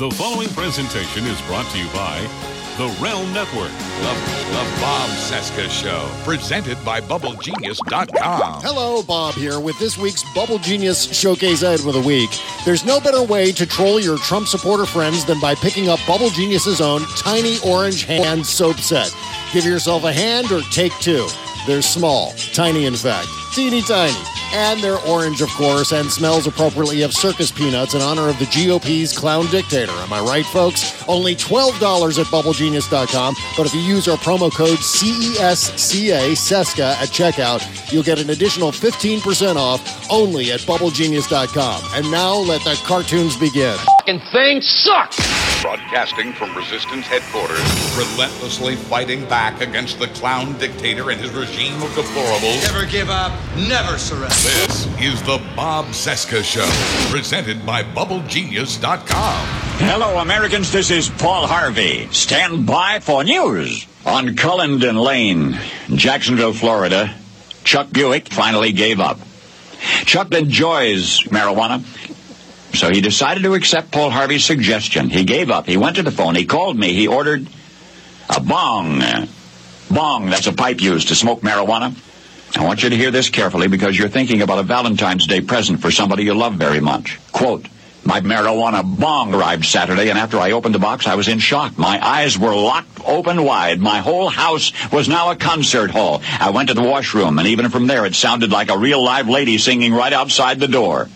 The 0.00 0.10
following 0.12 0.48
presentation 0.48 1.26
is 1.26 1.38
brought 1.42 1.70
to 1.72 1.78
you 1.78 1.84
by 1.88 2.26
the 2.78 2.86
Realm 3.02 3.30
Network. 3.34 3.68
The, 3.68 4.14
the 4.48 4.80
Bob 4.80 5.10
Cesca 5.10 5.68
Show, 5.68 6.10
presented 6.24 6.82
by 6.86 7.02
BubbleGenius.com. 7.02 8.62
Hello, 8.62 9.02
Bob 9.02 9.34
here 9.34 9.60
with 9.60 9.78
this 9.78 9.98
week's 9.98 10.24
Bubble 10.32 10.56
Genius 10.58 11.04
Showcase 11.14 11.62
item 11.62 11.86
of 11.86 11.92
the 11.92 12.00
week. 12.00 12.30
There's 12.64 12.86
no 12.86 12.98
better 12.98 13.22
way 13.22 13.52
to 13.52 13.66
troll 13.66 14.00
your 14.00 14.16
Trump 14.16 14.48
supporter 14.48 14.86
friends 14.86 15.26
than 15.26 15.38
by 15.38 15.54
picking 15.54 15.90
up 15.90 16.00
Bubble 16.06 16.30
Genius's 16.30 16.80
own 16.80 17.02
tiny 17.18 17.58
orange 17.62 18.04
hand 18.04 18.46
soap 18.46 18.78
set. 18.78 19.14
Give 19.52 19.66
yourself 19.66 20.04
a 20.04 20.12
hand 20.14 20.50
or 20.50 20.62
take 20.70 20.94
two. 21.00 21.28
They're 21.66 21.82
small, 21.82 22.32
tiny 22.54 22.86
in 22.86 22.96
fact, 22.96 23.28
teeny 23.52 23.82
tiny. 23.82 24.39
And 24.52 24.80
they're 24.80 24.98
orange, 24.98 25.42
of 25.42 25.48
course, 25.50 25.92
and 25.92 26.10
smells 26.10 26.46
appropriately 26.46 27.02
of 27.02 27.12
circus 27.12 27.50
peanuts 27.50 27.94
in 27.94 28.00
honor 28.00 28.28
of 28.28 28.38
the 28.38 28.46
GOP's 28.46 29.16
clown 29.16 29.46
dictator. 29.46 29.92
Am 29.92 30.12
I 30.12 30.20
right, 30.20 30.44
folks? 30.46 31.02
Only 31.08 31.34
$12 31.36 32.18
at 32.18 32.26
BubbleGenius.com, 32.26 33.34
but 33.56 33.66
if 33.66 33.74
you 33.74 33.80
use 33.80 34.08
our 34.08 34.16
promo 34.16 34.52
code 34.52 34.78
CESCA, 34.78 36.34
at 36.80 37.08
checkout, 37.08 37.92
you'll 37.92 38.02
get 38.02 38.18
an 38.18 38.30
additional 38.30 38.70
15% 38.72 39.56
off 39.56 40.10
only 40.10 40.52
at 40.52 40.60
BubbleGenius.com. 40.60 41.82
And 41.94 42.10
now 42.10 42.34
let 42.34 42.62
the 42.64 42.80
cartoons 42.84 43.36
begin. 43.36 43.76
fucking 43.76 44.20
thing 44.32 44.60
sucks. 44.62 45.39
Broadcasting 45.62 46.32
from 46.32 46.56
Resistance 46.56 47.06
headquarters, 47.06 47.60
relentlessly 47.94 48.76
fighting 48.76 49.26
back 49.26 49.60
against 49.60 49.98
the 49.98 50.06
clown 50.08 50.56
dictator 50.58 51.10
and 51.10 51.20
his 51.20 51.30
regime 51.32 51.74
of 51.82 51.90
deplorables. 51.90 52.62
Never 52.72 52.86
give 52.86 53.10
up, 53.10 53.32
never 53.56 53.98
surrender. 53.98 54.28
This 54.28 54.86
is 54.98 55.22
the 55.22 55.38
Bob 55.54 55.84
Cesca 55.86 56.42
Show, 56.42 56.66
presented 57.14 57.66
by 57.66 57.82
BubbleGenius.com. 57.82 59.46
Hello, 59.80 60.18
Americans. 60.20 60.72
This 60.72 60.90
is 60.90 61.10
Paul 61.10 61.46
Harvey. 61.46 62.08
Stand 62.10 62.66
by 62.66 63.00
for 63.00 63.22
news. 63.22 63.86
On 64.06 64.34
Cullendon 64.36 64.96
Lane, 65.04 65.58
Jacksonville, 65.94 66.54
Florida, 66.54 67.14
Chuck 67.64 67.90
Buick 67.92 68.32
finally 68.32 68.72
gave 68.72 68.98
up. 68.98 69.18
Chuck 70.06 70.32
enjoys 70.32 71.20
marijuana, 71.24 71.84
so 72.72 72.90
he 72.90 73.00
decided 73.00 73.42
to 73.42 73.54
accept 73.54 73.90
Paul 73.90 74.10
Harvey's 74.10 74.44
suggestion. 74.44 75.10
He 75.10 75.24
gave 75.24 75.50
up. 75.50 75.66
He 75.66 75.76
went 75.76 75.96
to 75.96 76.02
the 76.02 76.10
phone. 76.10 76.34
He 76.34 76.44
called 76.46 76.78
me. 76.78 76.92
He 76.92 77.06
ordered 77.06 77.46
a 78.28 78.40
bong. 78.40 79.02
Bong, 79.90 80.30
that's 80.30 80.46
a 80.46 80.52
pipe 80.52 80.80
used 80.80 81.08
to 81.08 81.14
smoke 81.14 81.40
marijuana. 81.40 81.94
I 82.56 82.64
want 82.64 82.82
you 82.82 82.90
to 82.90 82.96
hear 82.96 83.10
this 83.10 83.28
carefully 83.28 83.68
because 83.68 83.98
you're 83.98 84.08
thinking 84.08 84.42
about 84.42 84.58
a 84.58 84.62
Valentine's 84.62 85.26
Day 85.26 85.40
present 85.40 85.80
for 85.80 85.90
somebody 85.90 86.24
you 86.24 86.34
love 86.34 86.54
very 86.54 86.80
much. 86.80 87.18
Quote, 87.32 87.66
my 88.02 88.20
marijuana 88.20 88.82
bong 88.82 89.34
arrived 89.34 89.64
Saturday, 89.66 90.08
and 90.08 90.18
after 90.18 90.38
I 90.38 90.52
opened 90.52 90.74
the 90.74 90.78
box, 90.78 91.06
I 91.06 91.16
was 91.16 91.28
in 91.28 91.38
shock. 91.38 91.76
My 91.76 92.04
eyes 92.04 92.38
were 92.38 92.54
locked 92.54 92.98
open 93.04 93.44
wide. 93.44 93.78
My 93.78 93.98
whole 93.98 94.28
house 94.28 94.72
was 94.90 95.08
now 95.08 95.30
a 95.30 95.36
concert 95.36 95.90
hall. 95.90 96.22
I 96.40 96.50
went 96.50 96.68
to 96.68 96.74
the 96.74 96.82
washroom, 96.82 97.38
and 97.38 97.46
even 97.46 97.68
from 97.68 97.86
there, 97.86 98.06
it 98.06 98.14
sounded 98.14 98.50
like 98.50 98.70
a 98.70 98.78
real 98.78 99.02
live 99.02 99.28
lady 99.28 99.58
singing 99.58 99.92
right 99.92 100.12
outside 100.12 100.58
the 100.58 100.68
door. 100.68 101.08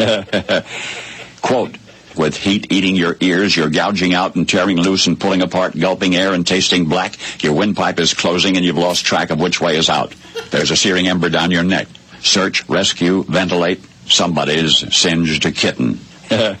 Quote, 1.42 1.76
with 2.16 2.36
heat 2.36 2.72
eating 2.72 2.96
your 2.96 3.16
ears, 3.20 3.56
you're 3.56 3.70
gouging 3.70 4.14
out 4.14 4.34
and 4.34 4.48
tearing 4.48 4.76
loose 4.76 5.06
and 5.06 5.18
pulling 5.18 5.42
apart, 5.42 5.78
gulping 5.78 6.16
air 6.16 6.34
and 6.34 6.46
tasting 6.46 6.86
black. 6.86 7.16
Your 7.42 7.54
windpipe 7.54 7.98
is 7.98 8.14
closing 8.14 8.56
and 8.56 8.64
you've 8.64 8.76
lost 8.76 9.04
track 9.04 9.30
of 9.30 9.40
which 9.40 9.60
way 9.60 9.76
is 9.76 9.88
out. 9.88 10.14
There's 10.50 10.70
a 10.70 10.76
searing 10.76 11.08
ember 11.08 11.30
down 11.30 11.50
your 11.50 11.62
neck. 11.62 11.88
Search, 12.20 12.68
rescue, 12.68 13.24
ventilate. 13.24 13.80
Somebody's 14.06 14.94
singed 14.94 15.46
a 15.46 15.52
kitten. 15.52 16.00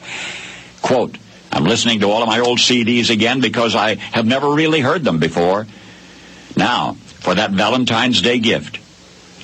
Quote, 0.82 1.16
I'm 1.52 1.64
listening 1.64 2.00
to 2.00 2.10
all 2.10 2.22
of 2.22 2.28
my 2.28 2.40
old 2.40 2.58
CDs 2.58 3.10
again 3.10 3.40
because 3.40 3.74
I 3.74 3.96
have 3.96 4.26
never 4.26 4.50
really 4.52 4.80
heard 4.80 5.02
them 5.04 5.18
before. 5.18 5.66
Now, 6.56 6.94
for 6.94 7.34
that 7.34 7.50
Valentine's 7.50 8.22
Day 8.22 8.38
gift, 8.38 8.78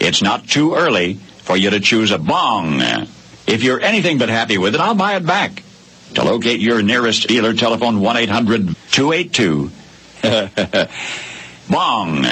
it's 0.00 0.22
not 0.22 0.48
too 0.48 0.74
early 0.74 1.14
for 1.14 1.56
you 1.56 1.70
to 1.70 1.80
choose 1.80 2.10
a 2.10 2.18
bong. 2.18 2.80
If 3.46 3.62
you're 3.62 3.80
anything 3.80 4.18
but 4.18 4.28
happy 4.28 4.58
with 4.58 4.74
it, 4.74 4.80
I'll 4.80 4.94
buy 4.94 5.16
it 5.16 5.24
back. 5.24 5.62
To 6.14 6.24
locate 6.24 6.60
your 6.60 6.82
nearest 6.82 7.28
dealer, 7.28 7.52
telephone 7.54 8.00
1-800-282. 8.00 9.70
Bong. 11.70 12.22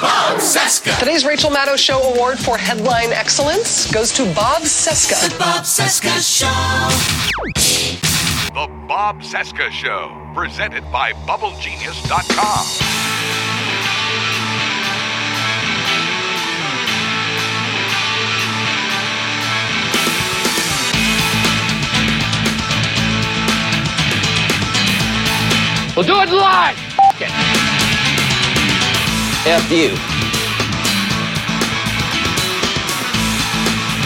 Bob 0.00 0.38
Cesca. 0.38 0.98
Today's 0.98 1.24
Rachel 1.24 1.50
Maddow 1.50 1.76
Show 1.76 2.00
Award 2.02 2.38
for 2.38 2.56
Headline 2.58 3.12
Excellence 3.12 3.90
goes 3.90 4.12
to 4.12 4.24
Bob 4.34 4.62
Cesca. 4.62 5.30
The 5.30 5.38
Bob 5.38 5.64
Cesca 5.64 6.20
Show, 6.20 6.46
The 8.52 8.66
Bob 8.86 9.22
Cesca 9.22 9.70
Show, 9.70 10.30
presented 10.34 10.84
by 10.92 11.12
BubbleGenius.com. 11.12 13.55
We'll 25.96 26.04
do 26.04 26.20
it 26.20 26.28
live. 26.28 26.76
F 27.00 27.22
it. 27.22 27.30
F 29.48 29.72
you. 29.72 29.96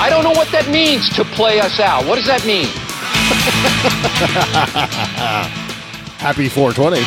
I 0.00 0.08
don't 0.08 0.22
know 0.22 0.30
what 0.30 0.46
that 0.52 0.68
means 0.70 1.10
to 1.10 1.24
play 1.24 1.58
us 1.58 1.80
out. 1.80 2.06
What 2.06 2.14
does 2.14 2.26
that 2.26 2.46
mean? 2.46 2.66
Happy 6.20 6.48
420. 6.48 6.98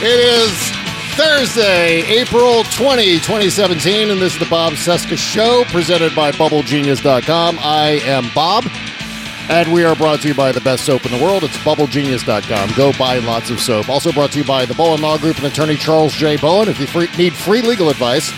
It 0.00 0.18
is 0.18 0.72
Thursday, 1.14 2.00
April 2.06 2.64
20, 2.64 3.18
2017, 3.18 4.10
and 4.10 4.18
this 4.18 4.32
is 4.32 4.38
the 4.38 4.46
Bob 4.46 4.72
Cesca 4.72 5.18
Show 5.18 5.64
presented 5.66 6.16
by 6.16 6.32
BubbleGenius.com. 6.32 7.58
I 7.60 8.00
am 8.04 8.30
Bob, 8.34 8.64
and 9.52 9.70
we 9.70 9.84
are 9.84 9.94
brought 9.94 10.18
to 10.20 10.28
you 10.28 10.34
by 10.34 10.50
the 10.50 10.62
best 10.62 10.86
soap 10.86 11.04
in 11.04 11.12
the 11.12 11.22
world. 11.22 11.44
It's 11.44 11.58
BubbleGenius.com. 11.58 12.70
Go 12.74 12.90
buy 12.98 13.18
lots 13.18 13.50
of 13.50 13.60
soap. 13.60 13.90
Also 13.90 14.10
brought 14.10 14.32
to 14.32 14.38
you 14.38 14.46
by 14.46 14.64
the 14.64 14.72
Bowen 14.72 15.02
Law 15.02 15.18
Group 15.18 15.36
and 15.36 15.46
attorney 15.46 15.76
Charles 15.76 16.14
J. 16.14 16.38
Bowen. 16.38 16.70
If 16.70 16.80
you 16.80 16.86
free, 16.86 17.06
need 17.18 17.34
free 17.34 17.60
legal 17.60 17.90
advice, 17.90 18.30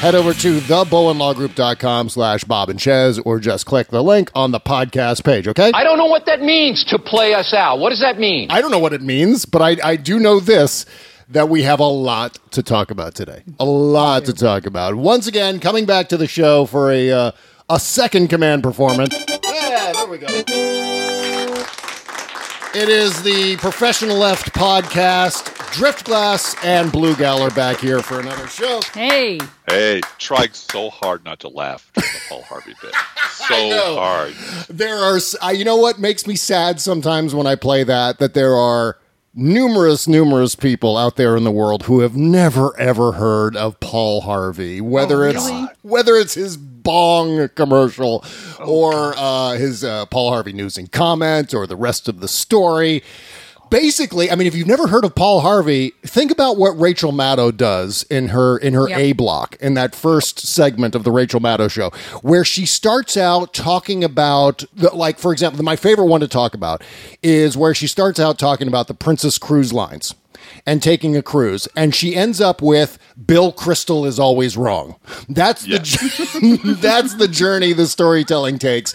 head 0.00 0.16
over 0.16 0.34
to 0.34 0.58
thebowenlawgroup.com 0.58 2.08
slash 2.08 2.42
Bob 2.42 2.68
and 2.68 2.80
Chez 2.80 3.20
or 3.20 3.38
just 3.38 3.64
click 3.64 3.88
the 3.88 4.02
link 4.02 4.28
on 4.34 4.50
the 4.50 4.58
podcast 4.58 5.22
page, 5.22 5.46
okay? 5.46 5.70
I 5.72 5.84
don't 5.84 5.98
know 5.98 6.06
what 6.06 6.26
that 6.26 6.40
means 6.40 6.84
to 6.86 6.98
play 6.98 7.32
us 7.32 7.54
out. 7.54 7.78
What 7.78 7.90
does 7.90 8.00
that 8.00 8.18
mean? 8.18 8.50
I 8.50 8.60
don't 8.60 8.72
know 8.72 8.80
what 8.80 8.92
it 8.92 9.02
means, 9.02 9.44
but 9.44 9.62
I, 9.62 9.76
I 9.84 9.94
do 9.94 10.18
know 10.18 10.40
this 10.40 10.84
that 11.28 11.48
we 11.48 11.62
have 11.62 11.78
a 11.78 11.84
lot 11.84 12.40
to 12.50 12.64
talk 12.64 12.90
about 12.90 13.14
today. 13.14 13.44
A 13.60 13.64
lot 13.64 14.24
to 14.24 14.32
talk 14.32 14.66
about. 14.66 14.96
Once 14.96 15.28
again, 15.28 15.60
coming 15.60 15.86
back 15.86 16.08
to 16.08 16.16
the 16.16 16.26
show 16.26 16.66
for 16.66 16.90
a 16.90 17.12
uh, 17.12 17.30
a 17.68 17.78
second 17.78 18.28
command 18.28 18.64
performance. 18.64 19.35
Yeah, 20.08 20.16
there 20.18 20.44
we 20.44 21.54
go. 21.54 21.64
It 22.74 22.88
is 22.88 23.22
the 23.22 23.56
Professional 23.56 24.16
Left 24.18 24.52
podcast. 24.52 25.54
Driftglass 25.72 26.54
and 26.64 26.92
Bluegal 26.92 27.40
are 27.40 27.50
back 27.54 27.78
here 27.78 28.00
for 28.02 28.20
another 28.20 28.46
show. 28.46 28.80
Hey, 28.94 29.38
Hey, 29.68 30.00
trying 30.18 30.52
so 30.52 30.90
hard 30.90 31.24
not 31.24 31.40
to 31.40 31.48
laugh 31.48 31.90
during 31.94 32.10
the 32.12 32.20
Paul 32.28 32.42
Harvey 32.42 32.74
bit. 32.80 32.94
So 33.36 33.94
hard. 33.96 34.32
There 34.68 34.96
are, 34.96 35.20
uh, 35.42 35.50
you 35.50 35.64
know 35.64 35.76
what 35.76 35.98
makes 36.00 36.26
me 36.26 36.34
sad 36.36 36.80
sometimes 36.80 37.34
when 37.34 37.46
I 37.46 37.54
play 37.54 37.84
that? 37.84 38.18
That 38.18 38.34
there 38.34 38.56
are 38.56 38.96
numerous, 39.36 40.08
numerous 40.08 40.54
people 40.54 40.96
out 40.96 41.16
there 41.16 41.36
in 41.36 41.44
the 41.44 41.50
world 41.50 41.84
who 41.84 42.00
have 42.00 42.16
never 42.16 42.76
ever 42.80 43.12
heard 43.12 43.54
of 43.56 43.78
Paul 43.80 44.22
Harvey, 44.22 44.80
whether 44.80 45.24
it's 45.24 45.48
whether 45.82 46.14
it's 46.16 46.34
his 46.34 46.56
bong 46.56 47.48
commercial 47.50 48.24
or 48.58 49.14
uh, 49.16 49.52
his 49.52 49.84
uh, 49.84 50.06
Paul 50.06 50.30
Harvey 50.30 50.52
news 50.52 50.78
and 50.78 50.90
comment 50.90 51.52
or 51.52 51.66
the 51.66 51.76
rest 51.76 52.08
of 52.08 52.20
the 52.20 52.28
story. 52.28 53.02
Basically, 53.70 54.30
I 54.30 54.34
mean, 54.34 54.46
if 54.46 54.54
you've 54.54 54.66
never 54.66 54.86
heard 54.86 55.04
of 55.04 55.14
Paul 55.14 55.40
Harvey, 55.40 55.92
think 56.02 56.30
about 56.30 56.56
what 56.56 56.78
Rachel 56.78 57.12
Maddow 57.12 57.56
does 57.56 58.04
in 58.04 58.28
her 58.28 58.56
in 58.58 58.74
her 58.74 58.88
Yep. 58.88 58.98
A 58.98 59.12
block 59.12 59.56
in 59.60 59.74
that 59.74 59.94
first 59.94 60.40
segment 60.40 60.94
of 60.94 61.02
the 61.04 61.10
Rachel 61.10 61.40
Maddow 61.40 61.70
show, 61.70 61.90
where 62.22 62.44
she 62.44 62.64
starts 62.66 63.16
out 63.16 63.52
talking 63.52 64.04
about, 64.04 64.64
the, 64.74 64.94
like, 64.94 65.18
for 65.18 65.32
example, 65.32 65.62
my 65.64 65.76
favorite 65.76 66.06
one 66.06 66.20
to 66.20 66.28
talk 66.28 66.54
about 66.54 66.82
is 67.22 67.56
where 67.56 67.74
she 67.74 67.86
starts 67.86 68.20
out 68.20 68.38
talking 68.38 68.68
about 68.68 68.86
the 68.86 68.94
Princess 68.94 69.38
Cruise 69.38 69.72
Lines 69.72 70.14
and 70.64 70.82
taking 70.82 71.16
a 71.16 71.22
cruise, 71.22 71.68
and 71.76 71.94
she 71.94 72.14
ends 72.14 72.40
up 72.40 72.62
with 72.62 72.98
Bill 73.24 73.52
Kristol 73.52 74.06
is 74.06 74.18
always 74.18 74.56
wrong. 74.56 74.96
That's 75.28 75.62
the 75.64 75.78
that's 76.80 77.14
the 77.14 77.28
journey 77.28 77.72
the 77.72 77.86
storytelling 77.86 78.58
takes. 78.58 78.94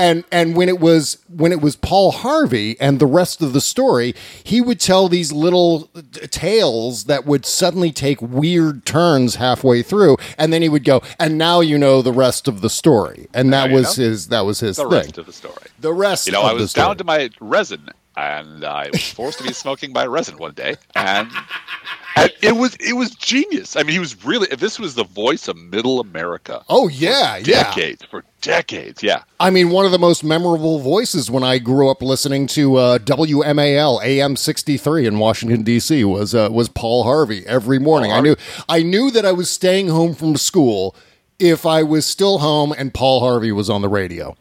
And 0.00 0.22
and 0.30 0.54
when 0.56 0.68
it 0.68 0.78
was 0.78 1.18
when 1.28 1.50
it 1.50 1.60
was 1.60 1.74
Paul 1.74 2.12
Harvey 2.12 2.80
and 2.80 3.00
the 3.00 3.06
rest 3.06 3.42
of 3.42 3.52
the 3.52 3.60
story, 3.60 4.14
he 4.44 4.60
would 4.60 4.78
tell 4.78 5.08
these 5.08 5.32
little 5.32 5.90
tales 6.30 7.04
that 7.04 7.26
would 7.26 7.44
suddenly 7.44 7.90
take 7.90 8.22
weird 8.22 8.86
turns 8.86 9.34
halfway 9.34 9.82
through, 9.82 10.16
and 10.38 10.52
then 10.52 10.62
he 10.62 10.68
would 10.68 10.84
go, 10.84 11.02
"And 11.18 11.36
now 11.36 11.60
you 11.60 11.76
know 11.78 12.00
the 12.00 12.12
rest 12.12 12.46
of 12.46 12.60
the 12.60 12.70
story." 12.70 13.26
And 13.34 13.52
that 13.52 13.72
was 13.72 13.98
know. 13.98 14.04
his 14.04 14.28
that 14.28 14.46
was 14.46 14.60
his 14.60 14.76
The 14.76 14.84
thing. 14.84 14.92
rest 14.92 15.18
of 15.18 15.26
the 15.26 15.32
story. 15.32 15.54
the 15.80 15.92
rest, 15.92 16.26
You 16.26 16.32
know, 16.32 16.42
I 16.42 16.52
was 16.52 16.72
down 16.72 16.96
to 16.98 17.04
my 17.04 17.30
resin. 17.40 17.88
and 18.16 18.64
I 18.64 18.90
was 18.92 19.02
forced 19.12 19.38
to 19.38 19.44
be 19.44 19.52
smoking 19.52 19.92
my 19.92 20.06
resin 20.06 20.38
one 20.38 20.52
day, 20.54 20.76
and, 20.94 21.28
it 22.42 22.56
was 22.56 22.76
it 22.80 22.94
was 22.94 23.14
genius. 23.14 23.76
I 23.76 23.82
mean, 23.82 23.92
he 23.92 23.98
was 23.98 24.24
really 24.24 24.46
this 24.48 24.78
was 24.78 24.94
the 24.94 25.04
voice 25.04 25.48
of 25.48 25.56
Middle 25.56 26.00
America. 26.00 26.64
Oh 26.68 26.88
yeah, 26.88 27.36
yeah. 27.36 27.64
decades 27.64 28.04
for 28.04 28.24
decades. 28.40 29.02
Yeah, 29.02 29.22
I 29.40 29.50
mean, 29.50 29.70
one 29.70 29.84
of 29.84 29.92
the 29.92 29.98
most 29.98 30.24
memorable 30.24 30.78
voices 30.80 31.30
when 31.30 31.42
I 31.42 31.58
grew 31.58 31.88
up 31.90 32.02
listening 32.02 32.46
to 32.48 32.76
uh, 32.76 32.98
WMAL 32.98 34.02
AM 34.02 34.36
sixty 34.36 34.76
three 34.76 35.06
in 35.06 35.18
Washington 35.18 35.62
D.C. 35.62 36.04
was 36.04 36.34
uh, 36.34 36.48
was 36.50 36.68
Paul 36.68 37.04
Harvey 37.04 37.46
every 37.46 37.78
morning. 37.78 38.12
I 38.12 38.20
knew 38.20 38.36
I 38.68 38.82
knew 38.82 39.10
that 39.10 39.24
I 39.24 39.32
was 39.32 39.50
staying 39.50 39.88
home 39.88 40.14
from 40.14 40.36
school 40.36 40.94
if 41.38 41.64
I 41.64 41.82
was 41.82 42.04
still 42.06 42.38
home 42.38 42.72
and 42.76 42.92
Paul 42.92 43.20
Harvey 43.20 43.52
was 43.52 43.70
on 43.70 43.82
the 43.82 43.88
radio. 43.88 44.36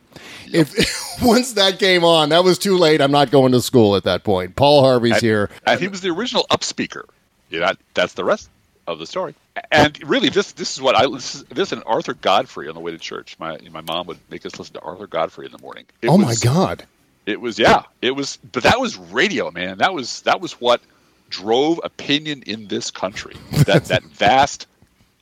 If 0.54 0.74
once 1.22 1.54
that 1.54 1.80
came 1.80 2.04
on, 2.04 2.30
that 2.30 2.44
was 2.44 2.58
too 2.58 2.78
late. 2.78 3.02
I'm 3.02 3.12
not 3.12 3.32
going 3.32 3.52
to 3.52 3.62
school 3.62 3.96
at 3.96 4.04
that 4.04 4.24
point. 4.24 4.56
Paul 4.56 4.84
Harvey's 4.84 5.20
here, 5.20 5.50
and 5.66 5.80
he 5.80 5.88
was 5.88 6.02
the 6.02 6.10
original 6.10 6.46
up 6.50 6.64
speaker. 6.64 7.06
You 7.50 7.62
know, 7.62 7.72
that's 7.94 8.14
the 8.14 8.26
rest 8.26 8.50
of 8.88 9.00
the 9.00 9.06
story. 9.06 9.36
And 9.72 10.02
really, 10.04 10.30
this 10.30 10.54
this 10.54 10.76
is 10.76 10.82
what 10.82 10.96
I 10.96 11.06
this 11.08 11.36
is, 11.36 11.44
this 11.46 11.72
and 11.72 11.84
Arthur 11.86 12.14
Godfrey 12.14 12.68
on 12.68 12.76
the 12.76 12.82
way 12.82 12.92
to 12.92 12.98
church. 12.98 13.38
My 13.40 13.58
my 13.72 13.82
mom 13.82 14.08
would 14.08 14.20
make 14.30 14.46
us 14.46 14.58
listen 14.58 14.74
to 14.74 14.82
Arthur 14.82 15.08
Godfrey 15.08 15.46
in 15.46 15.52
the 15.52 15.60
morning. 15.60 15.86
It 16.02 16.10
oh 16.10 16.18
was, 16.18 16.44
my 16.44 16.52
god! 16.52 16.86
It 17.26 17.42
was 17.42 17.60
yeah, 17.60 17.84
it 18.02 18.12
was, 18.12 18.38
but 18.52 18.64
that 18.64 18.80
was 18.80 18.98
radio, 18.98 19.52
man. 19.52 19.80
That 19.80 19.94
was 19.94 20.22
that 20.22 20.42
was 20.42 20.54
what 20.54 20.82
drove 21.30 21.80
opinion 21.84 22.44
in 22.44 22.68
this 22.68 22.92
country. 22.92 23.36
That 23.66 23.86
that 23.86 24.04
vast 24.14 24.68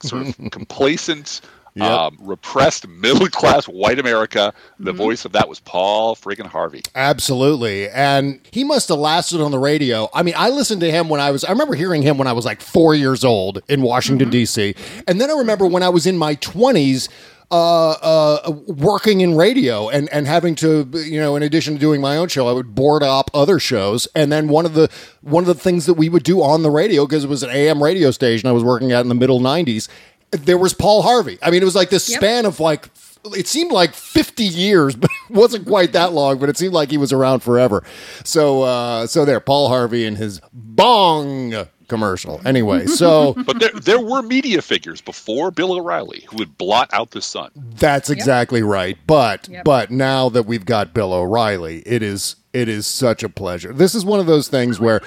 sort 0.01 0.27
of 0.27 0.51
complacent. 0.51 1.41
Yep. 1.75 1.89
Um, 1.89 2.17
repressed 2.21 2.87
middle 2.87 3.27
class 3.31 3.65
white 3.65 3.99
America. 3.99 4.53
The 4.79 4.93
voice 4.93 5.25
of 5.25 5.33
that 5.33 5.49
was 5.49 5.59
Paul 5.59 6.15
friggin' 6.15 6.45
Harvey. 6.45 6.81
Absolutely. 6.95 7.89
And 7.89 8.39
he 8.51 8.63
must 8.63 8.87
have 8.87 8.97
lasted 8.97 9.41
on 9.41 9.51
the 9.51 9.59
radio. 9.59 10.09
I 10.13 10.23
mean, 10.23 10.35
I 10.37 10.49
listened 10.49 10.79
to 10.81 10.91
him 10.91 11.09
when 11.09 11.19
I 11.19 11.31
was, 11.31 11.43
I 11.43 11.51
remember 11.51 11.75
hearing 11.75 12.01
him 12.01 12.17
when 12.17 12.27
I 12.27 12.33
was 12.33 12.45
like 12.45 12.61
four 12.61 12.95
years 12.95 13.25
old 13.25 13.61
in 13.67 13.81
Washington, 13.81 14.29
D.C. 14.29 14.73
And 15.05 15.19
then 15.19 15.29
I 15.29 15.33
remember 15.33 15.67
when 15.67 15.83
I 15.83 15.89
was 15.89 16.07
in 16.07 16.17
my 16.17 16.35
20s, 16.35 17.09
uh, 17.51 17.91
uh, 17.91 18.51
working 18.67 19.21
in 19.21 19.35
radio 19.35 19.87
and, 19.89 20.09
and 20.09 20.25
having 20.25 20.55
to, 20.55 20.89
you 20.95 21.19
know, 21.19 21.35
in 21.35 21.43
addition 21.43 21.75
to 21.75 21.79
doing 21.79 22.01
my 22.01 22.17
own 22.17 22.27
show, 22.27 22.47
I 22.47 22.51
would 22.53 22.73
board 22.73 23.03
up 23.03 23.29
other 23.33 23.59
shows. 23.59 24.07
And 24.15 24.31
then 24.31 24.47
one 24.47 24.65
of 24.65 24.73
the, 24.73 24.89
one 25.21 25.43
of 25.43 25.47
the 25.47 25.53
things 25.53 25.85
that 25.85 25.93
we 25.93 26.09
would 26.09 26.23
do 26.23 26.41
on 26.41 26.63
the 26.63 26.71
radio, 26.71 27.05
because 27.05 27.23
it 27.23 27.29
was 27.29 27.43
an 27.43 27.51
AM 27.51 27.83
radio 27.83 28.11
station 28.11 28.49
I 28.49 28.51
was 28.51 28.63
working 28.63 28.91
at 28.91 29.01
in 29.01 29.09
the 29.09 29.15
middle 29.15 29.39
90s, 29.39 29.87
there 30.37 30.57
was 30.57 30.73
Paul 30.73 31.01
Harvey. 31.01 31.37
I 31.41 31.51
mean, 31.51 31.61
it 31.61 31.65
was 31.65 31.75
like 31.75 31.89
this 31.89 32.09
Yep. 32.09 32.19
span 32.19 32.45
of 32.45 32.59
like 32.59 32.89
it 33.35 33.47
seemed 33.47 33.71
like 33.71 33.93
50 33.95 34.43
years, 34.43 34.95
but 35.01 35.09
it 35.29 35.33
wasn't 35.35 35.65
quite 35.65 35.93
that 35.93 36.13
long, 36.13 36.37
but 36.37 36.47
it 36.49 36.57
seemed 36.57 36.73
like 36.73 36.91
he 36.91 36.97
was 36.97 37.11
around 37.11 37.39
forever. 37.41 37.83
So 38.23 38.61
uh 38.63 39.07
so 39.07 39.25
there, 39.25 39.39
Paul 39.39 39.67
Harvey 39.69 40.05
and 40.05 40.17
his 40.17 40.41
bong 40.53 41.53
commercial. 41.87 42.41
Anyway, 42.45 42.85
so 43.01 43.33
But 43.45 43.59
there, 43.59 43.71
there 43.71 43.99
were 43.99 44.21
media 44.21 44.61
figures 44.61 45.01
before 45.01 45.51
Bill 45.51 45.73
O'Reilly 45.73 46.25
who 46.29 46.37
would 46.37 46.57
blot 46.57 46.89
out 46.93 47.11
the 47.11 47.21
sun. 47.21 47.51
that's 47.77 48.09
exactly 48.09 48.63
right. 48.63 48.97
But 49.07 49.47
Yep. 49.49 49.63
but 49.63 49.91
now 49.91 50.29
that 50.29 50.43
we've 50.45 50.65
got 50.65 50.93
Bill 50.93 51.13
O'Reilly, 51.13 51.79
it 51.85 52.01
is 52.03 52.35
it 52.53 52.69
is 52.69 52.87
such 52.87 53.21
a 53.23 53.29
pleasure. 53.29 53.73
This 53.73 53.93
is 53.95 54.05
one 54.05 54.19
of 54.19 54.27
those 54.27 54.47
things 54.47 54.79
where 54.79 55.01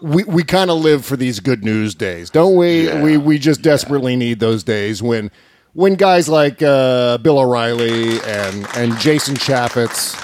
we, 0.00 0.24
we 0.24 0.42
kind 0.44 0.70
of 0.70 0.78
live 0.78 1.04
for 1.04 1.16
these 1.16 1.40
good 1.40 1.64
news 1.64 1.94
days, 1.94 2.30
don't 2.30 2.56
we? 2.56 2.92
We 3.02 3.16
we 3.16 3.38
just 3.38 3.62
desperately 3.62 4.16
need 4.16 4.40
those 4.40 4.62
days 4.64 5.02
when 5.02 5.30
when 5.72 5.94
guys 5.94 6.28
like 6.28 6.62
uh, 6.62 7.18
Bill 7.18 7.38
O'Reilly 7.38 8.20
and 8.20 8.66
and 8.76 8.98
Jason 8.98 9.34
Chaffetz 9.36 10.16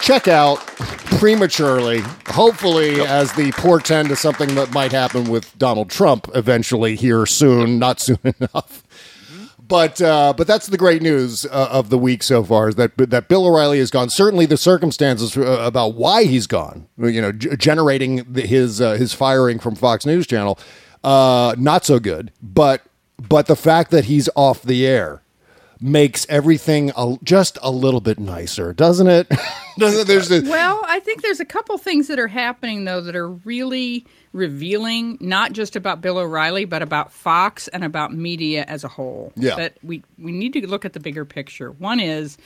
check 0.00 0.28
out 0.28 0.58
prematurely, 1.18 2.00
hopefully 2.26 3.00
as 3.00 3.32
the 3.32 3.52
portend 3.52 4.10
of 4.10 4.18
something 4.18 4.54
that 4.54 4.70
might 4.72 4.92
happen 4.92 5.30
with 5.30 5.56
Donald 5.56 5.88
Trump 5.88 6.28
eventually 6.34 6.94
here 6.94 7.24
soon, 7.24 7.78
not 7.78 8.00
soon 8.00 8.18
enough. 8.24 8.82
But 9.66 10.00
uh, 10.02 10.34
but 10.36 10.46
that's 10.46 10.66
the 10.66 10.76
great 10.76 11.00
news 11.00 11.46
uh, 11.46 11.68
of 11.70 11.88
the 11.88 11.96
week 11.96 12.22
so 12.22 12.44
far 12.44 12.68
is 12.68 12.74
that 12.74 12.96
that 12.98 13.28
Bill 13.28 13.46
O'Reilly 13.46 13.78
is 13.78 13.90
gone. 13.90 14.10
Certainly, 14.10 14.46
the 14.46 14.56
circumstances 14.58 15.36
uh, 15.36 15.42
about 15.64 15.94
why 15.94 16.24
he's 16.24 16.46
gone, 16.46 16.86
you 16.98 17.20
know, 17.20 17.32
g- 17.32 17.56
generating 17.56 18.24
the, 18.30 18.42
his 18.42 18.80
uh, 18.80 18.92
his 18.92 19.14
firing 19.14 19.58
from 19.58 19.74
Fox 19.74 20.04
News 20.04 20.26
Channel, 20.26 20.58
uh, 21.02 21.54
not 21.56 21.84
so 21.86 21.98
good. 21.98 22.30
But 22.42 22.82
but 23.16 23.46
the 23.46 23.56
fact 23.56 23.90
that 23.90 24.04
he's 24.04 24.28
off 24.36 24.62
the 24.62 24.86
air 24.86 25.22
makes 25.84 26.24
everything 26.30 26.90
a, 26.96 27.16
just 27.22 27.58
a 27.62 27.70
little 27.70 28.00
bit 28.00 28.18
nicer, 28.18 28.72
doesn't 28.72 29.06
it? 29.06 29.30
Doesn't? 29.78 30.06
There's 30.06 30.28
this, 30.28 30.48
Well, 30.48 30.80
I 30.86 31.00
think 31.00 31.22
there's 31.22 31.40
a 31.40 31.44
couple 31.44 31.76
things 31.78 32.06
that 32.06 32.18
are 32.20 32.28
happening 32.28 32.84
though 32.84 33.00
that 33.00 33.16
are 33.16 33.28
really 33.28 34.06
revealing, 34.32 35.18
not 35.20 35.52
just 35.52 35.74
about 35.74 36.00
Bill 36.00 36.16
O'Reilly, 36.18 36.64
but 36.64 36.80
about 36.80 37.12
Fox 37.12 37.66
and 37.68 37.82
about 37.82 38.14
media 38.14 38.64
as 38.68 38.84
a 38.84 38.88
whole. 38.88 39.32
Yeah. 39.34 39.56
That 39.56 39.76
we 39.82 40.02
we 40.16 40.30
need 40.30 40.52
to 40.52 40.66
look 40.66 40.84
at 40.84 40.92
the 40.92 41.00
bigger 41.00 41.24
picture. 41.24 41.72
One 41.72 41.98
is 41.98 42.38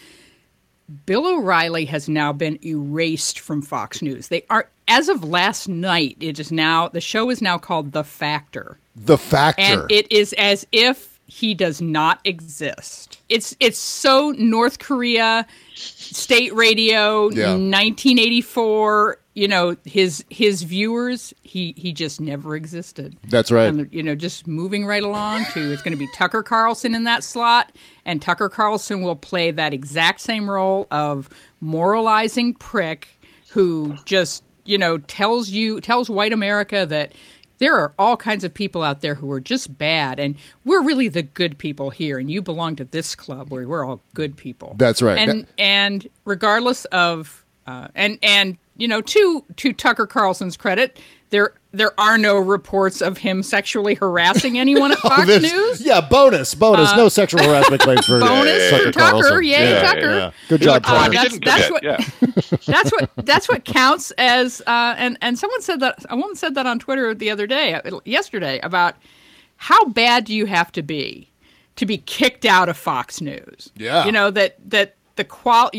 Bill 1.04 1.26
O'Reilly 1.26 1.84
has 1.84 2.08
now 2.08 2.32
been 2.32 2.58
erased 2.64 3.40
from 3.40 3.60
Fox 3.60 4.00
News. 4.00 4.28
They 4.28 4.44
are 4.48 4.68
as 4.88 5.10
of 5.10 5.22
last 5.22 5.68
night, 5.68 6.16
it 6.18 6.40
is 6.40 6.50
now 6.50 6.88
the 6.88 7.00
show 7.02 7.28
is 7.28 7.42
now 7.42 7.58
called 7.58 7.92
The 7.92 8.04
Factor. 8.04 8.78
the 8.96 9.18
factor. 9.18 9.62
And 9.62 9.92
it 9.92 10.10
is 10.10 10.32
as 10.38 10.66
if 10.72 11.17
he 11.28 11.54
does 11.54 11.80
not 11.80 12.20
exist. 12.24 13.20
It's 13.28 13.54
it's 13.60 13.78
so 13.78 14.32
North 14.38 14.78
Korea 14.78 15.46
state 15.74 16.52
radio 16.54 17.30
Yeah. 17.30 17.52
1984 17.52 19.18
you 19.34 19.46
know 19.46 19.76
his 19.84 20.24
his 20.30 20.62
viewers 20.62 21.32
he 21.42 21.72
he 21.76 21.92
just 21.92 22.20
never 22.20 22.56
existed 22.56 23.16
That's 23.28 23.52
right. 23.52 23.66
and 23.66 23.88
you 23.92 24.02
know 24.02 24.14
just 24.16 24.46
moving 24.48 24.84
right 24.84 25.02
along 25.02 25.44
to 25.52 25.72
it's 25.72 25.82
going 25.82 25.92
to 25.92 25.98
be 25.98 26.08
tucker 26.14 26.42
carlson 26.42 26.94
in 26.94 27.04
that 27.04 27.22
slot 27.22 27.70
and 28.04 28.20
tucker 28.20 28.48
carlson 28.48 29.02
will 29.02 29.14
play 29.14 29.52
that 29.52 29.72
exact 29.72 30.20
same 30.20 30.50
role 30.50 30.88
of 30.90 31.28
moralizing 31.60 32.54
prick 32.54 33.06
who 33.50 33.96
just 34.04 34.42
you 34.64 34.76
know 34.78 34.98
tells 34.98 35.50
you 35.50 35.80
tells 35.80 36.10
white 36.10 36.32
america 36.32 36.84
that 36.86 37.12
there 37.58 37.76
are 37.78 37.92
all 37.98 38.16
kinds 38.16 38.44
of 38.44 38.54
people 38.54 38.82
out 38.82 39.00
there 39.00 39.14
who 39.14 39.30
are 39.30 39.40
just 39.40 39.76
bad 39.78 40.18
and 40.18 40.36
we're 40.64 40.82
really 40.82 41.08
the 41.08 41.22
good 41.22 41.58
people 41.58 41.90
here 41.90 42.18
and 42.18 42.30
you 42.30 42.40
belong 42.40 42.76
to 42.76 42.84
this 42.84 43.14
club 43.14 43.50
where 43.50 43.66
we're 43.66 43.84
all 43.84 44.00
good 44.14 44.36
people 44.36 44.74
That's 44.78 45.02
right. 45.02 45.18
and 45.18 45.46
and 45.58 46.08
regardless 46.24 46.84
of 46.86 47.44
uh, 47.66 47.88
and 47.94 48.18
and 48.22 48.56
you 48.78 48.88
know 48.88 49.02
to 49.02 49.44
to 49.56 49.72
Tucker 49.74 50.06
Carlson's 50.06 50.56
credit, 50.56 50.98
there 51.30 51.52
there 51.72 51.98
are 52.00 52.16
no 52.16 52.38
reports 52.38 53.02
of 53.02 53.18
him 53.18 53.42
sexually 53.42 53.94
harassing 53.94 54.58
anyone 54.58 54.92
at 54.92 54.98
Fox 55.00 55.20
Oh, 55.22 55.24
This- 55.26 55.52
News. 55.52 55.80
Yeah, 55.82 56.00
bonus, 56.00 56.54
bonus. 56.54 56.94
no 56.96 57.08
sexual 57.10 57.42
harassment 57.42 57.82
claims 57.82 58.06
for 58.06 58.18
bonus 58.20 58.70
Tucker 58.70 58.84
for 58.86 58.92
Tucker. 58.92 59.10
Carlson. 59.10 59.44
Yay, 59.44 59.50
yeah, 59.70 59.82
Tucker. 59.82 60.16
yeah. 60.16 60.30
Good 60.48 60.60
job, 60.62 60.82
Uh, 60.86 60.88
Tucker. 61.08 61.10
He 61.10 61.16
that's- 61.16 61.32
didn't 61.32 61.44
that's 61.44 61.70
what- 61.70 62.60
that's 62.66 62.90
what 62.92 63.10
that's 63.26 63.48
what 63.48 63.64
counts 63.64 64.10
as 64.12 64.62
uh, 64.66 64.94
and 64.96 65.18
and 65.20 65.38
someone 65.38 65.60
said 65.62 65.80
that 65.80 66.04
a 66.08 66.16
woman 66.16 66.36
said 66.36 66.54
that 66.54 66.66
on 66.66 66.78
Twitter 66.78 67.14
the 67.14 67.30
other 67.30 67.46
day 67.46 67.74
uh, 67.74 68.00
yesterday 68.04 68.58
about 68.60 68.94
how 69.56 69.84
bad 69.86 70.24
do 70.24 70.34
you 70.34 70.46
have 70.46 70.72
to 70.72 70.82
be 70.82 71.28
to 71.76 71.84
be 71.86 71.98
kicked 71.98 72.44
out 72.46 72.68
of 72.68 72.76
Fox 72.76 73.20
News? 73.20 73.70
Yeah. 73.76 74.06
you 74.06 74.12
know 74.12 74.30
that 74.30 74.56
that 74.70 74.94
the 75.16 75.24
qual 75.24 75.70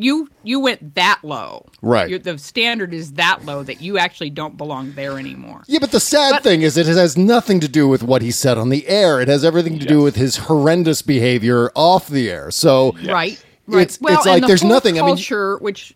you 0.00 0.28
you 0.44 0.60
went 0.60 0.94
that 0.94 1.18
low, 1.22 1.66
Right. 1.82 2.08
Your- 2.08 2.18
the 2.20 2.38
standard 2.38 2.94
is 2.94 3.12
that 3.14 3.44
low 3.44 3.62
that 3.64 3.80
you 3.82 3.98
actually 3.98 4.30
don't 4.30 4.56
belong 4.56 4.92
there 4.92 5.18
anymore. 5.18 5.62
Yeah, 5.66 5.78
but 5.80 5.90
the 5.90 6.00
sad 6.00 6.30
But- 6.34 6.42
thing 6.44 6.62
is, 6.62 6.76
it 6.76 6.86
has 6.86 7.16
nothing 7.18 7.58
to 7.60 7.68
do 7.68 7.88
with 7.88 8.02
what 8.02 8.22
he 8.22 8.30
said 8.30 8.56
on 8.58 8.68
the 8.68 8.86
air. 8.88 9.20
It 9.20 9.28
has 9.28 9.44
everything 9.44 9.78
to 9.78 9.86
do 9.86 10.00
with 10.02 10.16
his 10.16 10.36
horrendous 10.36 11.02
behavior 11.02 11.70
off 11.74 12.06
the 12.08 12.30
air. 12.30 12.50
So, 12.50 12.92
Right. 13.04 13.42
Right. 13.66 13.82
It's- 13.82 13.98
well, 14.00 14.14
it's 14.14 14.24
like 14.26 14.42
the 14.42 14.46
there's 14.46 14.62
whole 14.62 14.70
nothing- 14.70 14.98
I 14.98 15.02
mean- 15.02 15.16
Culture, 15.16 15.58
which 15.58 15.94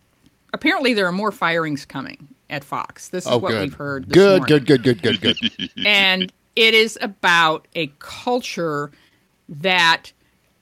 apparently 0.53 0.93
there 0.93 1.07
are 1.07 1.11
more 1.11 1.31
firings 1.31 1.85
coming 1.85 2.27
at 2.49 2.63
Fox. 2.63 3.07
This 3.07 3.25
is 3.25 3.31
oh, 3.31 3.37
what 3.37 3.51
good, 3.53 3.61
we've 3.61 3.73
heard. 3.73 4.05
This 4.09 4.13
good, 4.13 4.39
morning. 4.41 4.63
good, 4.65 4.83
good, 4.83 5.01
good, 5.01 5.21
good, 5.21 5.39
good. 5.39 5.69
and 5.85 6.31
it 6.55 6.73
is 6.75 6.99
about 7.01 7.67
a 7.75 7.87
culture 7.99 8.91
that 9.49 10.11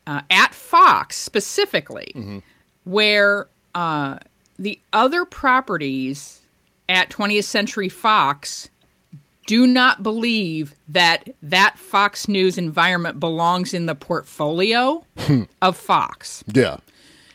uh, 0.08 0.22
at 0.30 0.54
Fox 0.54 1.18
specifically, 1.18 2.12
Mm-hmm. 2.16 2.40
Where 2.84 3.48
uh, 3.76 4.18
the 4.60 4.80
other 4.94 5.26
properties 5.26 6.42
at 6.90 7.10
20th 7.10 7.44
Century 7.46 7.90
Fox 7.90 8.70
do 9.48 9.66
not 9.66 10.04
believe 10.04 10.76
that 10.88 11.28
that 11.42 11.78
Fox 11.78 12.28
News 12.28 12.58
environment 12.58 13.20
belongs 13.20 13.74
in 13.74 13.86
the 13.86 13.96
portfolio 13.96 15.04
of 15.62 15.76
Fox. 15.78 16.44
yeah, 16.54 16.78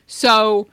So 0.07 0.69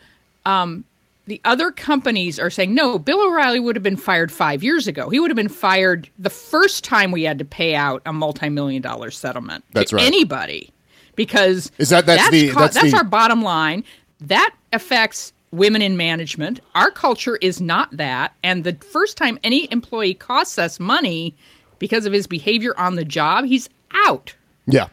um, 0.45 0.83
the 1.25 1.41
other 1.43 1.71
companies 1.71 2.39
are 2.39 2.49
saying, 2.49 2.73
no, 2.75 2.99
Bill 2.99 3.19
O'Reilly 3.25 3.59
would 3.59 3.75
have 3.75 3.83
been 3.83 3.97
fired 3.97 4.31
five 4.31 4.63
years 4.63 4.87
ago. 4.87 5.09
He 5.09 5.19
would 5.19 5.31
have 5.31 5.35
been 5.35 5.49
fired 5.49 6.07
the 6.19 6.29
first 6.29 6.83
time 6.83 7.11
we 7.11 7.23
had 7.23 7.39
to 7.39 7.45
pay 7.45 7.73
out 7.75 8.01
a 8.05 8.13
multi 8.13 8.49
million 8.49 8.81
dollar 8.81 9.09
settlement 9.11 9.63
That's 9.73 9.89
to 9.89 9.97
right. 9.97 10.05
anybody. 10.05 10.69
Because 11.15 11.71
Is 11.77 11.89
that- 11.89 12.05
that's 12.05 12.29
the- 12.29 12.49
that's 12.51 12.75
that's 12.75 12.91
the- 12.91 12.97
our 12.97 13.03
bottom 13.03 13.41
line. 13.41 13.83
That 14.21 14.53
affects 14.73 15.33
women 15.51 15.81
in 15.81 15.95
management. 15.95 16.59
Our 16.75 16.91
culture 16.91 17.37
is 17.37 17.61
not 17.61 17.95
that. 17.95 18.33
And 18.43 18.63
the 18.63 18.73
first 18.73 19.17
time 19.17 19.39
any 19.43 19.71
employee 19.71 20.15
costs 20.15 20.57
us 20.57 20.79
money 20.79 21.35
because 21.79 22.05
of 22.05 22.13
his 22.13 22.27
behavior 22.27 22.77
on 22.79 22.95
the 22.95 23.05
job, 23.05 23.45
he's 23.45 23.69
out. 24.07 24.35
Yeah. 24.65 24.87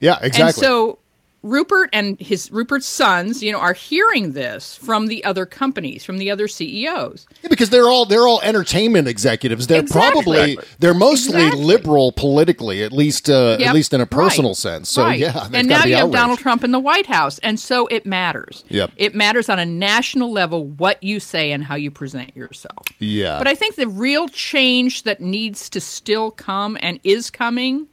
Yeah, 0.00 0.18
exactly. 0.20 0.42
And 0.42 0.54
so 0.54 0.98
Rupert 1.44 1.90
and 1.92 2.18
his 2.18 2.50
Rupert's 2.50 2.86
sons, 2.86 3.42
you 3.42 3.52
know, 3.52 3.58
are 3.60 3.74
hearing 3.74 4.32
this 4.32 4.76
from 4.76 5.08
the 5.08 5.22
other 5.24 5.44
companies, 5.44 6.02
from 6.02 6.16
the 6.16 6.30
other 6.30 6.48
CEOs. 6.48 7.26
Yeah, 7.42 7.48
because 7.50 7.68
they're 7.68 7.86
all 7.86 8.06
they're 8.06 8.26
all 8.26 8.40
entertainment 8.40 9.08
executives. 9.08 9.66
They're 9.66 9.80
Exactly. 9.82 10.22
probably 10.24 10.58
they're 10.78 10.94
mostly 10.94 11.42
Exactly. 11.42 11.62
liberal 11.64 12.12
politically, 12.12 12.82
at 12.82 12.92
least 12.92 13.28
uh, 13.28 13.58
Yep. 13.60 13.68
at 13.68 13.74
least 13.74 13.92
in 13.92 14.00
a 14.00 14.06
personal 14.06 14.50
Right. 14.52 14.56
sense. 14.56 14.88
So 14.90 15.02
Right. 15.02 15.18
yeah, 15.20 15.48
and 15.52 15.68
now 15.68 15.84
be 15.84 15.90
you 15.90 15.96
have. 15.96 16.10
Donald 16.10 16.38
Trump 16.38 16.64
in 16.64 16.70
the 16.72 16.80
White 16.80 17.06
House, 17.06 17.38
and 17.40 17.60
so 17.60 17.86
it 17.88 18.06
matters. 18.06 18.64
Yep. 18.70 18.92
It 18.96 19.14
matters 19.14 19.50
on 19.50 19.58
a 19.58 19.66
national 19.66 20.32
level 20.32 20.64
what 20.64 21.02
you 21.02 21.20
say 21.20 21.52
and 21.52 21.62
how 21.62 21.74
you 21.74 21.90
present 21.90 22.34
yourself. 22.34 22.86
Yeah. 23.00 23.36
But 23.36 23.48
I 23.48 23.54
think 23.54 23.74
the 23.76 23.86
real 23.88 24.28
change 24.28 25.02
that 25.02 25.20
needs 25.20 25.68
to 25.68 25.80
still 25.80 26.30
come 26.30 26.78
and 26.80 26.98
is 27.04 27.30
coming 27.30 27.86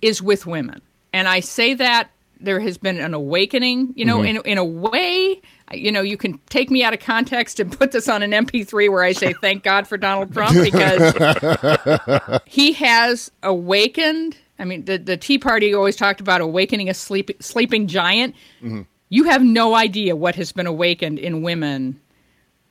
is 0.00 0.20
with 0.20 0.46
women. 0.46 0.82
And 1.12 1.28
I 1.28 1.38
say 1.40 1.74
that 1.74 2.10
there 2.44 2.60
has 2.60 2.78
been 2.78 2.98
an 3.00 3.14
awakening, 3.14 3.92
you 3.96 4.04
know, 4.04 4.18
Mm-hmm. 4.18 4.36
in 4.46 4.52
in 4.52 4.58
a 4.58 4.64
way, 4.64 5.40
you 5.72 5.90
know, 5.92 6.02
you 6.02 6.16
can 6.16 6.38
take 6.48 6.70
me 6.70 6.82
out 6.84 6.92
of 6.94 7.00
context 7.00 7.60
and 7.60 7.76
put 7.76 7.92
this 7.92 8.08
on 8.08 8.22
an 8.22 8.32
MP3 8.32 8.90
where 8.90 9.02
I 9.02 9.12
say 9.12 9.32
thank 9.32 9.62
God 9.62 9.86
for 9.86 9.96
Donald 9.96 10.32
Trump 10.32 10.54
because 10.62 12.40
he 12.46 12.72
has 12.72 13.30
awakened. 13.42 14.36
I 14.58 14.64
mean, 14.64 14.84
the 14.84 14.98
the 14.98 15.16
Tea 15.16 15.38
Party 15.38 15.74
always 15.74 15.96
talked 15.96 16.20
about 16.20 16.40
awakening 16.40 16.88
a 16.88 16.94
sleep, 16.94 17.30
sleeping 17.42 17.86
giant. 17.86 18.34
You 19.08 19.24
have 19.24 19.42
no 19.42 19.74
idea 19.74 20.16
what 20.16 20.34
has 20.36 20.52
been 20.52 20.66
awakened 20.66 21.18
in 21.18 21.42
women 21.42 22.00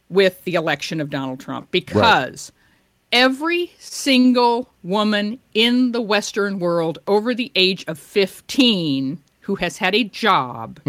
with 0.10 0.44
the 0.44 0.56
election 0.56 1.00
of 1.00 1.10
Donald 1.10 1.40
Trump 1.40 1.70
because 1.72 2.52
every 3.12 3.72
single 3.78 4.70
woman 4.84 5.40
in 5.54 5.92
the 5.92 6.02
Western 6.02 6.60
world 6.60 6.98
over 7.08 7.36
the 7.36 7.52
age 7.56 7.84
of 7.88 8.00
15 8.00 9.22
who 9.42 9.56
has 9.56 9.78
had 9.78 9.94
a 9.96 10.04
job 10.04 10.80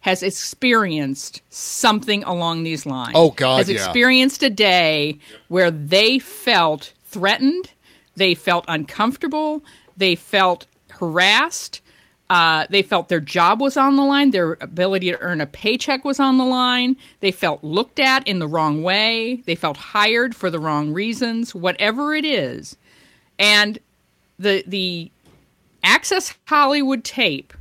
has 0.00 0.22
experienced 0.22 1.42
something 1.50 2.22
along 2.24 2.62
these 2.62 2.86
lines. 2.86 3.12
Oh, 3.14 3.30
God, 3.32 3.58
Has 3.58 3.68
yeah. 3.68 3.74
experienced 3.76 4.42
a 4.44 4.50
day 4.50 5.18
where 5.48 5.70
they 5.70 6.18
felt 6.20 6.92
threatened, 7.06 7.70
they 8.14 8.34
felt 8.34 8.64
uncomfortable, 8.68 9.64
they 9.96 10.14
felt 10.14 10.66
harassed. 10.90 11.80
Uh, 12.28 12.66
they 12.70 12.82
felt 12.82 13.08
their 13.08 13.20
job 13.20 13.60
was 13.60 13.76
on 13.76 13.94
the 13.94 14.02
line, 14.02 14.32
their 14.32 14.54
ability 14.60 15.12
to 15.12 15.20
earn 15.20 15.40
a 15.40 15.46
paycheck 15.46 16.04
was 16.04 16.18
on 16.18 16.38
the 16.38 16.44
line. 16.44 16.96
They 17.20 17.30
felt 17.30 17.62
looked 17.62 18.00
at 18.00 18.26
in 18.26 18.40
the 18.40 18.48
wrong 18.48 18.82
way. 18.82 19.42
They 19.46 19.54
felt 19.54 19.76
hired 19.76 20.34
for 20.34 20.50
the 20.50 20.58
wrong 20.58 20.92
reasons, 20.92 21.54
whatever 21.54 22.14
it 22.16 22.24
is. 22.24 22.76
And 23.38 23.78
the 24.40 24.64
the 24.66 25.10
Access 25.84 26.34
Hollywood 26.46 27.04
tape 27.04 27.52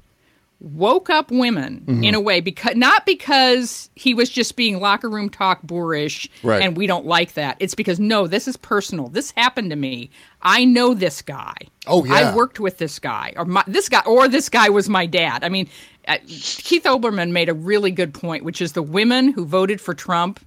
woke 0.59 1.09
up 1.09 1.29
women 1.31 1.83
Mm-hmm. 1.85 2.03
in 2.03 2.15
a 2.15 2.19
way 2.19 2.39
because 2.41 2.75
not 2.75 3.05
because 3.05 3.89
he 3.95 4.13
was 4.13 4.29
just 4.29 4.55
being 4.55 4.79
locker 4.79 5.09
room 5.09 5.29
talk 5.29 5.61
boorish 5.63 6.27
Right. 6.43 6.61
and 6.61 6.75
we 6.77 6.87
don't 6.87 7.05
like 7.05 7.33
that. 7.33 7.57
It's 7.59 7.75
because 7.75 7.99
no, 7.99 8.25
this 8.27 8.47
is 8.47 8.57
personal. 8.57 9.09
This 9.09 9.31
happened 9.31 9.69
to 9.71 9.75
me. 9.75 10.09
I 10.41 10.65
know 10.65 10.93
this 10.93 11.21
guy. 11.21 11.55
Oh, 11.87 12.05
yeah. 12.05 12.13
I 12.31 12.35
worked 12.35 12.59
with 12.59 12.77
this 12.77 12.97
guy 12.99 13.33
or 13.35 13.45
my, 13.45 13.63
this 13.67 13.89
guy 13.89 14.01
or 14.05 14.27
this 14.27 14.49
guy 14.49 14.69
was 14.69 14.87
my 14.89 15.05
dad. 15.05 15.43
I 15.43 15.49
mean, 15.49 15.67
uh, 16.07 16.17
Keith 16.27 16.83
Olbermann 16.85 17.31
made 17.31 17.49
a 17.49 17.53
really 17.53 17.91
good 17.91 18.13
point, 18.13 18.43
which 18.43 18.61
is 18.61 18.73
the 18.73 18.81
women 18.83 19.29
who 19.33 19.45
voted 19.45 19.81
for 19.81 19.93
Trump 19.93 20.39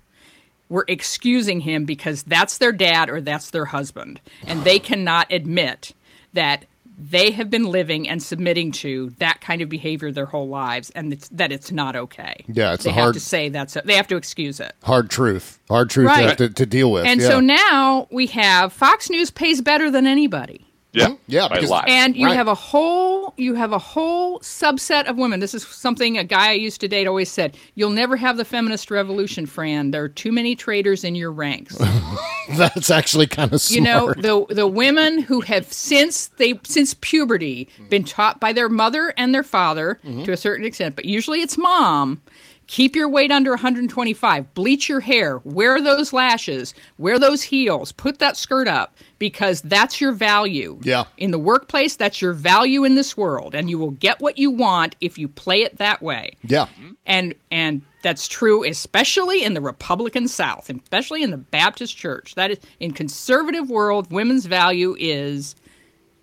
were 0.69 0.85
excusing 0.89 1.61
him 1.61 1.85
because 1.85 2.23
that's 2.25 2.59
their 2.59 2.73
dad 2.73 3.09
or 3.09 3.21
that's 3.21 3.51
their 3.51 3.65
husband. 3.67 4.21
And 4.47 4.65
they 4.65 4.79
cannot 4.79 5.33
admit 5.33 5.93
that 6.35 6.65
they 7.01 7.31
have 7.31 7.49
been 7.49 7.67
living 7.67 8.09
and 8.09 8.21
submitting 8.23 8.73
to 8.73 9.11
that 9.19 9.41
kind 9.41 9.63
of 9.63 9.69
behavior 9.69 10.11
their 10.11 10.27
whole 10.27 10.49
lives 10.49 10.91
and 10.91 11.13
it's, 11.13 11.29
that 11.29 11.53
it's 11.53 11.71
not 11.71 11.95
okay. 11.95 12.45
Yeah, 12.49 12.75
it's 12.75 12.85
they 12.85 12.91
a 12.91 12.93
have 12.93 13.03
hard- 13.03 13.15
to 13.15 13.21
say 13.21 13.49
that's 13.49 13.77
they 13.85 13.95
have 13.95 14.09
to 14.09 14.17
excuse 14.17 14.59
it. 14.59 14.73
hard 14.83 15.09
truth, 15.09 15.59
hard 15.71 15.91
truth 15.91 16.09
to, 16.13 16.15
Right. 16.27 16.39
to, 16.39 16.49
to 16.49 16.67
deal 16.67 16.91
with. 16.91 17.07
And 17.07 17.21
yeah. 17.21 17.29
so 17.29 17.41
now 17.41 18.09
we 18.11 18.27
have 18.27 18.73
Fox 18.73 19.09
News 19.11 19.31
pays 19.31 19.61
better 19.61 19.91
than 19.91 20.07
anybody. 20.07 20.65
Yeah, 20.93 21.15
Yeah, 21.27 21.49
by 21.49 21.57
a 21.57 21.59
because- 21.59 21.71
lot. 21.71 21.89
And 21.89 22.17
you 22.17 22.27
Right. 22.27 22.37
have 22.37 22.49
a 22.49 22.55
whole 22.55 23.35
you 23.37 23.55
have 23.55 23.73
a 23.73 23.79
whole 23.79 24.41
subset 24.41 25.05
of 25.05 25.17
women. 25.17 25.39
This 25.39 25.55
is 25.55 25.63
something 25.63 26.17
a 26.19 26.25
guy 26.25 26.49
I 26.49 26.53
used 26.53 26.81
to 26.81 26.89
date 26.89 27.07
always 27.07 27.31
said. 27.31 27.57
You'll 27.75 27.91
never 27.91 28.17
have 28.17 28.37
the 28.39 28.45
feminist 28.45 28.91
revolution, 28.91 29.45
Fran. 29.47 29.91
There 29.91 30.03
are 30.03 30.09
too 30.09 30.33
many 30.33 30.57
traitors 30.57 31.05
in 31.05 31.15
your 31.15 31.31
ranks. 31.31 31.77
that's 32.57 32.91
actually 32.91 33.27
kind 33.27 33.53
of 33.53 33.61
smart. 33.61 33.77
you 33.77 33.83
know 33.85 34.15
the 34.15 34.55
the 34.55 34.67
women 34.67 35.19
who 35.21 35.43
have 35.43 35.71
since 35.73 36.29
they 36.39 36.59
since 36.65 36.95
puberty 37.01 37.69
been 37.91 38.05
taught 38.05 38.41
by 38.41 38.53
their 38.55 38.69
mother 38.71 39.13
and 39.19 39.35
their 39.35 39.43
father 39.43 40.01
Mm-hmm. 40.05 40.25
to 40.25 40.33
a 40.33 40.37
certain 40.37 40.65
extent 40.65 40.97
but 40.97 41.05
usually 41.05 41.43
it's 41.43 41.59
mom 41.59 42.21
keep 42.69 42.95
your 42.95 43.09
weight 43.09 43.33
under 43.33 43.51
125 43.51 44.55
bleach 44.55 44.89
your 44.89 45.01
hair. 45.01 45.41
Wear 45.43 45.83
those 45.83 46.13
lashes. 46.13 46.75
Wear 46.99 47.19
those 47.19 47.43
heels. 47.43 47.91
Put 47.91 48.21
that 48.21 48.37
skirt 48.37 48.69
up 48.69 48.95
because 49.19 49.63
that's 49.63 50.01
your 50.01 50.13
value. 50.13 50.79
Yeah. 50.83 51.05
in 51.17 51.33
the 51.33 51.39
workplace 51.39 51.97
that's 51.97 52.23
your 52.23 52.33
value 52.35 52.85
in 52.85 52.95
this 52.95 53.17
world 53.17 53.55
and 53.55 53.69
you 53.69 53.79
will 53.79 53.91
get 53.91 54.21
what 54.21 54.39
you 54.39 54.51
want 54.51 54.95
if 55.01 55.19
you 55.19 55.27
play 55.27 55.63
it 55.63 55.79
that 55.79 56.01
way. 56.01 56.37
Yeah, 56.45 56.67
and 57.07 57.35
and 57.51 57.83
that's 58.03 58.29
true 58.29 58.65
especially 58.65 59.43
in 59.43 59.55
the 59.55 59.61
republican 59.61 60.29
south 60.29 60.71
especially 60.71 61.23
in 61.25 61.31
the 61.31 61.37
baptist 61.39 61.97
church. 61.97 62.35
That 62.37 62.53
is 62.53 62.59
in 62.79 62.93
conservative 62.93 63.71
world 63.71 64.13
women's 64.13 64.47
value 64.47 64.95
is 64.99 65.57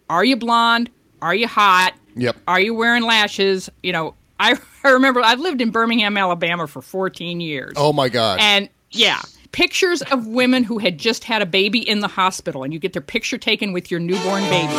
are 0.10 0.24
you 0.24 0.36
blonde? 0.38 0.90
Are 1.22 1.36
you 1.36 1.48
hot? 1.48 1.94
Yep. 2.18 2.38
are 2.48 2.62
you 2.62 2.74
wearing 2.74 3.04
lashes? 3.04 3.70
You 3.84 3.92
know 3.92 4.16
i, 4.40 4.56
I 4.86 4.92
remember 4.92 5.22
i've 5.22 5.40
lived 5.40 5.62
in 5.62 5.72
birmingham 5.72 6.16
alabama 6.18 6.68
for 6.68 6.82
14 6.82 7.42
years 7.42 7.74
Oh 7.76 7.92
my 7.94 8.08
God. 8.10 8.40
and 8.42 8.70
yeah 8.92 9.22
pictures 9.52 10.02
of 10.04 10.28
women 10.28 10.64
who 10.64 10.78
had 10.80 10.98
just 10.98 11.24
had 11.24 11.42
a 11.42 11.46
baby 11.46 11.80
in 11.80 12.02
the 12.02 12.08
hospital 12.10 12.64
and 12.64 12.74
you 12.74 12.80
get 12.80 12.94
their 12.94 13.02
picture 13.02 13.38
taken 13.38 13.72
with 13.74 13.90
your 13.90 14.00
newborn 14.00 14.44
baby 14.44 14.74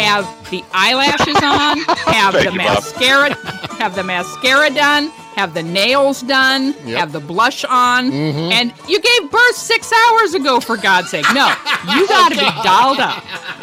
have 0.00 0.24
the 0.50 0.64
eyelashes 0.72 1.36
on 1.36 1.78
have 2.12 2.32
the 2.32 2.44
you, 2.44 2.52
mascara 2.56 3.34
have 3.76 3.94
the 3.94 4.02
mascara 4.02 4.70
done 4.70 5.08
have 5.36 5.52
the 5.54 5.62
nails 5.62 6.22
done 6.22 6.68
Yep. 6.86 6.98
have 6.98 7.12
the 7.12 7.20
blush 7.20 7.64
on 7.66 8.10
Mm-hmm. 8.10 8.52
and 8.52 8.72
you 8.88 9.00
gave 9.00 9.30
birth 9.30 9.56
six 9.56 9.92
hours 9.92 10.32
ago 10.34 10.60
for 10.60 10.76
god's 10.78 11.10
sake 11.10 11.26
no 11.34 11.52
you 11.94 12.08
gotta 12.08 12.34
be 12.36 12.48
dolled 12.62 13.00
up 13.00 13.22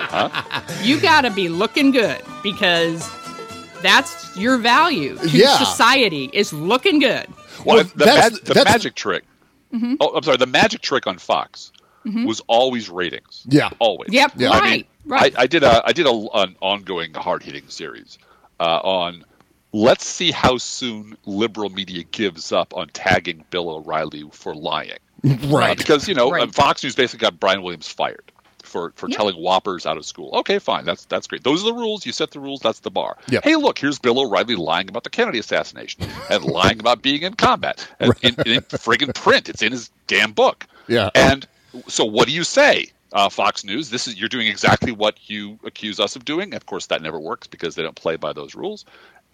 Huh? 0.09 0.29
you 0.83 1.01
gotta 1.01 1.31
be 1.31 1.49
looking 1.49 1.89
good 1.91 2.21
because 2.43 3.09
that's 3.81 4.35
your 4.37 4.57
value 4.57 5.17
to 5.17 5.29
Yeah. 5.29 5.57
society 5.57 6.29
is 6.33 6.51
looking 6.53 6.99
good 6.99 7.27
Well, 7.65 7.77
Well, 7.77 7.83
the, 7.95 8.05
that's- 8.05 8.31
mag- 8.33 8.41
the 8.45 8.53
that's- 8.53 8.73
magic 8.75 8.95
trick. 8.95 9.23
Mm-hmm. 9.73 9.95
Oh, 9.99 10.15
I'm 10.15 10.23
sorry. 10.23 10.37
The 10.37 10.45
magic 10.45 10.81
trick 10.81 11.07
on 11.07 11.17
Fox 11.17 11.71
was 12.25 12.39
always 12.47 12.89
ratings. 12.89 13.43
Yeah. 13.49 13.69
always. 13.79 14.13
Yep, 14.13 14.31
Yeah. 14.37 14.51
I 14.51 14.59
right, 14.59 14.71
mean, 14.71 14.85
right. 15.05 15.37
I, 15.37 15.41
I 15.43 15.47
did 15.47 15.63
a 15.63 15.81
I 15.85 15.91
did 15.91 16.05
a, 16.05 16.27
an 16.35 16.55
ongoing 16.61 17.13
hard 17.13 17.43
hitting 17.43 17.67
series 17.67 18.17
uh, 18.61 18.79
on. 18.83 19.25
Let's 19.73 20.07
see 20.07 20.31
how 20.31 20.57
soon 20.57 21.17
liberal 21.25 21.69
media 21.69 22.03
gives 22.03 22.53
up 22.53 22.73
on 22.77 22.87
tagging 22.93 23.43
Bill 23.49 23.69
O'Reilly 23.69 24.23
for 24.31 24.55
lying. 24.55 24.97
Uh, 25.25 25.35
right. 25.49 25.77
because 25.77 26.07
you 26.07 26.13
know 26.15 26.31
Right. 26.31 26.43
uh, 26.47 26.51
Fox 26.53 26.81
News 26.83 26.95
basically 26.95 27.25
got 27.25 27.37
Brian 27.39 27.61
Williams 27.63 27.87
fired 27.89 28.31
for 28.67 28.91
for 28.95 29.07
Yep. 29.09 29.17
telling 29.17 29.35
whoppers 29.35 29.85
out 29.85 29.97
of 29.97 30.05
school. 30.05 30.29
Okay, 30.35 30.59
fine, 30.59 30.85
that's 30.85 31.05
that's 31.05 31.27
great. 31.27 31.43
Those 31.43 31.63
are 31.63 31.67
the 31.67 31.73
rules. 31.73 32.05
You 32.05 32.11
set 32.11 32.31
the 32.31 32.39
rules. 32.39 32.59
That's 32.59 32.81
the 32.81 32.91
bar. 32.91 33.17
Yep. 33.29 33.43
Hey, 33.43 33.55
look, 33.55 33.79
here's 33.79 33.99
Bill 33.99 34.19
O'Reilly 34.19 34.55
lying 34.55 34.89
about 34.89 35.03
the 35.03 35.09
Kennedy 35.09 35.39
assassination 35.39 36.03
and 36.29 36.43
lying 36.59 36.79
about 36.79 37.01
being 37.01 37.21
in 37.23 37.33
combat 37.33 37.87
and 37.99 38.13
in, 38.21 38.35
in 38.45 38.61
friggin' 38.63 39.13
print. 39.15 39.49
It's 39.49 39.61
in 39.61 39.71
his 39.71 39.89
damn 40.07 40.31
book. 40.33 40.65
Yeah. 40.87 41.09
And 41.15 41.47
so, 41.87 42.05
what 42.05 42.27
do 42.27 42.33
you 42.33 42.43
say? 42.43 42.87
Uh, 43.13 43.29
Fox 43.29 43.63
News, 43.63 43.89
this 43.89 44.05
is 44.05 44.19
you're 44.19 44.27
doing 44.27 44.47
exactly 44.47 44.91
what 44.91 45.29
you 45.29 45.57
accuse 45.63 45.97
us 45.97 46.17
of 46.17 46.25
doing. 46.25 46.53
Of 46.53 46.65
course, 46.65 46.87
that 46.87 47.01
never 47.01 47.17
works 47.19 47.47
because 47.47 47.73
they 47.75 47.81
don't 47.81 47.95
play 47.95 48.17
by 48.17 48.33
those 48.33 48.53
rules. 48.53 48.83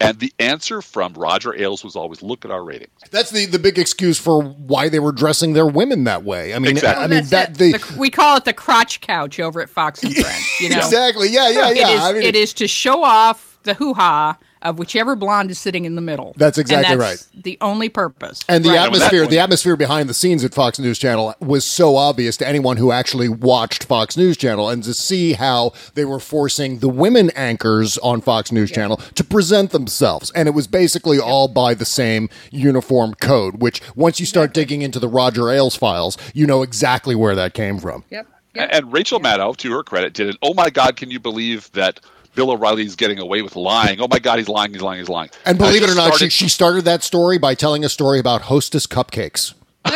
And 0.08 0.18
the 0.18 0.32
answer 0.38 0.82
from 0.82 1.12
Roger 1.14 1.54
Ailes 1.54 1.82
was 1.84 1.96
always, 1.96 2.22
"Look 2.22 2.44
at 2.44 2.50
our 2.50 2.62
ratings." 2.64 2.90
That's 3.10 3.30
the, 3.30 3.46
the 3.46 3.58
big 3.58 3.78
excuse 3.78 4.18
for 4.18 4.42
why 4.42 4.88
they 4.88 4.98
were 4.98 5.12
dressing 5.12 5.52
their 5.52 5.66
women 5.66 6.04
that 6.04 6.24
way. 6.24 6.54
I 6.54 6.58
mean, 6.58 6.72
Exactly. 6.72 7.04
I 7.04 7.08
mean 7.08 7.24
that 7.26 7.50
it. 7.50 7.58
the, 7.58 7.72
The- 7.78 7.98
we 7.98 8.10
call 8.10 8.36
it 8.36 8.44
the 8.44 8.52
crotch 8.52 9.00
couch 9.00 9.40
over 9.40 9.60
at 9.60 9.68
Fox 9.70 10.02
and 10.02 10.14
Friends. 10.16 10.60
You 10.60 10.70
know, 10.70 10.76
exactly. 10.78 11.28
Yeah, 11.28 11.48
yeah, 11.48 11.70
yeah. 11.70 11.88
it 11.88 11.94
is. 11.94 12.00
I 12.00 12.12
mean, 12.12 12.22
it 12.22 12.36
is 12.36 12.52
to 12.54 12.68
show 12.68 13.02
off 13.02 13.58
the 13.64 13.74
hoo 13.74 13.94
ha 13.94 14.38
of 14.64 14.78
whichever 14.78 15.14
blonde 15.14 15.50
is 15.50 15.58
sitting 15.58 15.84
in 15.84 15.94
the 15.94 16.00
middle. 16.00 16.34
That's 16.36 16.58
And 16.58 16.62
exactly 16.64 16.96
that's 16.96 17.28
The 17.34 17.58
only 17.60 17.88
purpose. 17.88 18.40
And 18.48 18.64
the 18.64 18.70
Right. 18.70 18.78
atmosphere, 18.80 19.26
the 19.26 19.38
atmosphere 19.38 19.76
behind 19.76 20.08
the 20.08 20.14
scenes 20.14 20.42
at 20.44 20.54
Fox 20.54 20.78
News 20.78 20.98
Channel 20.98 21.34
was 21.40 21.64
so 21.64 21.96
obvious 21.96 22.36
to 22.38 22.48
anyone 22.48 22.78
who 22.78 22.90
actually 22.90 23.28
watched 23.28 23.84
Fox 23.84 24.16
News 24.16 24.36
Channel, 24.36 24.68
and 24.70 24.82
to 24.84 24.94
see 24.94 25.34
how 25.34 25.72
they 25.94 26.04
were 26.04 26.18
forcing 26.20 26.78
the 26.78 26.88
women 26.88 27.30
anchors 27.36 27.98
on 27.98 28.20
Fox 28.20 28.50
News 28.50 28.70
Channel 28.70 28.96
to 29.14 29.22
present 29.24 29.70
themselves, 29.70 30.30
and 30.34 30.48
it 30.48 30.52
was 30.52 30.66
basically 30.66 31.18
all 31.18 31.48
by 31.48 31.74
the 31.74 31.84
same 31.84 32.28
uniform 32.50 33.14
code. 33.20 33.60
Which, 33.60 33.80
once 33.94 34.18
you 34.20 34.26
start 34.26 34.54
digging 34.54 34.82
into 34.82 34.98
the 34.98 35.08
Roger 35.08 35.50
Ailes 35.50 35.76
files, 35.76 36.16
you 36.32 36.46
know 36.46 36.62
exactly 36.62 37.14
where 37.14 37.34
that 37.34 37.52
came 37.54 37.78
from. 37.78 38.04
Yep. 38.10 38.26
And, 38.56 38.72
and 38.72 38.92
Rachel 38.92 39.20
Maddow, 39.20 39.56
to 39.58 39.72
her 39.72 39.82
credit, 39.82 40.12
did 40.14 40.28
it. 40.28 40.36
"Oh 40.42 40.54
my 40.54 40.70
God, 40.70 40.96
can 40.96 41.10
you 41.10 41.18
believe 41.20 41.70
that 41.72 42.00
Bill 42.34 42.50
O'Reilly's 42.50 42.96
getting 42.96 43.18
away 43.18 43.42
with 43.42 43.56
lying? 43.56 44.00
Oh 44.00 44.08
my 44.08 44.18
God, 44.18 44.38
he's 44.38 44.48
lying, 44.48 44.72
he's 44.72 44.82
lying, 44.82 44.98
he's 45.00 45.08
lying." 45.08 45.30
And 45.46 45.58
believe 45.58 45.82
I 45.82 45.84
it 45.86 45.90
or 45.90 45.94
just 45.94 45.96
not, 45.96 46.04
she, 46.12 46.16
started- 46.16 46.32
she 46.32 46.48
started 46.48 46.84
that 46.86 47.02
story 47.02 47.38
by 47.38 47.54
telling 47.54 47.84
a 47.84 47.88
story 47.88 48.18
about 48.18 48.42
Hostess 48.42 48.86
cupcakes. 48.86 49.54
and, 49.84 49.94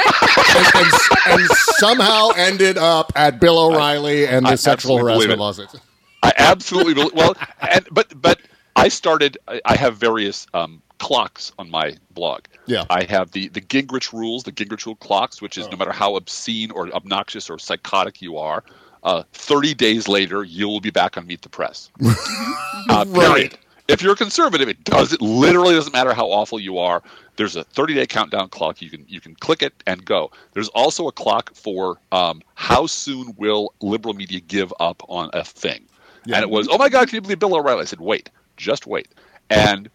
and- 0.74 0.92
and 1.40 1.48
somehow 1.78 2.30
ended 2.36 2.76
up 2.78 3.12
at 3.16 3.40
Bill 3.40 3.58
O'Reilly 3.58 4.26
and 4.26 4.44
the 4.46 4.50
I 4.50 4.54
sexual 4.56 4.98
harassment 4.98 5.32
it. 5.32 5.38
lawsuits. 5.38 5.76
I 6.22 6.32
absolutely 6.36 6.94
believe. 6.94 7.12
Well, 7.14 7.34
and 7.60 7.86
but 7.90 8.20
but 8.20 8.40
I 8.76 8.88
started. 8.88 9.38
I, 9.46 9.60
I 9.64 9.76
have 9.76 9.96
various 9.96 10.46
um, 10.54 10.82
clocks 10.98 11.52
on 11.58 11.70
my 11.70 11.96
blog. 12.12 12.42
Yeah. 12.66 12.84
I 12.90 13.04
have 13.04 13.30
the 13.32 13.48
the 13.48 13.60
Gingrich 13.60 14.12
rules, 14.12 14.42
the 14.44 14.52
Gingrich 14.52 14.84
rule 14.86 14.96
clocks, 14.96 15.40
which 15.40 15.56
is 15.58 15.68
no 15.70 15.76
matter 15.76 15.92
how 15.92 16.16
obscene 16.16 16.70
or 16.70 16.88
obnoxious 16.94 17.48
or 17.48 17.58
psychotic 17.58 18.20
you 18.20 18.36
are, 18.38 18.64
uh, 19.02 19.22
thirty 19.32 19.74
days 19.74 20.08
later 20.08 20.44
you 20.44 20.68
will 20.68 20.80
be 20.80 20.90
back 20.90 21.16
on 21.16 21.26
Meet 21.26 21.42
the 21.42 21.48
Press. 21.48 21.90
uh, 22.88 23.04
period. 23.04 23.52
Right. 23.52 23.58
If 23.88 24.02
you're 24.02 24.12
a 24.12 24.16
conservative, 24.16 24.68
it 24.68 24.84
does. 24.84 25.14
It 25.14 25.22
literally 25.22 25.74
doesn't 25.74 25.94
matter 25.94 26.12
how 26.12 26.26
awful 26.26 26.60
you 26.60 26.76
are. 26.76 27.02
There's 27.36 27.56
a 27.56 27.64
30 27.64 27.94
day 27.94 28.06
countdown 28.06 28.50
clock. 28.50 28.82
You 28.82 28.90
can 28.90 29.04
you 29.08 29.20
can 29.20 29.34
click 29.36 29.62
it 29.62 29.72
and 29.86 30.04
go. 30.04 30.30
There's 30.52 30.68
also 30.68 31.08
a 31.08 31.12
clock 31.12 31.54
for 31.54 31.98
um, 32.12 32.42
how 32.54 32.86
soon 32.86 33.34
will 33.38 33.72
liberal 33.80 34.12
media 34.14 34.40
give 34.40 34.74
up 34.78 35.02
on 35.08 35.30
a 35.32 35.42
thing. 35.42 35.86
And 36.26 36.42
it 36.42 36.50
was, 36.50 36.68
oh 36.70 36.76
my 36.76 36.90
God, 36.90 37.08
can 37.08 37.14
you 37.14 37.20
believe 37.22 37.38
Bill 37.38 37.56
O'Reilly? 37.56 37.80
I 37.80 37.84
said, 37.84 38.00
wait, 38.00 38.30
just 38.58 38.86
wait. 38.86 39.08
And 39.48 39.88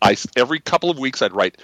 I 0.00 0.16
every 0.36 0.60
couple 0.60 0.90
of 0.90 0.98
weeks 0.98 1.22
I'd 1.22 1.32
write, 1.32 1.60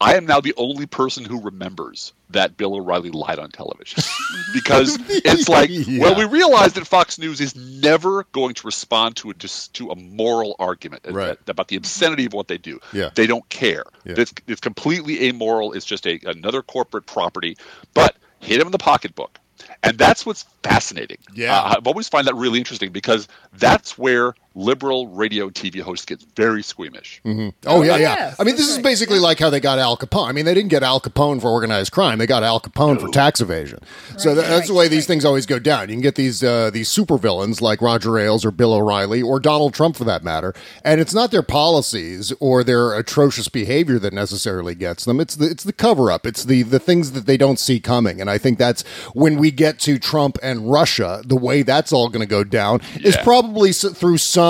I 0.00 0.14
am 0.16 0.26
now 0.26 0.40
the 0.40 0.54
only 0.56 0.86
person 0.86 1.24
who 1.24 1.40
remembers 1.40 2.12
that 2.30 2.56
Bill 2.56 2.76
O'Reilly 2.76 3.10
lied 3.10 3.38
on 3.40 3.50
television 3.50 4.02
because 4.54 4.96
it's 5.08 5.48
like, 5.48 5.70
Yeah. 5.72 6.00
well, 6.02 6.14
we 6.14 6.24
realize 6.24 6.74
that 6.74 6.86
Fox 6.86 7.18
News 7.18 7.40
is 7.40 7.56
never 7.56 8.24
going 8.32 8.54
to 8.54 8.66
respond 8.66 9.16
to 9.16 9.30
a 9.30 9.34
just 9.34 9.74
to 9.74 9.90
a 9.90 9.96
moral 9.96 10.54
argument 10.60 11.02
Right. 11.08 11.36
about 11.48 11.66
the 11.68 11.74
obscenity 11.76 12.26
of 12.26 12.32
what 12.32 12.46
they 12.46 12.58
do. 12.58 12.78
Yeah. 12.92 13.10
They 13.14 13.26
don't 13.26 13.48
care. 13.48 13.84
Yeah. 14.04 14.14
It's, 14.18 14.32
it's 14.46 14.60
completely 14.60 15.26
amoral. 15.28 15.72
It's 15.72 15.86
just 15.86 16.06
a 16.06 16.20
another 16.26 16.62
corporate 16.62 17.06
property. 17.06 17.56
But 17.94 18.16
hit 18.40 18.60
him 18.60 18.68
in 18.68 18.72
the 18.72 18.78
pocketbook. 18.78 19.38
And 19.82 19.98
that's 19.98 20.24
what's 20.24 20.44
fascinating. 20.62 21.18
Yeah. 21.34 21.58
Uh, 21.60 21.74
I've 21.76 21.86
always 21.88 22.08
find 22.08 22.26
that 22.28 22.34
really 22.36 22.58
interesting 22.58 22.92
because 22.92 23.26
that's 23.54 23.98
where 23.98 24.34
liberal 24.58 25.06
radio 25.06 25.48
TV 25.48 25.80
host 25.80 26.06
gets 26.08 26.24
very 26.36 26.62
squeamish. 26.62 27.20
Oh, 27.24 27.30
yeah, 27.30 27.52
Oh, 27.66 27.82
yeah. 27.82 27.96
yes, 27.98 28.36
I 28.40 28.44
mean, 28.44 28.56
this 28.56 28.62
that's 28.66 28.70
is 28.70 28.76
right. 28.78 28.84
basically 28.84 29.18
like 29.20 29.38
how 29.38 29.50
they 29.50 29.60
got 29.60 29.78
Al 29.78 29.96
Capone. 29.96 30.28
I 30.28 30.32
mean, 30.32 30.44
they 30.44 30.54
didn't 30.54 30.70
get 30.70 30.82
Al 30.82 31.00
Capone 31.00 31.40
for 31.40 31.48
organized 31.48 31.92
crime; 31.92 32.18
they 32.18 32.26
got 32.26 32.42
Al 32.42 32.60
Capone 32.60 33.00
for 33.00 33.08
tax 33.08 33.40
evasion. 33.40 33.78
so 34.16 34.34
that, 34.34 34.48
that's 34.48 34.66
the 34.68 34.74
way 34.74 34.88
these 34.88 35.06
things 35.06 35.24
always 35.24 35.46
go 35.46 35.58
down. 35.60 35.88
You 35.88 35.94
can 35.94 36.02
get 36.02 36.16
these 36.16 36.42
uh, 36.42 36.70
these 36.70 36.88
supervillains 36.88 37.60
like 37.60 37.80
Roger 37.80 38.18
Ailes 38.18 38.44
or 38.44 38.50
Bill 38.50 38.72
O'Reilly 38.74 39.22
or 39.22 39.38
Donald 39.38 39.74
Trump, 39.74 39.96
for 39.96 40.04
that 40.04 40.24
matter, 40.24 40.52
and 40.84 41.00
it's 41.00 41.14
not 41.14 41.30
their 41.30 41.42
policies 41.42 42.32
or 42.40 42.64
their 42.64 42.94
atrocious 42.94 43.48
behavior 43.48 43.98
that 44.00 44.12
necessarily 44.12 44.74
gets 44.74 45.04
them. 45.04 45.20
It's 45.20 45.36
the 45.36 45.46
it's 45.50 45.64
the 45.64 45.72
cover 45.72 46.10
up. 46.10 46.26
It's 46.26 46.44
the 46.44 46.62
the 46.64 46.80
things 46.80 47.12
that 47.12 47.26
they 47.26 47.36
don't 47.36 47.58
see 47.60 47.78
coming. 47.78 48.20
And 48.20 48.28
I 48.28 48.38
think 48.38 48.58
that's 48.58 48.82
when 49.14 49.38
we 49.38 49.50
get 49.52 49.78
to 49.80 49.98
Trump 49.98 50.36
and 50.42 50.70
Russia, 50.70 51.22
the 51.24 51.36
way 51.36 51.62
that's 51.62 51.92
all 51.92 52.08
going 52.08 52.22
to 52.26 52.26
go 52.26 52.42
down 52.42 52.80
is 53.04 53.16
probably 53.18 53.72
through 53.72 54.16
some 54.18 54.47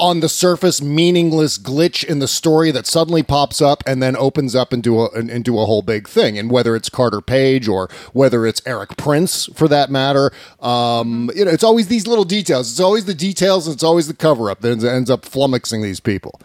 on 0.00 0.18
the 0.18 0.28
surface 0.28 0.82
meaningless 0.82 1.56
glitch 1.56 2.02
in 2.02 2.18
the 2.18 2.26
story 2.26 2.72
that 2.72 2.84
suddenly 2.84 3.22
pops 3.22 3.62
up 3.62 3.84
and 3.86 4.02
then 4.02 4.16
opens 4.16 4.56
up 4.56 4.72
into 4.72 5.02
a 5.02 5.08
into 5.20 5.56
a 5.60 5.66
whole 5.66 5.82
big 5.82 6.08
thing. 6.08 6.36
And 6.36 6.50
whether 6.50 6.74
it's 6.74 6.88
Carter 6.88 7.20
Page 7.20 7.68
or 7.68 7.88
whether 8.12 8.44
it's 8.44 8.60
Erik 8.66 8.96
Prince 8.96 9.46
for 9.54 9.68
that 9.68 9.88
matter 9.88 10.32
um, 10.60 11.30
you 11.36 11.44
know 11.44 11.52
it's 11.52 11.62
always 11.62 11.86
these 11.86 12.08
little 12.08 12.24
details. 12.24 12.70
It's 12.72 12.80
always 12.80 13.04
the 13.04 13.14
details. 13.14 13.68
And 13.68 13.74
it's 13.74 13.84
always 13.84 14.08
the 14.08 14.14
cover 14.16 14.50
up 14.50 14.62
that 14.62 14.82
ends- 14.82 15.10
up 15.10 15.22
flummoxing 15.22 15.80
these 15.82 16.00
people. 16.00 16.40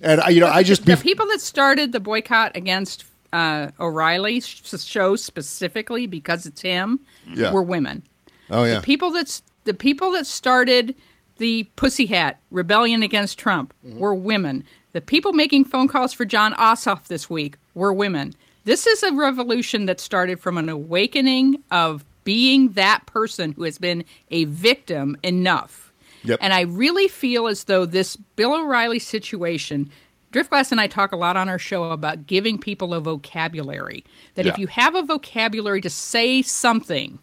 And 0.00 0.22
I, 0.22 0.30
you 0.30 0.40
know 0.40 0.46
I 0.48 0.62
just 0.62 0.86
the 0.86 0.92
bef- 0.92 1.02
people 1.02 1.26
that 1.26 1.42
started 1.42 1.92
the 1.92 2.00
boycott 2.00 2.56
against 2.56 3.04
uh, 3.34 3.72
O'Reilly 3.78 4.40
show 4.40 5.16
specifically 5.16 6.06
because 6.06 6.46
it's 6.46 6.62
him 6.62 7.00
Yeah. 7.28 7.52
were 7.52 7.62
women. 7.62 8.04
oh 8.48 8.64
yeah. 8.64 8.76
The 8.76 8.80
people 8.80 9.10
that's 9.10 9.42
the 9.64 9.74
people 9.74 10.12
that 10.12 10.26
started 10.26 10.94
the 11.40 11.64
Pussy 11.74 12.06
Hat 12.06 12.38
rebellion 12.50 13.02
against 13.02 13.38
Trump 13.38 13.74
Mm-hmm. 13.84 13.98
were 13.98 14.14
women. 14.14 14.62
The 14.92 15.00
people 15.00 15.32
making 15.32 15.64
phone 15.64 15.88
calls 15.88 16.12
for 16.12 16.24
Jon 16.24 16.52
Ossoff 16.54 17.06
this 17.06 17.28
week 17.30 17.56
were 17.74 17.92
women. 17.92 18.34
This 18.64 18.86
is 18.86 19.02
a 19.02 19.12
revolution 19.12 19.86
that 19.86 20.00
started 20.00 20.38
from 20.38 20.58
an 20.58 20.68
awakening 20.68 21.62
of 21.70 22.04
being 22.24 22.72
that 22.72 23.06
person 23.06 23.52
who 23.52 23.62
has 23.62 23.78
been 23.78 24.04
a 24.30 24.44
victim 24.44 25.16
enough. 25.22 25.92
Yep. 26.24 26.40
And 26.42 26.52
I 26.52 26.62
really 26.62 27.08
feel 27.08 27.48
as 27.48 27.64
though 27.64 27.86
this 27.86 28.16
Bill 28.36 28.54
O'Reilly 28.54 28.98
situation, 28.98 29.90
Driftglass 30.32 30.70
and 30.70 30.80
I 30.80 30.88
talk 30.88 31.12
a 31.12 31.16
lot 31.16 31.38
on 31.38 31.48
our 31.48 31.58
show 31.58 31.84
about 31.84 32.26
giving 32.26 32.58
people 32.58 32.92
a 32.92 33.00
vocabulary. 33.00 34.04
That 34.34 34.44
if 34.46 34.58
you 34.58 34.66
have 34.66 34.94
a 34.94 35.02
vocabulary 35.02 35.80
to 35.80 35.90
say 35.90 36.42
something 36.42 37.18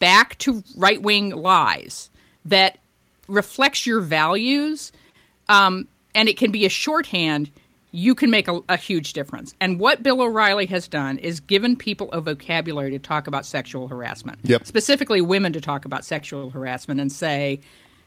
back 0.00 0.36
to 0.38 0.64
right 0.76 1.00
wing 1.00 1.30
lies 1.30 2.10
that 2.44 2.78
reflects 3.28 3.86
your 3.86 4.00
values, 4.00 4.92
um, 5.48 5.86
and 6.14 6.28
it 6.28 6.36
can 6.36 6.50
be 6.50 6.64
a 6.66 6.68
shorthand, 6.68 7.50
you 7.90 8.14
can 8.14 8.30
make 8.30 8.48
a, 8.48 8.60
a 8.68 8.76
huge 8.76 9.12
difference. 9.12 9.54
And 9.60 9.80
what 9.80 10.02
Bill 10.02 10.20
O'Reilly 10.20 10.66
has 10.66 10.88
done 10.88 11.18
is 11.18 11.40
given 11.40 11.76
people 11.76 12.10
a 12.12 12.20
vocabulary 12.20 12.90
to 12.90 12.98
talk 12.98 13.26
about 13.26 13.46
sexual 13.46 13.88
harassment, 13.88 14.38
Yep. 14.44 14.66
specifically 14.66 15.20
women 15.20 15.52
to 15.54 15.60
talk 15.60 15.84
about 15.84 16.04
sexual 16.04 16.50
harassment 16.50 17.00
and 17.00 17.10
say, 17.10 17.60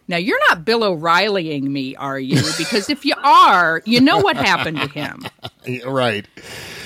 now 0.08 0.18
you're 0.18 0.40
not 0.50 0.66
Bill 0.66 0.84
O'Reillying 0.84 1.64
me, 1.64 1.96
are 1.96 2.20
you? 2.20 2.42
Because 2.58 2.90
if 2.90 3.06
you 3.06 3.14
are, 3.24 3.82
you 3.86 4.02
know 4.02 4.20
what 4.20 4.36
happened 4.36 4.78
to 4.82 4.88
him. 4.88 5.24
right 5.86 6.28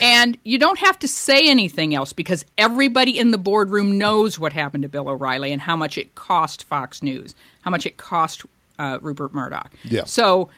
And 0.02 0.38
you 0.43 0.58
don't 0.60 0.80
have 0.80 1.00
to 1.00 1.08
say 1.08 1.50
anything 1.50 1.95
else 1.95 2.13
because 2.13 2.45
everybody 2.58 3.17
in 3.17 3.32
the 3.32 3.38
boardroom 3.38 3.98
knows 3.98 4.38
what 4.38 4.54
happened 4.54 4.84
to 4.84 4.89
Bill 4.89 5.10
O'Reilly 5.10 5.52
and 5.52 5.62
how 5.62 5.76
much 5.76 5.98
it 5.98 6.15
cost 6.15 6.63
Fox 6.65 7.02
News, 7.02 7.36
how 7.65 7.71
much 7.71 7.86
it 7.86 7.97
cost 7.97 8.45
uh, 8.80 8.99
Rupert 9.01 9.34
Murdoch. 9.34 9.73
Yeah. 9.84 10.06
So 10.06 10.49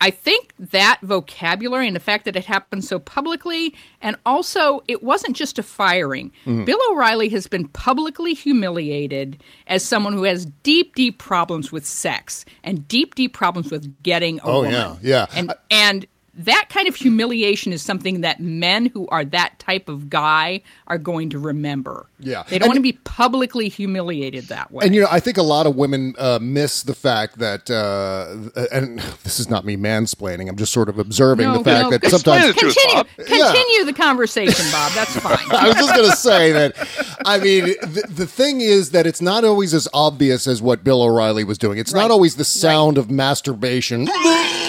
I 0.00 0.10
think 0.10 0.52
that 0.58 0.98
vocabulary 1.02 1.86
and 1.86 1.94
the 1.96 2.00
fact 2.00 2.24
that 2.26 2.34
it 2.36 2.44
happened 2.44 2.84
so 2.84 2.98
publicly, 2.98 3.74
and 4.02 4.16
also 4.26 4.82
it 4.88 5.02
wasn't 5.02 5.36
just 5.36 5.58
a 5.58 5.62
firing. 5.62 6.32
Bill 6.44 6.78
O'Reilly 6.90 7.28
has 7.30 7.46
been 7.46 7.68
publicly 7.68 8.34
humiliated 8.34 9.42
as 9.66 9.84
someone 9.84 10.12
who 10.12 10.24
has 10.24 10.46
deep, 10.62 10.94
deep 10.94 11.18
problems 11.18 11.72
with 11.72 11.86
sex 11.86 12.44
and 12.64 12.86
deep, 12.88 13.14
deep 13.14 13.32
problems 13.32 13.70
with 13.70 14.02
getting 14.02 14.38
a 14.40 14.44
Oh, 14.44 14.56
woman. 14.62 14.72
yeah, 14.72 14.96
yeah. 15.02 15.26
And 15.34 15.52
and 15.70 16.06
that 16.38 16.66
kind 16.68 16.86
of 16.86 16.94
humiliation 16.94 17.72
is 17.72 17.80
something 17.82 18.20
that 18.20 18.40
men 18.40 18.86
who 18.86 19.08
are 19.08 19.24
that 19.24 19.58
type 19.58 19.88
of 19.88 20.10
guy 20.10 20.60
are 20.86 20.98
going 20.98 21.30
to 21.30 21.38
remember. 21.38 22.06
Yeah. 22.18 22.42
They 22.48 22.58
don't 22.58 22.64
And- 22.66 22.68
want 22.70 22.76
to 22.76 22.82
be 22.82 22.92
publicly 23.04 23.68
humiliated 23.68 24.48
that 24.48 24.70
way. 24.70 24.84
And 24.84 24.94
you 24.94 25.00
know, 25.00 25.08
I 25.10 25.18
think 25.20 25.36
a 25.38 25.42
lot 25.42 25.66
of 25.66 25.76
women 25.76 26.14
uh, 26.18 26.38
miss 26.42 26.82
the 26.82 26.94
fact 26.94 27.38
that, 27.38 27.70
uh, 27.70 28.50
and 28.70 28.98
this 29.24 29.40
is 29.40 29.48
not 29.48 29.64
me 29.64 29.76
mansplaining. 29.76 30.48
I'm 30.48 30.56
just 30.56 30.72
sort 30.72 30.88
of 30.88 30.98
observing 30.98 31.46
No, 31.46 31.58
the 31.58 31.64
fact 31.64 31.90
no, 31.90 31.98
that 31.98 32.10
sometimes 32.10 32.44
it 32.44 32.54
to 32.58 32.60
continue, 32.66 32.94
Bob. 32.94 33.06
continue 33.16 33.84
the 33.84 33.94
conversation, 33.94 34.64
Bob. 34.70 34.92
That's 34.92 35.16
fine. 35.20 35.38
I 35.50 35.68
was 35.68 35.76
just 35.76 35.94
going 35.94 36.10
to 36.10 36.16
say 36.16 36.52
that. 36.52 37.18
I 37.24 37.38
mean, 37.38 37.64
the, 37.64 38.04
the 38.10 38.26
thing 38.26 38.60
is 38.60 38.90
that 38.90 39.06
it's 39.06 39.20
not 39.22 39.44
always 39.44 39.72
as 39.72 39.88
obvious 39.94 40.46
as 40.46 40.60
what 40.60 40.84
Bill 40.84 41.02
O'Reilly 41.02 41.44
was 41.44 41.56
doing. 41.58 41.78
It's 41.78 41.94
not 41.94 42.10
always 42.10 42.36
the 42.36 42.44
sound 42.44 42.98
of 42.98 43.10
masturbation. 43.10 44.08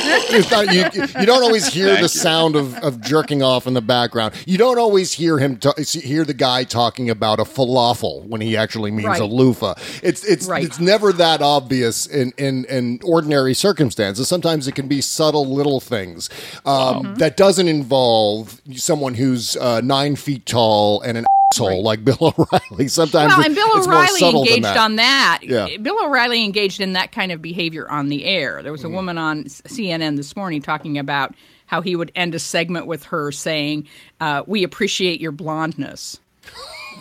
It's 0.10 0.52
not, 0.52 0.74
you, 0.74 0.84
you 1.20 1.26
don't 1.26 1.44
always 1.44 1.68
hear 1.68 1.88
Thank 1.88 1.98
the 2.00 2.04
you. 2.04 2.08
sound 2.10 2.56
of, 2.56 2.76
of 2.78 3.02
jerking 3.02 3.42
off 3.44 3.68
in 3.68 3.74
the 3.74 3.82
background. 3.82 4.34
You 4.46 4.58
don't 4.58 4.78
always 4.78 5.14
hear 5.14 5.38
him 5.38 5.58
ta- 5.58 5.74
hear 5.78 6.24
the 6.26 6.34
guy 6.34 6.64
talking 6.64 7.10
about 7.10 7.40
a 7.40 7.44
falafel 7.44 8.24
when 8.26 8.42
he 8.42 8.56
actually 8.58 8.92
means 8.92 9.08
Right. 9.08 9.22
a 9.22 9.26
loofah. 9.26 9.76
It's 10.04 10.24
it's 10.24 10.48
Right. 10.48 10.64
it's 10.66 10.80
never 10.80 11.12
that 11.14 11.42
obvious 11.42 12.06
in, 12.06 12.34
in 12.38 12.66
in 12.66 13.00
ordinary 13.04 13.54
circumstances. 13.54 14.28
Sometimes 14.28 14.68
it 14.68 14.76
can 14.76 14.88
be 14.88 15.02
subtle 15.02 15.46
little 15.46 15.80
things 15.80 16.30
um, 16.66 17.16
that 17.16 17.38
doesn't 17.38 17.68
involve 17.68 18.62
someone 18.76 19.14
who's 19.16 19.56
uh, 19.58 19.82
nine 19.82 20.16
feet 20.16 20.46
tall 20.46 21.02
and 21.02 21.18
an 21.18 21.26
asshole 21.54 21.84
like 21.84 22.04
Bill 22.04 22.18
O'Reilly. 22.38 22.88
Sometimes 22.88 23.36
well, 23.36 23.46
and 23.46 23.56
Bill 23.56 23.70
O'Reilly 23.76 24.24
engaged 24.24 24.64
that. 24.64 24.78
on 24.78 24.96
that. 24.98 25.40
Yeah. 25.44 25.78
Bill 25.78 26.04
O'Reilly 26.06 26.44
engaged 26.44 26.82
in 26.82 26.94
that 26.94 27.12
kind 27.12 27.32
of 27.32 27.42
behavior 27.42 27.90
on 27.90 28.10
the 28.10 28.26
air. 28.26 28.62
There 28.64 28.72
was 28.72 28.84
a 28.84 28.90
woman 28.90 29.18
on 29.18 29.46
CNN 29.46 30.18
this 30.18 30.36
morning 30.36 30.62
talking 30.62 30.98
about 30.98 31.36
how 31.66 31.82
he 31.82 31.96
would 31.96 32.12
end 32.16 32.34
a 32.34 32.40
segment 32.40 32.88
with 32.88 33.04
her 33.04 33.32
saying, 33.32 33.88
uh, 34.22 34.44
"We 34.48 34.64
appreciate 34.64 35.20
your 35.20 35.32
blondness." 35.32 36.20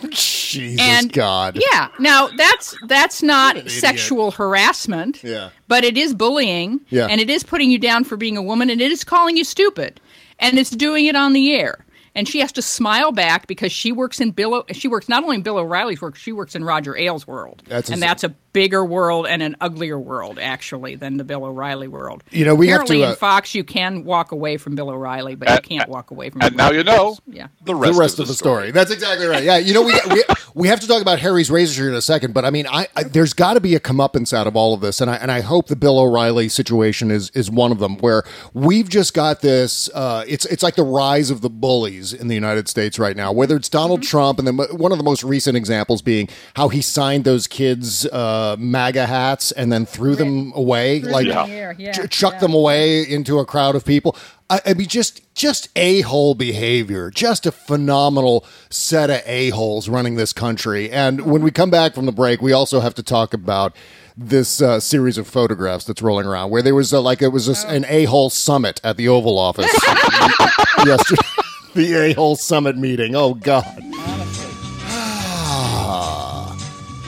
Jesus 0.11 0.79
and 0.79 1.11
God. 1.11 1.59
Yeah. 1.71 1.89
Now 1.99 2.27
that's 2.37 2.75
that's 2.87 3.23
not 3.23 3.69
sexual 3.69 4.31
harassment. 4.31 5.23
Yeah. 5.23 5.49
But 5.67 5.83
it 5.83 5.97
is 5.97 6.13
bullying. 6.13 6.79
Yeah. 6.89 7.07
And 7.07 7.19
it 7.19 7.29
is 7.29 7.43
putting 7.43 7.71
you 7.71 7.79
down 7.79 8.03
for 8.03 8.15
being 8.15 8.37
a 8.37 8.41
woman 8.41 8.69
and 8.69 8.79
it 8.79 8.91
is 8.91 9.03
calling 9.03 9.37
you 9.37 9.43
stupid. 9.43 9.99
And 10.39 10.59
it's 10.59 10.69
doing 10.69 11.07
it 11.07 11.15
on 11.15 11.33
the 11.33 11.53
air. 11.53 11.83
And 12.17 12.27
she 12.27 12.39
has 12.39 12.51
to 12.53 12.61
smile 12.61 13.11
back 13.11 13.47
because 13.47 13.71
she 13.71 13.91
works 13.91 14.19
in 14.19 14.31
Bill. 14.31 14.55
O- 14.55 14.65
she 14.73 14.87
works 14.87 15.07
not 15.07 15.23
only 15.23 15.35
in 15.35 15.43
Bill 15.43 15.57
O'Reilly's 15.57 16.01
work, 16.01 16.15
she 16.15 16.31
works 16.33 16.55
in 16.55 16.63
Roger 16.63 16.97
Ailes' 16.97 17.27
world, 17.27 17.63
That's 17.67 17.89
and 17.89 18.01
that's 18.01 18.23
a 18.23 18.29
bigger 18.57 18.83
world 18.83 19.27
and 19.27 19.43
an 19.43 19.55
uglier 19.61 19.99
world 19.99 20.39
actually 20.39 20.95
than 20.95 21.17
the 21.17 21.23
Bill 21.23 21.45
O'Reilly 21.45 21.87
world. 21.87 22.23
You 22.31 22.43
know, 22.43 22.55
we 22.55 22.69
have 22.69 22.81
Apparently 22.81 22.97
to, 23.01 23.07
uh, 23.07 23.09
in 23.11 23.15
Fox 23.17 23.53
you 23.53 23.63
can 23.63 24.03
walk 24.03 24.31
away 24.31 24.57
from 24.57 24.73
Bill 24.73 24.89
O'Reilly, 24.89 25.35
but 25.35 25.47
And- 25.47 25.59
you 25.63 25.77
can't 25.77 25.87
walk 25.87 26.09
away 26.09 26.31
from. 26.31 26.41
And 26.41 26.57
now 26.57 26.71
you 26.71 26.83
know 26.83 27.17
Yeah. 27.31 27.47
the 27.63 27.75
rest, 27.75 27.93
the 27.93 27.99
rest 27.99 28.19
of 28.19 28.27
the, 28.27 28.33
story. 28.33 28.71
That's 28.71 28.89
exactly 28.89 29.27
right. 29.27 29.43
Yeah, 29.43 29.57
you 29.57 29.75
know, 29.75 29.83
we 29.83 29.93
we, 30.11 30.23
we 30.55 30.67
have 30.69 30.79
to 30.79 30.87
talk 30.87 31.03
about 31.03 31.19
Harry's 31.19 31.51
razor 31.51 31.83
here 31.83 31.91
in 31.91 31.95
a 31.95 32.01
second, 32.01 32.33
but 32.33 32.45
I 32.45 32.49
mean, 32.49 32.65
I, 32.65 32.87
I 32.95 33.03
there's 33.03 33.33
got 33.33 33.53
to 33.53 33.59
be 33.61 33.75
a 33.75 33.79
comeuppance 33.79 34.33
out 34.33 34.47
of 34.47 34.55
all 34.55 34.73
of 34.73 34.81
this, 34.81 34.99
and 35.01 35.11
I 35.11 35.17
and 35.17 35.31
I 35.31 35.41
hope 35.41 35.67
the 35.67 35.75
Bill 35.75 35.99
O'Reilly 35.99 36.49
situation 36.49 37.11
is 37.11 37.29
is 37.35 37.51
one 37.51 37.71
of 37.71 37.77
them 37.77 37.97
where 37.99 38.23
we've 38.55 38.89
just 38.89 39.13
got 39.13 39.41
this. 39.41 39.87
Uh, 39.93 40.23
it's 40.27 40.45
it's 40.45 40.63
like 40.63 40.73
the 40.75 40.83
rise 40.83 41.29
of 41.29 41.41
the 41.41 41.49
bullies 41.51 42.11
in 42.11 42.27
the 42.27 42.35
United 42.35 42.67
States 42.67 42.97
right 42.97 43.15
now. 43.15 43.31
Whether 43.31 43.55
it's 43.55 43.69
Donald 43.69 44.01
Trump, 44.01 44.39
and 44.39 44.47
then 44.47 44.57
one 44.57 44.91
of 44.91 44.97
the 44.97 45.03
most 45.03 45.23
recent 45.23 45.55
examples 45.55 46.01
being 46.01 46.27
how 46.55 46.69
he 46.69 46.81
signed 46.81 47.23
those 47.25 47.45
kids 47.45 48.05
uh, 48.07 48.46
MAGA 48.57 49.05
hats 49.05 49.51
and 49.51 49.71
then 49.71 49.85
threw 49.85 50.15
them 50.15 50.53
away, 50.55 51.01
like 51.01 51.27
them 51.27 51.45
in 51.45 51.49
the 51.49 51.55
air, 51.55 51.75
yeah, 51.77 51.91
ch- 51.91 52.09
chuck 52.09 52.33
yeah. 52.33 52.39
them 52.39 52.53
away 52.53 53.01
into 53.01 53.39
a 53.39 53.45
crowd 53.45 53.75
of 53.75 53.83
people. 53.83 54.15
I, 54.49 54.61
I 54.67 54.73
mean, 54.73 54.87
just 54.87 55.21
just 55.35 55.69
a 55.75 56.01
hole 56.01 56.35
behavior, 56.35 57.09
just 57.09 57.45
a 57.45 57.51
phenomenal 57.51 58.45
set 58.69 59.09
of 59.09 59.21
a 59.25 59.49
holes 59.49 59.89
running 59.89 60.15
this 60.15 60.33
country. 60.33 60.89
And 60.89 61.21
when 61.21 61.41
we 61.41 61.51
come 61.51 61.69
back 61.69 61.93
from 61.93 62.05
the 62.05 62.11
break, 62.11 62.41
we 62.41 62.53
also 62.53 62.79
have 62.79 62.95
to 62.95 63.03
talk 63.03 63.33
about 63.33 63.75
this 64.15 64.61
uh, 64.61 64.79
series 64.79 65.17
of 65.17 65.27
photographs 65.27 65.85
that's 65.85 66.01
rolling 66.01 66.25
around, 66.25 66.49
where 66.49 66.61
there 66.61 66.75
was 66.75 66.93
uh, 66.93 67.01
like 67.01 67.21
it 67.21 67.29
was 67.29 67.47
a, 67.47 67.67
an 67.67 67.85
a 67.87 68.05
hole 68.05 68.29
summit 68.29 68.79
at 68.83 68.97
the 68.97 69.07
Oval 69.07 69.37
Office 69.37 69.71
yesterday. 70.85 71.21
The 71.73 71.93
a 71.93 72.13
hole 72.13 72.35
summit 72.35 72.75
meeting. 72.75 73.15
Oh 73.15 73.35
God. 73.35 73.63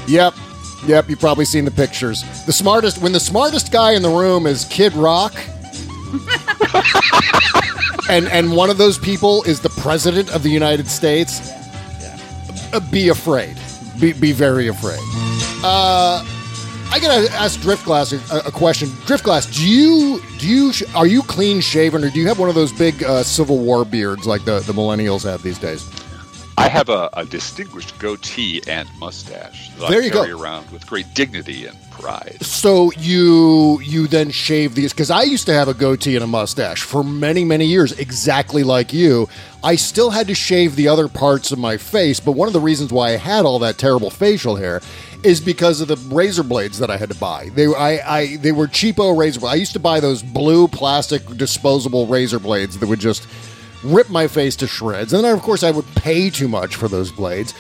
Yep. 0.07 0.33
Yep, 0.85 1.09
you've 1.09 1.19
probably 1.19 1.45
seen 1.45 1.65
the 1.65 1.71
pictures. 1.71 2.23
The 2.45 2.53
smartest 2.53 2.99
when 2.99 3.11
the 3.11 3.19
smartest 3.19 3.71
guy 3.71 3.93
in 3.93 4.01
the 4.01 4.09
room 4.09 4.47
is 4.47 4.65
Kid 4.65 4.93
Rock. 4.93 5.33
and 8.09 8.27
and 8.29 8.55
one 8.55 8.69
of 8.69 8.77
those 8.77 8.97
people 8.97 9.43
is 9.43 9.59
the 9.59 9.69
president 9.69 10.33
of 10.33 10.43
the 10.43 10.49
United 10.49 10.87
States. 10.87 11.51
Uh, 12.73 12.79
be 12.91 13.09
afraid. 13.09 13.57
Be 13.99 14.13
be 14.13 14.31
very 14.31 14.67
afraid. 14.67 14.99
Uh 15.63 16.23
I 16.91 16.99
gotta 16.99 17.31
ask 17.33 17.59
Driftglass 17.59 18.13
a, 18.31 18.47
a 18.47 18.51
question. 18.51 18.89
Driftglass, 19.05 19.53
do 19.55 19.67
you 19.67 20.21
do 20.39 20.47
you 20.47 20.73
sh- 20.73 20.83
are 20.95 21.05
you 21.05 21.21
clean 21.21 21.61
shaven 21.61 22.03
or 22.03 22.09
do 22.09 22.19
you 22.19 22.27
have 22.27 22.39
one 22.39 22.49
of 22.49 22.55
those 22.55 22.73
big 22.73 23.03
uh, 23.03 23.21
Civil 23.21 23.59
War 23.59 23.85
beards 23.85 24.25
like 24.25 24.43
the, 24.43 24.59
the 24.61 24.73
millennials 24.73 25.23
have 25.23 25.43
these 25.43 25.59
days? 25.59 25.87
I 26.59 26.67
have 26.67 26.89
a, 26.89 27.09
a 27.13 27.23
distinguished 27.25 27.97
goatee 27.99 28.61
and 28.67 28.87
mustache 28.99 29.69
that 29.79 29.89
There 29.89 30.01
I 30.01 30.05
you 30.05 30.11
go. 30.11 30.23
carry 30.23 30.33
around 30.33 30.69
with 30.71 30.85
great 30.85 31.13
dignity 31.13 31.65
and 31.67 31.77
pride. 31.89 32.37
So 32.41 32.91
you 32.97 33.79
you 33.81 34.07
then 34.07 34.29
shave 34.29 34.75
these 34.75 34.91
because 34.91 35.09
I 35.09 35.21
used 35.23 35.45
to 35.45 35.53
have 35.53 35.69
a 35.69 35.73
goatee 35.73 36.15
and 36.15 36.23
a 36.23 36.27
mustache 36.27 36.83
for 36.83 37.01
many 37.03 37.45
many 37.45 37.65
years, 37.65 37.97
exactly 37.97 38.63
like 38.63 38.91
you. 38.91 39.29
I 39.63 39.75
still 39.77 40.09
had 40.09 40.27
to 40.27 40.35
shave 40.35 40.75
the 40.75 40.89
other 40.89 41.07
parts 41.07 41.51
of 41.53 41.59
my 41.59 41.77
face, 41.77 42.19
but 42.19 42.33
one 42.33 42.47
of 42.47 42.53
the 42.53 42.59
reasons 42.59 42.91
why 42.91 43.09
I 43.13 43.17
had 43.17 43.45
all 43.45 43.59
that 43.59 43.77
terrible 43.77 44.09
facial 44.09 44.57
hair 44.57 44.81
is 45.23 45.41
because 45.41 45.81
of 45.81 45.87
the 45.89 45.97
razor 46.13 46.43
blades 46.43 46.79
that 46.79 46.89
I 46.89 46.97
had 46.97 47.09
to 47.09 47.17
buy. 47.19 47.49
They 47.53 47.67
I, 47.67 48.17
I 48.19 48.35
they 48.37 48.51
were 48.51 48.67
cheapo 48.67 49.17
razor. 49.17 49.45
I 49.47 49.55
used 49.55 49.73
to 49.73 49.79
buy 49.79 50.01
those 50.01 50.23
blue 50.23 50.67
plastic 50.67 51.25
disposable 51.37 52.05
razor 52.07 52.39
blades 52.39 52.77
that 52.79 52.87
would 52.87 52.99
just 52.99 53.27
rip 53.83 54.09
my 54.09 54.27
face 54.27 54.55
to 54.57 54.67
shreds. 54.67 55.13
And 55.13 55.23
then, 55.23 55.33
of 55.33 55.41
course, 55.41 55.63
I 55.63 55.71
would 55.71 55.85
pay 55.95 56.29
too 56.29 56.47
much 56.47 56.75
for 56.75 56.87
those 56.87 57.11
blades. 57.11 57.53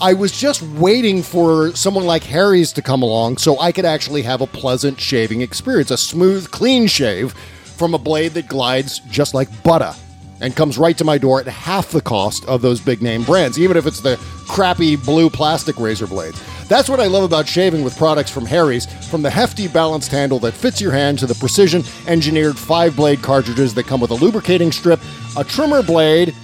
I 0.00 0.12
was 0.12 0.38
just 0.38 0.62
waiting 0.62 1.22
for 1.22 1.74
someone 1.74 2.04
like 2.04 2.22
Harry's 2.24 2.72
to 2.74 2.82
come 2.82 3.02
along 3.02 3.38
so 3.38 3.58
I 3.58 3.72
could 3.72 3.86
actually 3.86 4.22
have 4.22 4.42
a 4.42 4.46
pleasant 4.46 5.00
shaving 5.00 5.40
experience, 5.40 5.90
a 5.90 5.96
smooth, 5.96 6.50
clean 6.50 6.86
shave 6.86 7.32
from 7.64 7.94
a 7.94 7.98
blade 7.98 8.32
that 8.32 8.48
glides 8.48 9.00
just 9.10 9.32
like 9.32 9.48
butter 9.62 9.94
and 10.40 10.54
comes 10.54 10.76
right 10.76 10.96
to 10.98 11.04
my 11.04 11.16
door 11.16 11.40
at 11.40 11.46
half 11.46 11.90
the 11.90 12.00
cost 12.00 12.44
of 12.46 12.60
those 12.60 12.80
big 12.80 13.00
name 13.00 13.22
brands, 13.22 13.58
even 13.58 13.76
if 13.76 13.86
it's 13.86 14.00
the 14.00 14.16
crappy 14.46 14.96
blue 14.96 15.30
plastic 15.30 15.78
razor 15.78 16.06
blades. 16.06 16.40
That's 16.68 16.88
what 16.88 16.98
I 16.98 17.06
love 17.06 17.22
about 17.22 17.46
shaving 17.46 17.84
with 17.84 17.96
products 17.96 18.30
from 18.30 18.44
Harry's, 18.44 18.86
from 19.08 19.22
the 19.22 19.30
hefty 19.30 19.68
balanced 19.68 20.10
handle 20.10 20.40
that 20.40 20.52
fits 20.52 20.80
your 20.80 20.90
hand 20.90 21.18
to 21.20 21.26
the 21.26 21.34
precision 21.36 21.84
engineered 22.08 22.58
five 22.58 22.96
blade 22.96 23.22
cartridges 23.22 23.72
that 23.74 23.86
come 23.86 24.00
with 24.00 24.10
a 24.10 24.14
lubricating 24.14 24.72
strip, 24.72 25.00
a 25.36 25.44
trimmer 25.44 25.80
blade, 25.80 26.34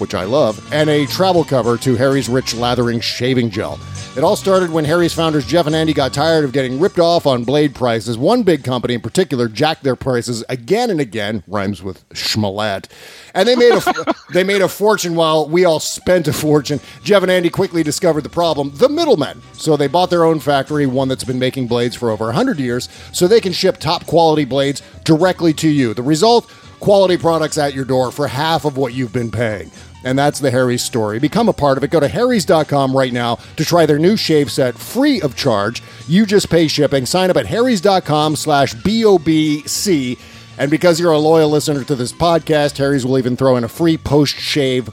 which 0.00 0.14
I 0.14 0.24
love, 0.24 0.72
and 0.72 0.88
a 0.88 1.06
travel 1.06 1.44
cover 1.44 1.76
to 1.78 1.96
Harry's 1.96 2.28
Rich 2.28 2.54
Lathering 2.54 3.00
Shaving 3.00 3.50
Gel. 3.50 3.78
It 4.16 4.24
all 4.24 4.34
started 4.34 4.70
when 4.70 4.86
Harry's 4.86 5.12
founders 5.12 5.44
Jeff 5.44 5.66
and 5.66 5.76
Andy 5.76 5.92
got 5.92 6.14
tired 6.14 6.46
of 6.46 6.52
getting 6.52 6.80
ripped 6.80 6.98
off 6.98 7.26
on 7.26 7.44
blade 7.44 7.74
prices. 7.74 8.16
One 8.16 8.44
big 8.44 8.64
company 8.64 8.94
in 8.94 9.02
particular 9.02 9.46
jacked 9.46 9.84
their 9.84 9.94
prices 9.94 10.42
again 10.48 10.88
and 10.88 11.00
again, 11.00 11.42
rhymes 11.46 11.82
with 11.82 12.08
schmalat. 12.08 12.88
And 13.34 13.46
they 13.46 13.56
made 13.56 13.74
a 13.74 14.14
they 14.32 14.42
made 14.42 14.62
a 14.62 14.68
fortune 14.68 15.16
while 15.16 15.46
we 15.46 15.66
all 15.66 15.80
spent 15.80 16.28
a 16.28 16.32
fortune. 16.32 16.80
Jeff 17.02 17.22
and 17.22 17.30
Andy 17.30 17.50
quickly 17.50 17.82
discovered 17.82 18.22
the 18.22 18.30
problem, 18.30 18.72
the 18.76 18.88
middlemen. 18.88 19.42
So 19.52 19.76
they 19.76 19.86
bought 19.86 20.08
their 20.08 20.24
own 20.24 20.40
factory, 20.40 20.86
one 20.86 21.08
that's 21.08 21.24
been 21.24 21.38
making 21.38 21.66
blades 21.66 21.94
for 21.94 22.10
over 22.10 22.24
100 22.24 22.58
years, 22.58 22.88
so 23.12 23.28
they 23.28 23.40
can 23.42 23.52
ship 23.52 23.76
top 23.76 24.06
quality 24.06 24.46
blades 24.46 24.80
directly 25.04 25.52
to 25.52 25.68
you. 25.68 25.92
The 25.92 26.02
result, 26.02 26.50
quality 26.80 27.16
products 27.16 27.58
at 27.58 27.74
your 27.74 27.84
door 27.84 28.10
for 28.10 28.26
half 28.28 28.64
of 28.64 28.76
what 28.76 28.92
you've 28.92 29.12
been 29.12 29.30
paying. 29.30 29.70
And 30.04 30.16
that's 30.16 30.38
the 30.38 30.52
Harry's 30.52 30.82
story. 30.82 31.18
Become 31.18 31.48
a 31.48 31.52
part 31.52 31.78
of 31.78 31.84
it. 31.84 31.90
Go 31.90 31.98
to 31.98 32.06
harrys.com 32.06 32.96
right 32.96 33.12
now 33.12 33.38
to 33.56 33.64
try 33.64 33.86
their 33.86 33.98
new 33.98 34.16
shave 34.16 34.52
set 34.52 34.78
free 34.78 35.20
of 35.20 35.34
charge. 35.34 35.82
You 36.06 36.26
just 36.26 36.48
pay 36.48 36.68
shipping. 36.68 37.06
Sign 37.06 37.28
up 37.28 37.36
at 37.36 37.46
harrys.com 37.46 38.36
slash 38.36 38.74
B-O-B-C. 38.74 40.18
And 40.58 40.70
because 40.70 41.00
you're 41.00 41.12
a 41.12 41.18
loyal 41.18 41.50
listener 41.50 41.82
to 41.84 41.96
this 41.96 42.12
podcast, 42.12 42.78
Harry's 42.78 43.04
will 43.04 43.18
even 43.18 43.36
throw 43.36 43.56
in 43.56 43.64
a 43.64 43.68
free 43.68 43.98
post-shave 43.98 44.88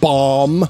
bomb. 0.00 0.68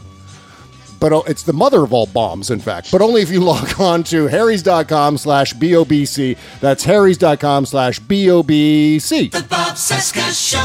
But 1.06 1.12
oh, 1.12 1.22
it's 1.28 1.44
the 1.44 1.52
mother 1.52 1.84
of 1.84 1.92
all 1.92 2.06
bombs, 2.06 2.50
in 2.50 2.58
fact. 2.58 2.90
But 2.90 3.00
only 3.00 3.22
if 3.22 3.30
you 3.30 3.38
log 3.44 3.80
on 3.80 4.02
to 4.04 4.26
harrys.com 4.26 5.18
slash 5.18 5.52
B-O-B-C. 5.52 6.36
That's 6.60 6.82
harrys.com 6.82 7.66
slash 7.66 8.00
B-O-B-C. 8.00 9.28
The 9.28 9.46
Bob 9.48 9.76
Cesca 9.76 10.34
Show. 10.34 10.58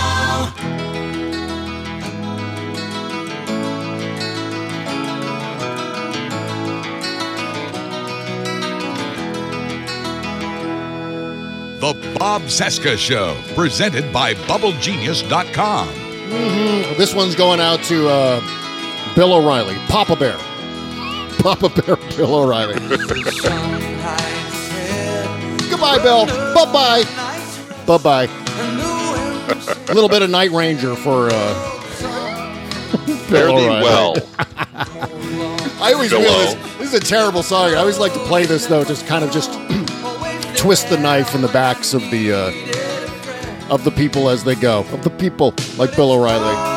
The 11.82 12.16
Bob 12.18 12.42
Cesca 12.44 12.98
Show, 12.98 13.38
presented 13.54 14.12
by 14.12 14.34
BubbleGenius.com. 14.34 15.88
This 16.98 17.14
one's 17.14 17.36
going 17.36 17.60
out 17.60 17.84
to 17.84 18.10
uh, 18.10 18.61
Bill 19.16 19.34
O'Reilly, 19.34 19.76
Papa 19.88 20.16
Bear. 20.16 20.38
Papa 21.40 21.70
Bear, 21.70 21.96
Bill 22.18 22.36
O'Reilly. 22.36 22.76
Goodbye, 25.70 26.00
Bill. 26.02 26.26
Bye 26.54 26.72
bye. 26.72 27.04
Bye 27.86 27.98
bye. 27.98 28.28
A 29.90 29.94
little 29.94 30.10
bit 30.10 30.22
of 30.22 30.30
Night 30.30 30.52
Ranger 30.52 30.96
for 30.96 31.30
uh, 31.32 31.80
Bill 33.30 33.58
O'Reilly. 33.58 33.84
well. 33.84 34.16
I 35.82 35.94
always 35.94 36.12
Bill 36.12 36.22
feel 36.22 36.32
this, 36.32 36.78
this 36.78 36.94
is 36.94 36.94
a 36.94 37.00
terrible 37.00 37.44
song. 37.44 37.72
I 37.72 37.76
always 37.76 37.98
like 38.00 38.14
to 38.14 38.20
play 38.20 38.46
this 38.46 38.68
though, 38.68 38.84
just 38.84 39.08
kind 39.08 39.24
of 39.26 39.32
just 39.32 39.52
twist 40.58 40.90
the 40.90 40.98
knife 40.98 41.34
in 41.36 41.42
the 41.42 41.48
backs 41.50 41.94
of 41.94 42.02
the 42.12 42.32
uh, 42.34 43.74
of 43.74 43.84
the 43.84 43.92
people 43.92 44.30
as 44.30 44.44
they 44.44 44.56
go. 44.56 44.80
Of 44.92 45.04
the 45.04 45.10
people, 45.10 45.54
like 45.78 45.96
Bill 45.96 46.12
O'Reilly. 46.12 46.71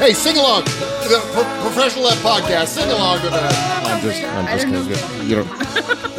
Hey, 0.00 0.14
sing 0.14 0.38
along. 0.38 0.64
The 0.64 1.20
Pro- 1.34 1.62
Professional 1.62 2.08
Ed 2.08 2.16
Podcast. 2.18 2.68
Sing 2.68 2.90
along 2.90 3.20
to 3.20 3.28
that. 3.28 3.84
I'm 3.86 4.00
just, 4.00 4.24
I'm 4.24 4.46
just 4.58 4.66
kidding. 4.66 5.28
You 5.28 5.36
know, 5.36 5.44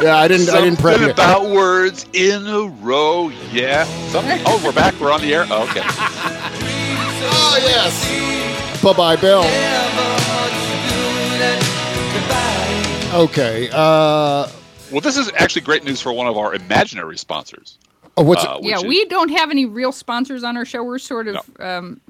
yeah, 0.04 0.16
I 0.16 0.28
didn't, 0.28 0.48
I 0.50 0.60
didn't 0.60 0.78
prep 0.78 0.94
Something 0.94 1.08
you. 1.08 1.12
about 1.12 1.50
words 1.50 2.06
in 2.12 2.46
a 2.46 2.62
row. 2.80 3.30
Yeah. 3.50 3.82
Something. 4.10 4.40
Oh, 4.46 4.62
we're 4.64 4.72
back. 4.72 4.94
We're 5.00 5.10
on 5.10 5.20
the 5.20 5.34
air. 5.34 5.46
Oh, 5.50 5.64
okay. 5.68 5.80
Oh 7.34 7.58
yes. 7.60 8.82
Bye 8.82 8.92
bye, 8.92 9.16
Bill. 9.16 9.42
Okay. 13.20 13.68
Uh, 13.72 14.48
Well, 14.92 15.00
this 15.00 15.16
is 15.16 15.30
actually 15.36 15.62
great 15.62 15.82
news 15.84 16.00
for 16.00 16.12
one 16.12 16.28
of 16.28 16.36
our 16.38 16.54
imaginary 16.54 17.18
sponsors. 17.18 17.78
oh, 18.16 18.22
what's 18.22 18.44
Uh, 18.44 18.58
yeah, 18.62 18.76
is- 18.76 18.84
we 18.84 19.04
don't 19.06 19.30
have 19.30 19.50
any 19.50 19.66
real 19.66 19.90
sponsors 19.92 20.44
on 20.44 20.56
our 20.56 20.64
show. 20.64 20.84
We're 20.84 20.98
sort 21.00 21.26
of 21.28 21.36
um, 21.58 22.00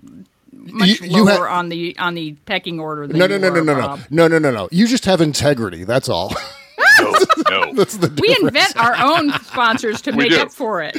much 0.53 1.01
You- 1.01 1.07
you 1.09 1.25
lower 1.25 1.47
ha- 1.49 1.59
on 1.59 1.69
the 1.69 1.97
on 1.99 2.15
the 2.15 2.33
pecking 2.47 2.79
order. 2.81 3.07
Than 3.07 3.19
no, 3.19 3.27
no, 3.27 3.39
no, 3.39 3.49
no, 3.51 3.61
are, 3.61 3.65
no, 3.65 3.75
no, 3.75 3.81
Bob. 3.81 4.01
no, 4.11 4.29
no, 4.29 4.39
no, 4.39 4.51
no. 4.51 4.69
You 4.71 4.87
just 4.87 5.05
have 5.07 5.21
integrity. 5.21 5.85
That's 5.85 6.09
all. 6.09 6.35
No, 7.01 7.11
no. 7.49 7.73
That's 7.75 7.97
the 7.97 8.09
We 8.21 8.37
invent 8.41 8.77
our 8.77 8.95
own 8.97 9.33
sponsors 9.45 10.03
to 10.03 10.11
We 10.11 10.17
make 10.25 10.31
do. 10.31 10.41
up 10.41 10.53
for 10.53 10.83
it. 10.83 10.95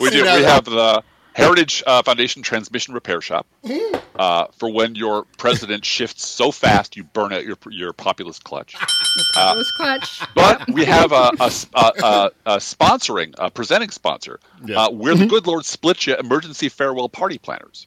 we 0.00 0.10
do. 0.10 0.24
now 0.24 0.36
We 0.36 0.42
have 0.42 0.64
the 0.64 1.02
Heritage 1.36 1.82
uh, 1.86 2.02
Foundation 2.02 2.40
Transmission 2.42 2.94
Repair 2.94 3.20
Shop 3.20 3.46
Mm. 3.62 4.00
uh, 4.18 4.46
for 4.56 4.70
when 4.70 4.94
your 4.94 5.24
president 5.36 5.84
shifts 5.84 6.26
so 6.26 6.50
fast 6.50 6.96
you 6.96 7.04
burn 7.04 7.30
out 7.32 7.44
your 7.44 7.58
your 7.68 7.92
populist 7.92 8.42
clutch. 8.44 8.74
Those 9.36 9.70
clutch. 9.76 10.22
But 10.34 10.66
we 10.70 10.86
have 10.86 11.12
a, 11.12 11.30
a, 11.38 11.52
a, 11.74 11.92
a, 12.02 12.30
a 12.46 12.56
sponsoring, 12.56 13.34
a 13.38 13.50
presenting 13.50 13.90
sponsor. 13.90 14.40
Yeah. 14.64 14.84
Uh, 14.84 14.90
we're 14.92 15.14
the 15.14 15.26
Good 15.26 15.46
Lord 15.46 15.66
Split 15.66 16.06
Ya 16.06 16.14
Emergency 16.14 16.70
Farewell 16.70 17.10
Party 17.10 17.36
Planners. 17.36 17.86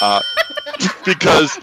Uh, 0.00 0.20
because 1.04 1.56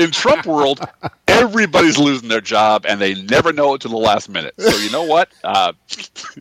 in 0.00 0.10
Trump 0.10 0.46
world, 0.46 0.80
everybody's 1.28 1.98
losing 1.98 2.28
their 2.28 2.40
job 2.40 2.84
and 2.88 3.00
they 3.00 3.14
never 3.24 3.52
know 3.52 3.74
it 3.74 3.80
to 3.82 3.88
the 3.88 3.96
last 3.96 4.28
minute. 4.28 4.54
So 4.58 4.76
you 4.78 4.90
know 4.90 5.04
what? 5.04 5.30
Uh, 5.44 5.72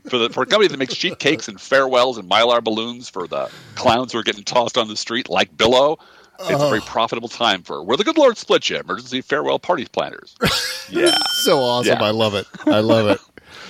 for 0.10 0.18
the 0.18 0.30
for 0.30 0.44
a 0.44 0.46
company 0.46 0.68
that 0.68 0.78
makes 0.78 0.94
sheet 0.94 1.20
cakes 1.20 1.48
and 1.48 1.60
farewells 1.60 2.18
and 2.18 2.30
mylar 2.30 2.64
balloons 2.64 3.10
for 3.10 3.28
the 3.28 3.50
clowns 3.76 4.14
who 4.14 4.20
are 4.20 4.24
getting 4.24 4.44
tossed 4.44 4.78
on 4.78 4.88
the 4.88 4.96
street 4.96 5.30
like 5.30 5.56
Billow. 5.58 5.98
It's 6.42 6.52
a 6.52 6.58
very 6.70 6.80
profitable 6.80 7.28
time 7.28 7.64
for 7.64 7.84
we're 7.84 7.98
the 7.98 8.06
good 8.06 8.18
Lord 8.18 8.38
split 8.38 8.70
you. 8.70 8.78
emergency 8.78 9.20
farewell 9.22 9.60
party 9.60 9.86
planners. 9.86 10.36
Yeah. 10.92 11.16
so 11.44 11.60
awesome. 11.60 12.00
Yeah. 12.00 12.04
I 12.04 12.10
love 12.10 12.34
it. 12.34 12.48
I 12.66 12.80
love 12.80 13.06
it. 13.10 13.20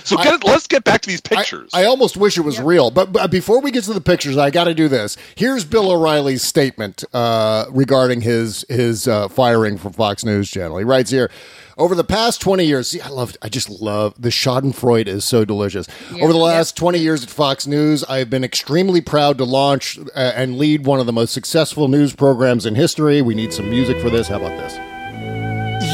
So 0.04 0.16
get 0.16 0.34
it, 0.34 0.44
let's 0.44 0.66
get 0.66 0.84
back 0.84 1.02
to 1.02 1.08
these 1.08 1.20
pictures. 1.20 1.70
I 1.74 1.84
almost 1.84 2.16
wish 2.16 2.38
it 2.38 2.42
was 2.42 2.60
real, 2.60 2.90
but, 2.90 3.12
but 3.12 3.30
before 3.30 3.60
we 3.60 3.70
get 3.70 3.84
to 3.84 3.92
the 3.92 4.00
pictures, 4.00 4.36
I 4.36 4.50
got 4.50 4.64
to 4.64 4.74
do 4.74 4.88
this. 4.88 5.16
Here's 5.34 5.64
Bill 5.64 5.90
O'Reilly's 5.90 6.42
statement 6.42 7.04
uh, 7.12 7.66
regarding 7.70 8.22
his 8.22 8.64
his 8.68 9.06
uh, 9.08 9.28
firing 9.28 9.78
from 9.78 9.92
Fox 9.92 10.24
News 10.24 10.50
Channel. 10.50 10.78
He 10.78 10.84
writes 10.84 11.10
here. 11.10 11.30
Over 11.78 11.94
the 11.94 12.04
past 12.04 12.42
20 12.42 12.64
years, 12.64 12.90
see, 12.90 13.00
I 13.00 13.08
love, 13.08 13.34
I 13.40 13.48
just 13.48 13.70
love 13.70 14.14
the 14.20 14.28
Schadenfreude 14.28 15.06
is 15.06 15.24
so 15.24 15.46
delicious. 15.46 15.86
Over 16.20 16.30
the 16.30 16.38
last 16.38 16.76
20 16.76 16.98
years 16.98 17.22
at 17.22 17.30
Fox 17.30 17.66
News, 17.66 18.04
I 18.04 18.18
have 18.18 18.28
been 18.28 18.44
extremely 18.44 19.00
proud 19.00 19.38
to 19.38 19.44
launch 19.44 19.98
uh, 19.98 20.02
and 20.14 20.58
lead 20.58 20.84
one 20.84 21.00
of 21.00 21.06
the 21.06 21.12
most 21.12 21.32
successful 21.32 21.88
news 21.88 22.14
programs 22.14 22.66
in 22.66 22.74
history. 22.74 23.22
We 23.22 23.34
need 23.34 23.54
some 23.54 23.70
music 23.70 23.98
for 23.98 24.10
this. 24.10 24.28
How 24.28 24.36
about 24.36 24.58
this? 24.58 24.74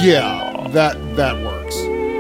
Yeah, 0.05 0.67
that 0.73 0.97
that 1.15 1.37
works. 1.45 1.56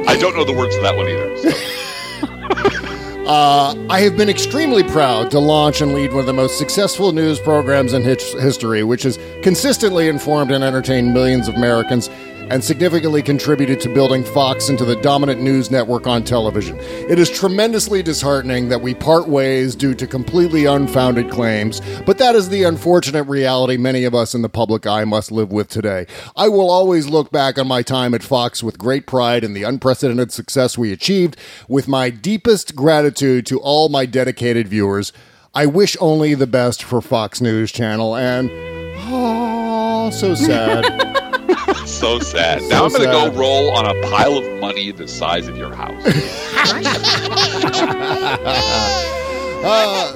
I 0.06 0.16
don't 0.16 0.36
know 0.36 0.44
the 0.44 0.52
words 0.52 0.74
to 0.76 0.82
that 0.82 0.96
one 0.96 1.08
either. 1.08 1.36
So. 1.38 1.50
Uh, 3.26 3.74
I 3.90 4.02
have 4.02 4.16
been 4.16 4.28
extremely 4.28 4.84
proud 4.84 5.32
to 5.32 5.40
launch 5.40 5.80
and 5.80 5.92
lead 5.92 6.12
one 6.12 6.20
of 6.20 6.26
the 6.26 6.32
most 6.32 6.58
successful 6.58 7.10
news 7.10 7.40
programs 7.40 7.92
in 7.92 8.04
his- 8.04 8.34
history, 8.34 8.84
which 8.84 9.02
has 9.02 9.18
consistently 9.42 10.06
informed 10.06 10.52
and 10.52 10.62
entertained 10.62 11.12
millions 11.12 11.48
of 11.48 11.56
Americans 11.56 12.08
and 12.50 12.62
significantly 12.62 13.22
contributed 13.22 13.80
to 13.80 13.88
building 13.92 14.24
Fox 14.24 14.68
into 14.68 14.84
the 14.84 14.96
dominant 14.96 15.40
news 15.40 15.70
network 15.70 16.06
on 16.06 16.24
television. 16.24 16.78
It 16.78 17.18
is 17.18 17.30
tremendously 17.30 18.02
disheartening 18.02 18.68
that 18.68 18.80
we 18.80 18.94
part 18.94 19.28
ways 19.28 19.74
due 19.74 19.94
to 19.94 20.06
completely 20.06 20.64
unfounded 20.64 21.30
claims, 21.30 21.80
but 22.04 22.18
that 22.18 22.34
is 22.34 22.48
the 22.48 22.64
unfortunate 22.64 23.24
reality 23.24 23.76
many 23.76 24.04
of 24.04 24.14
us 24.14 24.34
in 24.34 24.42
the 24.42 24.48
public 24.48 24.86
eye 24.86 25.04
must 25.04 25.32
live 25.32 25.50
with 25.50 25.68
today. 25.68 26.06
I 26.36 26.48
will 26.48 26.70
always 26.70 27.08
look 27.08 27.30
back 27.30 27.58
on 27.58 27.66
my 27.66 27.82
time 27.82 28.14
at 28.14 28.22
Fox 28.22 28.62
with 28.62 28.78
great 28.78 29.06
pride 29.06 29.44
and 29.44 29.56
the 29.56 29.64
unprecedented 29.64 30.32
success 30.32 30.78
we 30.78 30.92
achieved, 30.92 31.36
with 31.68 31.88
my 31.88 32.10
deepest 32.10 32.76
gratitude 32.76 33.46
to 33.46 33.58
all 33.60 33.88
my 33.88 34.06
dedicated 34.06 34.68
viewers. 34.68 35.12
I 35.54 35.66
wish 35.66 35.96
only 36.00 36.34
the 36.34 36.46
best 36.46 36.82
for 36.82 37.00
Fox 37.00 37.40
News 37.40 37.72
Channel, 37.72 38.14
and 38.14 38.50
oh, 38.52 40.10
so 40.10 40.34
sad. 40.34 41.12
so 41.86 42.18
sad. 42.18 42.62
Now 42.68 42.84
I'm 42.84 42.90
going 42.90 43.02
to 43.02 43.06
go 43.12 43.30
roll 43.32 43.70
on 43.70 43.86
a 43.86 43.94
pile 44.08 44.36
of 44.36 44.60
money 44.60 44.90
the 44.92 45.08
size 45.08 45.48
of 45.48 45.56
your 45.56 45.74
house. 45.74 46.04
Uh, 49.68 50.12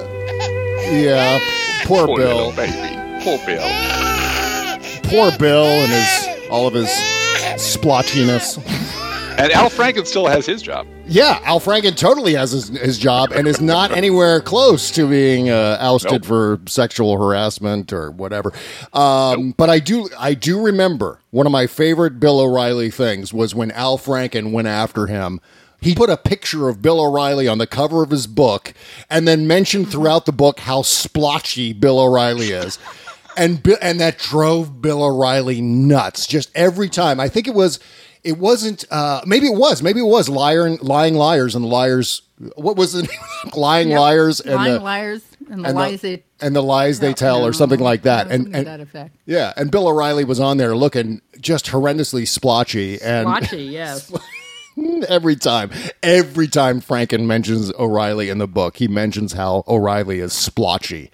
yeah, 0.91 1.37
poor 1.85 2.05
Poor 2.05 2.17
Bill. 2.17 2.51
baby. 2.53 2.95
Poor 3.23 3.37
Bill. 3.45 3.67
Poor 5.03 5.37
Bill 5.37 5.65
and 5.65 5.91
his 5.91 6.49
all 6.49 6.67
of 6.67 6.73
his 6.73 6.89
splotchiness. 7.57 8.57
And 9.37 9.51
Al 9.51 9.69
Franken 9.69 10.05
still 10.07 10.27
has 10.27 10.45
his 10.45 10.61
job. 10.61 10.87
Yeah, 11.11 11.39
Al 11.43 11.59
Franken 11.59 11.95
totally 11.97 12.35
has 12.35 12.51
his, 12.51 12.69
his 12.69 12.97
job 12.97 13.31
and 13.33 13.45
is 13.47 13.59
not 13.59 13.91
anywhere 13.95 14.39
close 14.39 14.89
to 14.91 15.09
being 15.09 15.49
uh, 15.49 15.77
ousted 15.81 16.23
Nope. 16.23 16.25
for 16.25 16.59
sexual 16.67 17.17
harassment 17.17 17.91
or 17.91 18.11
whatever. 18.11 18.53
Um, 18.93 19.51
But 19.57 19.69
I 19.69 19.79
do 19.79 20.07
I 20.17 20.33
do 20.33 20.61
remember 20.61 21.19
one 21.31 21.45
of 21.45 21.51
my 21.51 21.67
favorite 21.67 22.19
Bill 22.19 22.39
O'Reilly 22.39 22.89
things 22.89 23.33
was 23.33 23.53
when 23.53 23.71
Al 23.71 23.97
Franken 23.97 24.53
went 24.53 24.69
after 24.69 25.07
him. 25.07 25.41
He 25.81 25.95
put 25.95 26.09
a 26.09 26.15
picture 26.17 26.69
of 26.69 26.81
Bill 26.81 27.01
O'Reilly 27.01 27.47
on 27.47 27.57
the 27.57 27.67
cover 27.67 28.03
of 28.03 28.11
his 28.11 28.25
book 28.27 28.73
and 29.09 29.27
then 29.27 29.47
mentioned 29.47 29.91
throughout 29.91 30.25
the 30.25 30.31
book 30.31 30.59
how 30.61 30.81
splotchy 30.83 31.73
Bill 31.73 31.99
O'Reilly 31.99 32.51
is. 32.51 32.79
And 33.37 33.65
and 33.81 34.01
that 34.01 34.19
drove 34.19 34.81
Bill 34.81 35.01
O'Reilly 35.01 35.61
nuts. 35.61 36.27
Just 36.27 36.51
every 36.53 36.89
time. 36.89 37.17
I 37.17 37.29
think 37.29 37.47
it 37.47 37.53
was 37.53 37.79
it 38.23 38.37
wasn't 38.37 38.85
uh 38.91 39.21
maybe 39.25 39.47
it 39.47 39.57
was 39.57 39.81
maybe 39.81 39.99
it 39.99 40.03
was 40.03 40.27
and 40.29 40.81
lying 40.81 41.15
liars 41.15 41.55
and 41.55 41.65
liars 41.65 42.21
what 42.55 42.75
was 42.77 42.93
the 42.93 43.01
name 43.43 43.51
lying 43.55 43.89
Yep. 43.89 43.99
liars 43.99 44.39
and 44.41 44.55
lying 44.55 44.73
the, 44.73 44.79
liars 44.79 45.23
and 45.49 45.63
the 45.63 45.69
and 45.69 45.77
lies 45.77 46.01
the, 46.01 46.15
they 46.17 46.23
and 46.45 46.55
the 46.55 46.61
lies 46.63 46.99
they 46.99 47.13
tell 47.13 47.45
or 47.45 47.53
something 47.53 47.79
like 47.79 48.03
that 48.03 48.27
no, 48.29 48.35
and, 48.35 48.55
and 48.55 48.67
that 48.67 48.79
effect. 48.79 49.15
yeah 49.25 49.53
and 49.57 49.71
bill 49.71 49.87
o'reilly 49.87 50.23
was 50.25 50.39
on 50.39 50.57
there 50.57 50.75
looking 50.75 51.21
just 51.39 51.65
horrendously 51.67 52.27
splotchy 52.27 53.01
and 53.01 53.27
splotchy, 53.27 53.63
yes. 53.63 54.11
every 55.07 55.35
time 55.35 55.69
every 56.01 56.47
time 56.47 56.79
franken 56.81 57.25
mentions 57.25 57.71
o'reilly 57.73 58.29
in 58.29 58.37
the 58.37 58.47
book 58.47 58.77
he 58.77 58.87
mentions 58.87 59.33
how 59.33 59.63
o'reilly 59.67 60.19
is 60.19 60.31
splotchy 60.33 61.11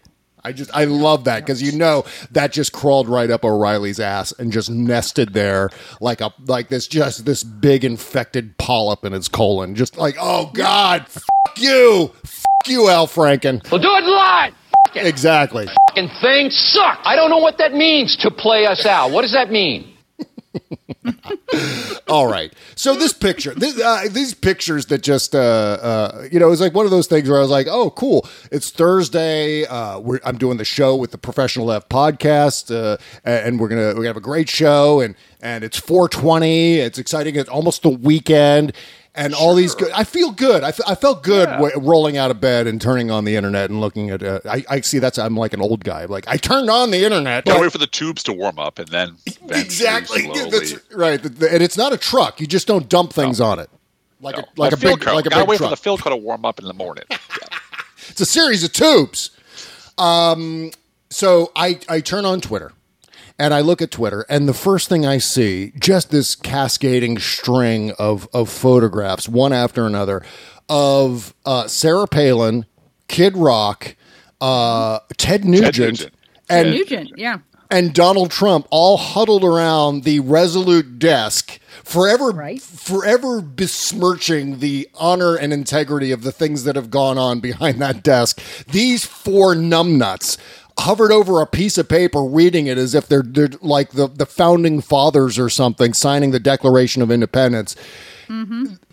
I 0.48 0.54
just 0.54 0.72
I 0.74 0.86
love 0.86 1.26
that 1.26 1.42
because 1.42 1.62
you 1.62 1.74
know 1.74 2.06
that 2.32 2.54
just 2.54 2.72
crawled 2.72 3.10
right 3.10 3.30
up 3.30 3.44
O'Reilly's 3.44 4.00
ass 4.00 4.32
and 4.40 4.50
just 4.50 4.70
nested 4.70 5.34
there 5.34 5.70
like 6.00 6.22
a 6.22 6.34
like 6.46 6.70
this 6.70 6.88
just 6.88 7.26
this 7.26 7.44
big 7.44 7.84
infected 7.84 8.58
polyp 8.58 9.04
in 9.04 9.12
his 9.12 9.28
colon. 9.28 9.76
Just 9.76 9.98
like 9.98 10.16
oh 10.18 10.50
god, 10.54 11.06
fuck 11.10 11.26
you, 11.58 12.14
fuck 12.24 12.68
you, 12.68 12.88
Al 12.88 13.08
Franken. 13.08 13.70
We'll 13.70 13.82
do 13.82 13.94
it 13.94 14.06
live. 14.06 14.54
F- 14.88 14.96
it. 14.96 15.06
Exactly. 15.06 15.68
Fucking 15.90 16.10
thing 16.22 16.50
sucked. 16.50 17.06
I 17.06 17.18
don't 17.18 17.30
know 17.30 17.40
what 17.40 17.58
that 17.58 17.74
means 17.74 18.16
to 18.22 18.32
play 18.32 18.66
us 18.66 18.86
out. 18.86 19.12
What 19.12 19.24
does 19.24 19.34
that 19.34 19.52
mean? 19.52 19.97
All 22.08 22.28
right. 22.28 22.54
So 22.76 22.96
this 22.96 23.14
picture, 23.14 23.54
this, 23.54 23.80
uh, 23.80 24.06
these 24.12 24.34
pictures 24.34 24.86
that 24.88 25.04
just, 25.04 25.36
uh, 25.36 25.40
uh, 25.40 26.28
you 26.32 26.40
know, 26.40 26.48
it 26.48 26.52
was 26.52 26.62
like 26.62 26.74
one 26.74 26.86
of 26.86 26.92
those 26.92 27.08
things 27.08 27.30
where 27.30 27.40
I 27.40 27.42
was 27.42 27.50
like, 27.50 27.68
oh, 27.68 27.90
cool. 27.92 28.28
It's 28.52 28.70
Thursday. 28.70 29.66
Uh, 29.66 30.02
I'm 30.24 30.38
doing 30.38 30.58
the 30.58 30.66
show 30.66 30.96
with 30.96 31.12
the 31.12 31.18
Professional 31.18 31.72
F 31.72 31.90
podcast, 31.90 32.74
uh, 32.74 32.98
and 33.24 33.60
we're 33.60 33.68
gonna 33.68 33.88
we're 33.88 33.96
gonna 33.96 34.08
have 34.08 34.18
a 34.18 34.22
great 34.22 34.50
show, 34.50 35.02
and 35.02 35.16
and 35.42 35.64
it's 35.64 35.78
420. 35.78 36.76
It's 36.76 36.98
exciting. 36.98 37.36
It's 37.36 37.50
almost 37.50 37.84
the 37.84 37.90
weekend. 37.90 38.74
And 39.18 39.34
all 39.34 39.56
these 39.56 39.74
good, 39.74 39.92
I 39.94 40.04
feel 40.04 40.32
good. 40.32 40.64
I, 40.64 40.68
I 40.88 40.94
felt 40.94 41.24
good 41.24 41.48
w- 41.48 41.72
rolling 41.80 42.18
out 42.18 42.30
of 42.30 42.40
bed 42.40 42.68
and 42.68 42.80
turning 42.80 43.10
on 43.10 43.26
the 43.26 43.36
internet 43.36 43.72
and 43.72 43.82
looking 43.82 44.12
at. 44.12 44.22
Uh, 44.22 44.40
I, 44.48 44.64
I 44.70 44.82
see 44.82 45.00
that's 45.00 45.18
I'm 45.18 45.36
like 45.36 45.54
an 45.54 45.62
old 45.62 45.84
guy. 45.84 46.06
Like 46.06 46.28
I 46.28 46.38
turned 46.38 46.70
on 46.70 46.92
the 46.92 47.04
internet. 47.04 47.44
Gotta 47.46 47.58
but- 47.58 47.62
wait 47.64 47.72
for 47.72 47.80
the 47.80 47.88
tubes 47.88 48.22
to 48.24 48.34
warm 48.34 48.60
up 48.60 48.78
and 48.78 48.88
then 48.90 49.18
exactly. 49.50 50.28
Yeah. 50.32 50.48
That's 50.52 50.76
right. 50.94 51.22
The- 51.22 51.30
the- 51.30 51.52
and 51.52 51.64
it's 51.64 51.78
not 51.78 51.94
a 51.94 51.98
truck. 51.98 52.40
You 52.40 52.46
just 52.48 52.68
don't 52.68 52.88
dump 52.88 53.12
things 53.12 53.42
on 53.42 53.58
it. 53.60 53.70
Like 54.22 54.36
No. 54.38 54.44
a 54.44 54.46
like 54.56 54.72
A 54.72 54.76
a, 54.76 54.78
big 54.78 55.02
coat. 55.02 55.16
like 55.16 55.26
a 55.26 55.30
Gotta 55.30 55.42
big 55.44 55.50
wait 55.50 55.58
truck. 55.58 55.70
for 55.72 55.76
the 55.76 55.82
fill 55.82 55.98
coat 55.98 56.12
to 56.12 56.16
warm 56.16 56.46
up 56.46 56.60
in 56.60 56.66
the 56.66 56.74
morning. 56.74 57.06
Yeah. 57.12 57.58
it's 58.10 58.22
a 58.22 58.26
series 58.26 58.64
of 58.64 58.72
tubes. 58.72 59.32
Um. 59.98 60.72
So 61.10 61.52
I 61.56 61.80
I 61.90 62.02
turn 62.02 62.24
on 62.26 62.40
Twitter. 62.42 62.72
And 63.40 63.54
I 63.54 63.62
look 63.62 63.82
at 63.84 63.92
Twitter, 63.92 64.26
and 64.30 64.50
the 64.50 64.54
first 64.54 64.90
thing 64.90 65.06
I 65.06 65.20
see, 65.20 65.72
just 65.80 66.10
this 66.10 66.34
cascading 66.36 67.20
string 67.20 67.92
of, 68.00 68.28
of 68.34 68.50
photographs, 68.50 69.30
one 69.30 69.54
after 69.54 69.86
another, 69.86 70.24
of 70.70 71.36
uh, 71.46 71.68
Sarah 71.68 72.08
Palin, 72.08 72.66
Kid 73.08 73.38
Rock, 73.38 73.96
uh, 74.42 75.00
Ted 75.18 75.46
Nugent, 75.46 75.78
Nugent. 75.78 76.12
and 76.50 76.72
Nugent, 76.72 77.12
yeah. 77.16 77.38
and 77.70 77.94
Donald 77.94 78.32
Trump 78.32 78.68
all 78.72 78.98
huddled 78.98 79.44
around 79.44 80.04
the 80.04 80.20
resolute 80.22 80.98
desk, 80.98 81.60
forever, 81.84 82.32
Right. 82.32 82.60
forever 82.60 83.40
besmirching 83.42 84.60
the 84.60 84.90
honor 84.96 85.36
and 85.36 85.54
integrity 85.54 86.12
of 86.12 86.24
the 86.24 86.32
things 86.32 86.64
that 86.64 86.76
have 86.76 86.90
gone 86.90 87.20
on 87.20 87.40
behind 87.40 87.80
that 87.82 88.02
desk. 88.02 88.42
These 88.68 89.06
four 89.06 89.54
numbnuts 89.54 90.38
hovered 90.80 91.12
over 91.12 91.42
a 91.42 91.48
piece 91.48 91.78
of 91.78 91.90
paper 91.90 92.24
reading 92.24 92.68
it 92.68 92.78
as 92.78 92.94
if 92.94 93.08
they're, 93.08 93.24
they're 93.24 93.50
like 93.62 93.92
the, 93.92 94.08
the 94.08 94.26
founding 94.26 94.82
fathers 94.82 95.40
or 95.40 95.50
something 95.50 95.94
signing 95.94 96.32
the 96.32 96.40
Declaration 96.40 97.02
of 97.02 97.12
Independence. 97.12 97.76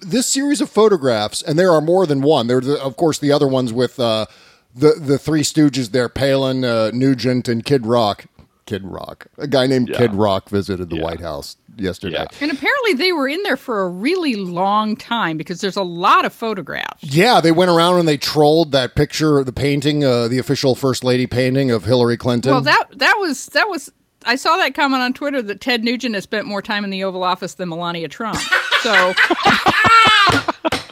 This 0.00 0.26
series 0.26 0.60
of 0.60 0.70
photographs, 0.70 1.42
and 1.42 1.58
there 1.58 1.72
are 1.72 1.80
more 1.80 2.06
than 2.06 2.22
one. 2.22 2.46
There, 2.46 2.58
are 2.58 2.60
the, 2.60 2.82
of 2.82 2.96
course, 2.96 3.18
the 3.18 3.32
other 3.32 3.48
ones 3.48 3.72
with 3.72 3.98
uh, 3.98 4.26
the 4.74 4.92
the 4.92 5.18
three 5.18 5.42
Stooges 5.42 5.90
there: 5.90 6.08
Palin, 6.08 6.64
uh, 6.64 6.92
Nugent, 6.94 7.48
and 7.48 7.64
Kid 7.64 7.84
Rock. 7.86 8.26
Kid 8.66 8.82
Rock. 8.84 9.26
A 9.38 9.46
guy 9.46 9.66
named 9.66 9.90
Yeah. 9.90 9.98
Kid 9.98 10.14
Rock 10.14 10.48
visited 10.48 10.88
the 10.90 10.96
Yeah. 10.96 11.02
White 11.02 11.20
House 11.20 11.56
yesterday. 11.76 12.16
Yeah. 12.16 12.26
And 12.40 12.50
apparently 12.50 12.94
they 12.94 13.12
were 13.12 13.28
in 13.28 13.42
there 13.42 13.56
for 13.56 13.82
a 13.82 13.88
really 13.88 14.36
long 14.36 14.96
time 14.96 15.36
because 15.36 15.60
there's 15.60 15.76
a 15.76 15.82
lot 15.82 16.24
of 16.24 16.32
photographs. 16.32 17.02
Yeah, 17.02 17.40
they 17.40 17.52
went 17.52 17.70
around 17.70 17.98
and 17.98 18.08
they 18.08 18.16
trolled 18.16 18.72
that 18.72 18.94
picture, 18.94 19.44
the 19.44 19.52
painting, 19.52 20.02
uh, 20.04 20.28
the 20.28 20.38
official 20.38 20.74
First 20.74 21.04
Lady 21.04 21.26
painting 21.26 21.70
of 21.70 21.84
Hillary 21.84 22.16
Clinton. 22.16 22.52
Well, 22.52 22.60
that 22.62 22.84
that 22.96 23.16
was 23.18 23.46
that 23.48 23.68
was 23.68 23.92
I 24.26 24.36
saw 24.36 24.56
that 24.56 24.74
comment 24.74 25.02
on 25.02 25.12
Twitter 25.12 25.42
that 25.42 25.60
Ted 25.60 25.84
Nugent 25.84 26.14
has 26.14 26.24
spent 26.24 26.46
more 26.46 26.62
time 26.62 26.84
in 26.84 26.90
the 26.90 27.04
Oval 27.04 27.22
Office 27.22 27.54
than 27.54 27.68
Melania 27.68 28.08
Trump. 28.08 28.38
So 28.82 29.12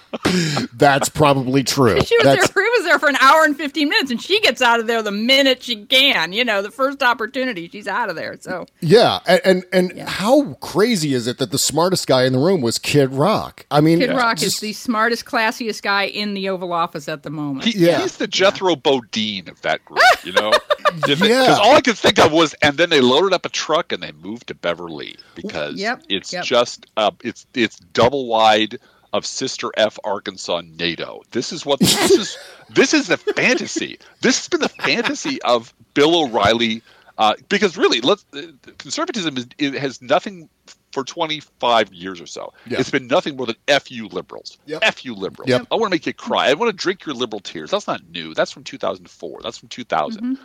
That's 0.75 1.09
probably 1.09 1.63
true. 1.65 2.01
she 2.03 2.17
was 2.17 2.25
That's- 2.25 2.51
there. 2.51 2.63
He 2.65 2.71
was 2.79 2.85
there 2.85 2.99
for 2.99 3.09
an 3.09 3.17
hour 3.17 3.45
and 3.45 3.57
fifteen 3.57 3.89
minutes, 3.89 4.11
and 4.11 4.21
she 4.23 4.41
gets 4.41 4.63
out 4.63 4.81
of 4.81 4.87
there 4.87 5.03
the 5.03 5.11
minute 5.13 5.63
she 5.63 5.85
can. 5.85 6.33
You 6.33 6.45
know, 6.45 6.63
the 6.63 6.71
first 6.71 7.03
opportunity, 7.03 7.69
she's 7.69 7.87
out 7.87 8.09
of 8.09 8.17
there. 8.17 8.37
So 8.41 8.67
Yeah, 8.81 9.19
and 9.27 9.41
and, 9.45 9.65
and 9.93 10.09
how 10.09 10.55
crazy 10.55 11.13
is 11.15 11.27
it 11.27 11.39
that 11.39 11.51
the 11.51 11.59
smartest 11.59 12.07
guy 12.07 12.25
in 12.25 12.33
the 12.33 12.39
room 12.39 12.61
was 12.61 12.79
Kid 12.79 13.13
Rock? 13.13 13.67
I 13.71 13.81
mean, 13.81 13.99
Kid 13.99 14.11
Rock 14.11 14.39
just- 14.39 14.55
is 14.57 14.61
the 14.61 14.73
smartest, 14.73 15.25
classiest 15.27 15.83
guy 15.83 16.05
in 16.05 16.35
the 16.35 16.49
Oval 16.49 16.73
Office 16.73 17.09
at 17.09 17.23
the 17.23 17.31
moment. 17.31 17.67
He, 17.67 17.79
Yeah. 17.79 18.01
He's 18.01 18.17
the 18.17 18.27
Jethro 18.29 18.77
Bodine 18.77 19.49
of 19.49 19.61
that 19.63 19.85
group, 19.85 20.01
you 20.25 20.33
know? 20.33 20.53
Because 21.07 21.21
Yeah. 21.27 21.57
all 21.61 21.75
I 21.75 21.81
could 21.81 21.97
think 21.97 22.19
of 22.19 22.33
was, 22.33 22.55
and 22.61 22.77
then 22.77 22.91
they 22.91 23.01
loaded 23.01 23.33
up 23.33 23.47
a 23.47 23.49
truck 23.49 23.93
and 23.93 24.03
they 24.03 24.13
moved 24.13 24.49
to 24.49 24.55
Beverly 24.55 25.17
because 25.35 25.77
Yep, 25.77 26.03
it's 26.11 26.33
yep. 26.35 26.45
just 26.45 26.85
uh, 26.99 27.11
it's 27.25 27.47
it's 27.55 27.79
double 27.95 28.27
wide 28.27 28.79
of 29.13 29.27
Sister 29.27 29.71
F 29.77 29.99
Arkansas 30.05 30.63
NATO. 30.77 31.23
This 31.31 31.53
is 31.53 31.67
what 31.67 31.81
this 31.81 32.11
is. 32.11 32.39
This 32.71 32.95
is 32.95 33.09
the 33.09 33.19
fantasy. 33.19 33.99
This 34.23 34.39
has 34.39 34.49
been 34.49 34.61
the 34.61 34.69
fantasy 34.71 35.43
of 35.43 35.75
Bill 35.93 36.25
O'Reilly. 36.25 36.83
Uh, 37.19 37.35
because 37.51 37.77
really, 37.77 38.01
let's 38.01 38.25
uh, 38.33 38.41
conservatism 38.79 39.37
is, 39.37 39.47
it 39.59 39.75
has 39.75 40.01
nothing 40.01 40.49
for 40.93 41.05
25 41.05 41.93
years 41.93 42.19
or 42.19 42.27
so. 42.27 42.53
Yeah. 42.67 42.81
It's 42.81 42.91
been 42.91 43.07
nothing 43.07 43.37
more 43.37 43.47
than 43.47 43.57
"fu 43.81 44.09
liberals." 44.09 44.57
Yep. 44.65 44.81
F 44.83 45.05
you 45.05 45.15
liberals. 45.15 45.51
Yep. 45.51 45.67
I 45.71 45.75
want 45.75 45.91
to 45.91 45.95
make 45.95 46.07
you 46.07 46.15
cry. 46.15 46.49
I 46.49 46.55
want 46.55 46.71
to 46.71 46.77
drink 46.77 47.05
your 47.05 47.15
liberal 47.15 47.41
tears. 47.41 47.73
That's 47.73 47.87
not 47.87 48.01
new. 48.11 48.33
That's 48.33 48.51
from 48.51 48.65
2004. 48.65 49.41
That's 49.43 49.59
from 49.59 49.69
2000. 49.69 50.39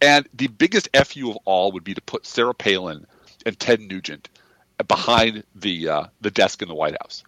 And 0.00 0.28
the 0.32 0.46
biggest 0.46 0.88
fu 1.06 1.30
of 1.30 1.36
all 1.44 1.72
would 1.72 1.84
be 1.84 1.94
to 1.94 2.00
put 2.00 2.24
Sarah 2.24 2.54
Palin 2.54 3.06
and 3.44 3.58
Ted 3.58 3.80
Nugent 3.80 4.28
behind 4.86 5.42
the 5.54 5.88
uh, 5.88 6.04
the 6.20 6.30
desk 6.30 6.62
in 6.62 6.68
the 6.68 6.74
White 6.74 6.96
House, 7.02 7.24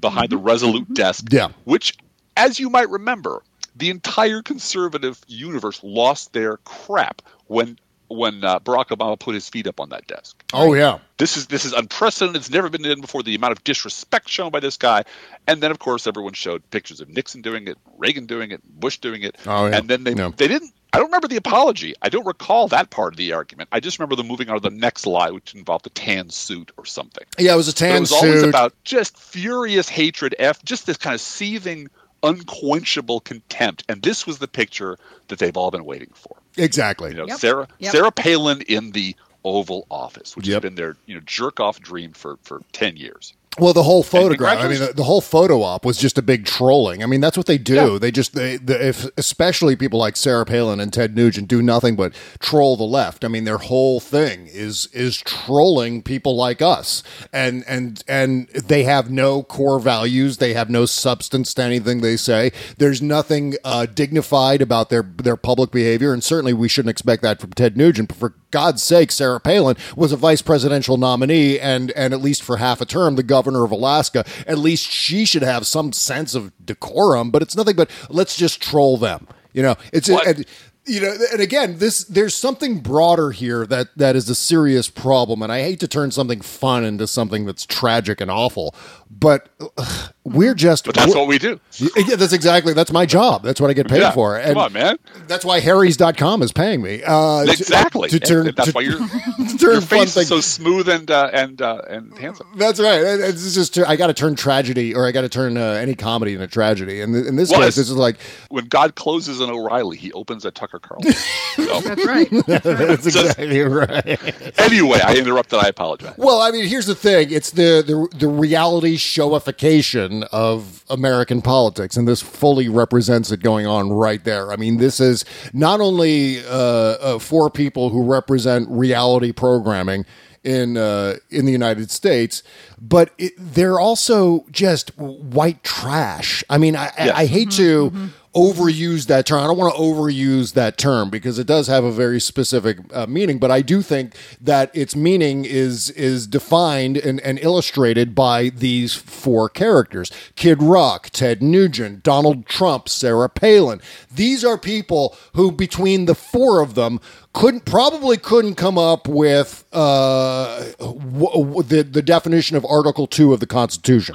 behind 0.00 0.30
the 0.30 0.36
resolute 0.38 0.92
desk. 0.94 1.26
Yeah. 1.30 1.48
Which, 1.64 1.96
as 2.36 2.58
you 2.60 2.70
might 2.70 2.88
remember, 2.90 3.42
the 3.74 3.90
entire 3.90 4.42
conservative 4.42 5.20
universe 5.26 5.80
lost 5.82 6.32
their 6.32 6.56
crap 6.58 7.22
when 7.46 7.78
when 8.08 8.44
uh, 8.44 8.60
Barack 8.60 8.86
Obama 8.96 9.18
put 9.18 9.34
his 9.34 9.48
feet 9.48 9.66
up 9.66 9.80
on 9.80 9.88
that 9.88 10.06
desk. 10.06 10.40
oh 10.54 10.74
yeah, 10.74 10.98
This 11.18 11.36
is 11.36 11.48
this 11.48 11.64
is 11.64 11.72
unprecedented. 11.72 12.36
It's 12.40 12.50
never 12.50 12.68
been 12.68 12.82
done 12.82 13.00
before. 13.00 13.24
The 13.24 13.34
amount 13.34 13.50
of 13.52 13.64
disrespect 13.64 14.28
shown 14.28 14.52
by 14.52 14.60
this 14.60 14.76
guy, 14.76 15.02
and 15.48 15.60
then 15.60 15.72
of 15.72 15.80
course 15.80 16.06
everyone 16.06 16.32
showed 16.34 16.62
pictures 16.70 17.00
of 17.00 17.08
Nixon 17.08 17.42
doing 17.42 17.66
it, 17.66 17.76
Reagan 17.98 18.26
doing 18.26 18.52
it, 18.52 18.62
Bush 18.64 18.98
doing 18.98 19.22
it, 19.22 19.36
Oh, 19.44 19.66
yeah. 19.66 19.78
and 19.78 19.88
then 19.88 20.04
they 20.04 20.12
Yeah. 20.14 20.30
they 20.36 20.46
didn't. 20.46 20.72
I 20.92 20.98
don't 20.98 21.08
remember 21.08 21.28
the 21.28 21.36
apology. 21.36 21.94
I 22.00 22.08
don't 22.08 22.26
recall 22.26 22.68
that 22.68 22.90
part 22.90 23.12
of 23.12 23.16
the 23.18 23.32
argument. 23.32 23.68
I 23.72 23.80
just 23.80 23.98
remember 23.98 24.16
them 24.16 24.28
moving 24.28 24.48
on 24.48 24.54
to 24.60 24.60
the 24.70 24.74
next 24.74 25.06
lie, 25.06 25.30
which 25.30 25.54
involved 25.54 25.86
a 25.86 25.90
tan 25.90 26.30
suit 26.30 26.70
or 26.78 26.86
something. 26.86 27.24
yeah. 27.38 27.52
It 27.52 27.56
was 27.56 27.68
a 27.68 27.74
tan 27.74 27.90
suit. 27.90 27.96
it 27.96 28.00
was 28.00 28.12
always 28.12 28.42
about 28.44 28.72
just 28.84 29.18
furious 29.18 29.88
hatred, 29.88 30.34
f, 30.38 30.64
just 30.64 30.86
this 30.86 30.96
kind 30.96 31.14
of 31.14 31.20
seething, 31.20 31.88
unquenchable 32.22 33.20
contempt, 33.20 33.84
and 33.88 34.02
this 34.02 34.26
was 34.26 34.38
the 34.38 34.48
picture 34.48 34.98
that 35.28 35.38
they've 35.38 35.56
all 35.56 35.70
been 35.70 35.84
waiting 35.84 36.10
for. 36.14 36.36
exactly. 36.56 37.10
You 37.10 37.16
know, 37.16 37.26
Yep. 37.26 37.38
Sarah 37.38 37.68
Yep. 37.78 37.92
Sarah 37.92 38.12
Palin 38.12 38.62
in 38.62 38.92
the 38.92 39.14
Oval 39.44 39.86
Office, 39.90 40.34
which 40.36 40.48
Yep. 40.48 40.54
has 40.54 40.70
been 40.70 40.74
their 40.76 40.96
you 41.06 41.14
know 41.14 41.20
jerk 41.26 41.60
off 41.60 41.78
dream 41.80 42.12
for 42.12 42.38
for 42.42 42.62
ten 42.72 42.96
years. 42.96 43.34
Well, 43.58 43.72
the 43.72 43.82
whole 43.82 44.02
photograph. 44.02 44.58
I 44.58 44.68
mean, 44.68 44.80
the, 44.80 44.92
the 44.92 45.04
whole 45.04 45.20
photo 45.20 45.62
op 45.62 45.84
was 45.84 45.98
just 45.98 46.18
a 46.18 46.22
big 46.22 46.44
trolling. 46.44 47.02
I 47.02 47.06
mean, 47.06 47.20
that's 47.20 47.36
what 47.36 47.46
they 47.46 47.58
do. 47.58 47.74
Yeah. 47.74 47.98
They 47.98 48.10
just, 48.10 48.34
they, 48.34 48.56
the, 48.56 48.88
if 48.88 49.06
especially 49.16 49.76
people 49.76 49.98
like 49.98 50.16
Sarah 50.16 50.44
Palin 50.44 50.80
and 50.80 50.92
Ted 50.92 51.16
Nugent 51.16 51.48
do 51.48 51.62
nothing 51.62 51.96
but 51.96 52.12
troll 52.38 52.76
the 52.76 52.84
left. 52.84 53.24
I 53.24 53.28
mean, 53.28 53.44
their 53.44 53.58
whole 53.58 54.00
thing 54.00 54.46
is 54.46 54.86
is 54.92 55.18
trolling 55.18 56.02
people 56.02 56.36
like 56.36 56.60
us, 56.60 57.02
and 57.32 57.64
and 57.66 58.02
and 58.06 58.48
they 58.48 58.84
have 58.84 59.10
no 59.10 59.42
core 59.42 59.80
values. 59.80 60.36
They 60.36 60.54
have 60.54 60.70
no 60.70 60.86
substance 60.86 61.54
to 61.54 61.62
anything 61.62 62.00
they 62.00 62.16
say. 62.16 62.52
There's 62.78 63.00
nothing 63.00 63.54
uh, 63.64 63.86
dignified 63.86 64.60
about 64.60 64.90
their 64.90 65.02
their 65.02 65.36
public 65.36 65.70
behavior, 65.70 66.12
and 66.12 66.22
certainly 66.22 66.52
we 66.52 66.68
shouldn't 66.68 66.90
expect 66.90 67.22
that 67.22 67.40
from 67.40 67.52
Ted 67.52 67.76
Nugent. 67.76 68.08
But 68.08 68.16
for 68.18 68.34
God's 68.50 68.82
sake, 68.82 69.12
Sarah 69.12 69.40
Palin 69.40 69.76
was 69.96 70.12
a 70.12 70.16
vice 70.16 70.42
presidential 70.42 70.96
nominee, 70.96 71.58
and 71.58 71.90
and 71.92 72.12
at 72.12 72.20
least 72.20 72.42
for 72.42 72.58
half 72.58 72.80
a 72.80 72.86
term, 72.86 73.16
the 73.16 73.22
governor 73.22 73.45
of 73.54 73.70
Alaska. 73.70 74.24
At 74.46 74.58
least 74.58 74.90
she 74.90 75.24
should 75.24 75.42
have 75.42 75.66
some 75.66 75.92
sense 75.92 76.34
of 76.34 76.52
decorum. 76.64 77.30
But 77.30 77.42
it's 77.42 77.56
nothing 77.56 77.76
but 77.76 77.90
let's 78.10 78.36
just 78.36 78.60
troll 78.60 78.96
them. 78.96 79.28
You 79.52 79.62
know, 79.62 79.76
it's 79.92 80.08
and, 80.08 80.44
you 80.86 81.00
know, 81.00 81.16
and 81.32 81.40
again, 81.40 81.78
this 81.78 82.04
there's 82.04 82.34
something 82.34 82.80
broader 82.80 83.30
here 83.30 83.66
that 83.66 83.88
that 83.96 84.14
is 84.16 84.28
a 84.28 84.34
serious 84.34 84.88
problem, 84.88 85.42
and 85.42 85.50
I 85.50 85.62
hate 85.62 85.80
to 85.80 85.88
turn 85.88 86.10
something 86.10 86.40
fun 86.40 86.84
into 86.84 87.06
something 87.06 87.44
that's 87.44 87.66
tragic 87.66 88.20
and 88.20 88.30
awful, 88.30 88.74
but 89.10 89.48
ugh, 89.78 90.12
we're 90.24 90.54
just. 90.54 90.84
But 90.86 90.94
that's 90.96 91.08
we're- 91.08 91.20
what 91.20 91.28
we 91.28 91.38
do. 91.38 91.60
Yeah, 91.96 92.16
that's 92.16 92.32
exactly 92.32 92.72
that's 92.72 92.90
my 92.92 93.06
job. 93.06 93.42
That's 93.42 93.60
what 93.60 93.70
I 93.70 93.72
get 93.74 93.88
paid 93.88 94.00
Yeah. 94.00 94.10
for. 94.10 94.40
Come 94.40 94.56
on, 94.58 94.72
man. 94.72 94.98
That's 95.28 95.44
why 95.44 95.60
Harry's.com 95.60 96.42
is 96.42 96.52
paying 96.52 96.82
me. 96.82 97.02
Uh, 97.04 97.42
Exactly. 97.42 98.08
To, 98.10 98.18
turn, 98.20 98.48
And 98.48 98.56
that's 98.56 98.68
to- 98.70 98.74
why 98.74 98.80
your 98.82 98.98
to 98.98 99.58
turn 99.58 99.72
your 99.72 99.80
face 99.80 100.14
things. 100.14 100.16
is 100.16 100.28
so 100.28 100.40
smooth 100.40 100.88
and 100.88 101.10
uh, 101.10 101.30
and 101.32 101.60
uh, 101.62 101.82
and 101.88 102.16
handsome. 102.18 102.48
That's 102.56 102.80
right. 102.80 103.00
It's 103.00 103.54
just 103.54 103.78
I 103.78 103.96
got 103.96 104.08
to 104.08 104.14
turn 104.14 104.34
tragedy, 104.36 104.94
or 104.94 105.06
I 105.06 105.12
got 105.12 105.22
to 105.22 105.28
turn 105.28 105.56
uh, 105.56 105.60
any 105.72 105.94
comedy 105.94 106.34
into 106.34 106.46
tragedy. 106.48 107.00
And 107.00 107.14
in 107.14 107.36
this 107.36 107.50
Well, 107.50 107.60
case, 107.60 107.76
this 107.76 107.88
is 107.88 107.96
like 107.96 108.16
When 108.48 108.66
God 108.66 108.94
closes 108.96 109.40
an 109.40 109.50
O'Reilly, 109.50 109.96
He 109.96 110.12
opens 110.12 110.44
a 110.44 110.50
Tucker 110.50 110.78
Carlson. 110.78 111.12
So, 111.56 111.80
That's 111.80 112.04
right. 112.06 112.28
that's 112.46 113.06
exactly 113.06 113.60
right. 113.62 114.60
anyway, 114.60 115.00
I 115.02 115.14
interrupted. 115.16 115.58
I 115.58 115.68
apologize. 115.68 116.14
Well, 116.18 116.40
I 116.42 116.50
mean, 116.50 116.66
here's 116.66 116.84
the 116.84 116.94
thing: 116.94 117.30
it's 117.30 117.50
the 117.50 117.82
the, 117.86 118.18
the 118.18 118.28
reality 118.28 118.95
showification 118.96 120.24
of 120.32 120.84
American 120.88 121.42
politics, 121.42 121.96
and 121.96 122.06
this 122.06 122.20
fully 122.22 122.68
represents 122.68 123.30
it 123.30 123.40
going 123.42 123.66
on 123.66 123.90
right 123.90 124.22
there. 124.24 124.52
I 124.52 124.56
mean, 124.56 124.78
this 124.78 125.00
is 125.00 125.24
not 125.52 125.80
only 125.80 126.44
uh, 126.44 126.50
uh, 126.50 127.18
for 127.18 127.50
people 127.50 127.90
who 127.90 128.02
represent 128.02 128.68
reality 128.70 129.32
programming 129.32 130.04
in 130.44 130.76
uh, 130.76 131.16
in 131.30 131.44
the 131.44 131.52
United 131.52 131.90
States, 131.90 132.42
but 132.80 133.10
it, 133.18 133.32
they're 133.36 133.80
also 133.80 134.46
just 134.50 134.96
white 134.96 135.62
trash. 135.64 136.44
I 136.48 136.58
mean, 136.58 136.76
I, 136.76 136.92
I, 136.98 137.10
I 137.10 137.26
hate 137.26 137.50
to 137.52 137.92
overuse 138.36 139.06
that 139.06 139.24
term. 139.26 139.42
I 139.42 139.46
don't 139.46 139.56
want 139.56 139.74
to 139.74 139.80
overuse 139.80 140.52
that 140.52 140.76
term 140.76 141.08
because 141.08 141.38
it 141.38 141.46
does 141.46 141.66
have 141.68 141.84
a 141.84 141.90
very 141.90 142.20
specific 142.20 142.78
uh, 142.92 143.06
meaning, 143.06 143.38
but 143.38 143.50
I 143.50 143.62
do 143.62 143.80
think 143.80 144.14
that 144.40 144.70
its 144.76 144.94
meaning 144.94 145.46
is 145.46 145.90
is 145.90 146.26
defined 146.26 146.98
and, 146.98 147.18
and 147.20 147.38
illustrated 147.38 148.14
by 148.14 148.50
these 148.50 148.94
four 148.94 149.48
characters: 149.48 150.12
Kid 150.36 150.62
Rock, 150.62 151.08
Ted 151.10 151.42
Nugent, 151.42 152.02
Donald 152.02 152.46
Trump, 152.46 152.88
Sarah 152.88 153.30
Palin. 153.30 153.80
These 154.14 154.44
are 154.44 154.58
people 154.58 155.16
who, 155.34 155.50
between 155.50 156.04
the 156.04 156.14
four 156.14 156.60
of 156.60 156.74
them, 156.74 157.00
couldn't 157.32 157.64
probably 157.64 158.18
couldn't 158.18 158.56
come 158.56 158.76
up 158.76 159.08
with 159.08 159.64
uh, 159.72 160.62
w- 160.78 161.30
w- 161.30 161.62
the 161.62 161.82
the 161.82 162.02
definition 162.02 162.56
of 162.56 162.66
Article 162.66 163.06
Two 163.06 163.32
of 163.32 163.40
the 163.40 163.46
Constitution. 163.46 164.14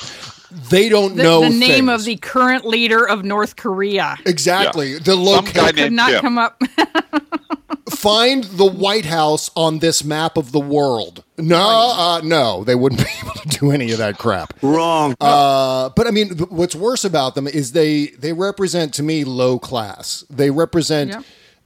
They 0.70 0.90
don't 0.90 1.16
The, 1.16 1.24
know 1.24 1.42
the 1.42 1.50
name 1.50 1.88
things. 1.88 1.90
of 2.02 2.06
the 2.06 2.18
current 2.18 2.66
leader 2.66 3.08
of 3.08 3.24
North 3.24 3.56
Korea 3.56 4.18
exactly 4.26 4.98
the 4.98 5.16
location. 5.16 5.66
could 5.66 5.76
named 5.76 5.96
not 5.96 6.12
Jim. 6.12 6.22
come 6.22 6.38
up. 6.38 6.62
find 7.90 8.44
the 8.46 8.66
White 8.66 9.06
House 9.06 9.50
on 9.56 9.80
this 9.80 10.04
map 10.04 10.38
of 10.38 10.52
the 10.52 10.60
world. 10.60 11.24
No, 11.38 11.58
uh, 11.60 12.22
no, 12.24 12.64
they 12.64 12.76
wouldn't 12.76 13.02
be 13.02 13.08
able 13.24 13.34
to 13.34 13.48
do 13.60 13.72
any 13.72 13.92
of 13.92 13.98
that 14.00 14.18
crap. 14.18 14.54
Wrong. 14.62 15.16
Uh, 15.20 15.90
but 15.96 16.08
I 16.08 16.12
mean, 16.12 16.38
what's 16.50 16.76
worse 16.76 17.04
about 17.04 17.36
them 17.36 17.48
is 17.48 17.72
they 17.74 18.08
they 18.08 18.34
represent 18.34 18.94
to 18.96 19.04
me 19.04 19.24
low 19.24 19.60
class. 19.60 20.24
They 20.30 20.50
represent 20.52 21.12
Yep. 21.12 21.24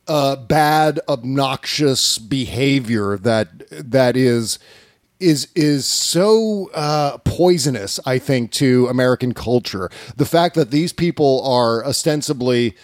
uh, 0.07 0.35
bad, 0.37 0.99
obnoxious 1.09 2.17
behavior 2.17 3.17
that 3.17 3.49
that 3.69 4.15
is 4.17 4.59
is 5.25 5.47
is 5.55 5.85
so 5.85 6.69
uh, 6.73 7.17
poisonous. 7.19 7.99
I 8.05 8.19
think 8.19 8.51
to 8.53 8.87
American 8.87 9.33
culture. 9.33 9.89
The 10.15 10.25
fact 10.25 10.55
that 10.55 10.71
these 10.71 10.93
people 10.93 11.43
are 11.45 11.83
ostensibly 11.85 12.75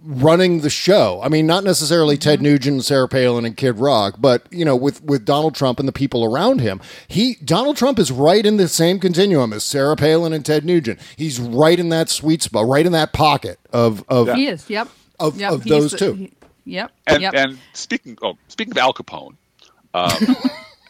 running 0.00 0.60
the 0.60 0.70
show. 0.70 1.20
I 1.24 1.28
mean, 1.28 1.44
not 1.44 1.64
necessarily 1.64 2.16
Ted 2.16 2.40
Nugent, 2.40 2.84
Sarah 2.84 3.08
Palin, 3.08 3.44
and 3.44 3.56
Kid 3.56 3.78
Rock, 3.80 4.14
but 4.18 4.46
you 4.52 4.64
know, 4.64 4.76
with 4.76 5.02
with 5.02 5.24
Donald 5.24 5.54
Trump 5.56 5.80
and 5.80 5.88
the 5.88 5.92
people 5.92 6.24
around 6.24 6.60
him, 6.60 6.80
he 7.08 7.36
Donald 7.44 7.76
Trump 7.76 7.98
is 7.98 8.12
right 8.12 8.46
in 8.46 8.58
the 8.58 8.68
same 8.68 9.00
continuum 9.00 9.52
as 9.52 9.64
Sarah 9.64 9.96
Palin 9.96 10.32
and 10.32 10.46
Ted 10.46 10.64
Nugent. 10.64 11.00
He's 11.16 11.40
right 11.40 11.78
in 11.80 11.88
that 11.88 12.08
sweet 12.08 12.42
spot, 12.42 12.66
right 12.66 12.86
in 12.86 12.92
that 12.92 13.12
pocket 13.12 13.58
of 13.72 14.04
of 14.08 14.32
He 14.34 14.46
is. 14.46 14.68
Yep. 14.70 14.88
Of- 15.20 15.40
Yep, 15.40 15.52
of 15.52 15.64
those 15.64 15.90
the- 15.90 15.98
two. 15.98 16.12
he- 16.14 16.32
yep. 16.64 16.92
And 17.08 17.20
yep. 17.22 17.34
and 17.34 17.58
speaking 17.72 18.16
oh 18.22 18.34
speaking 18.46 18.70
of 18.72 18.78
Al 18.78 18.92
Capone, 18.94 19.34
um, 19.94 20.12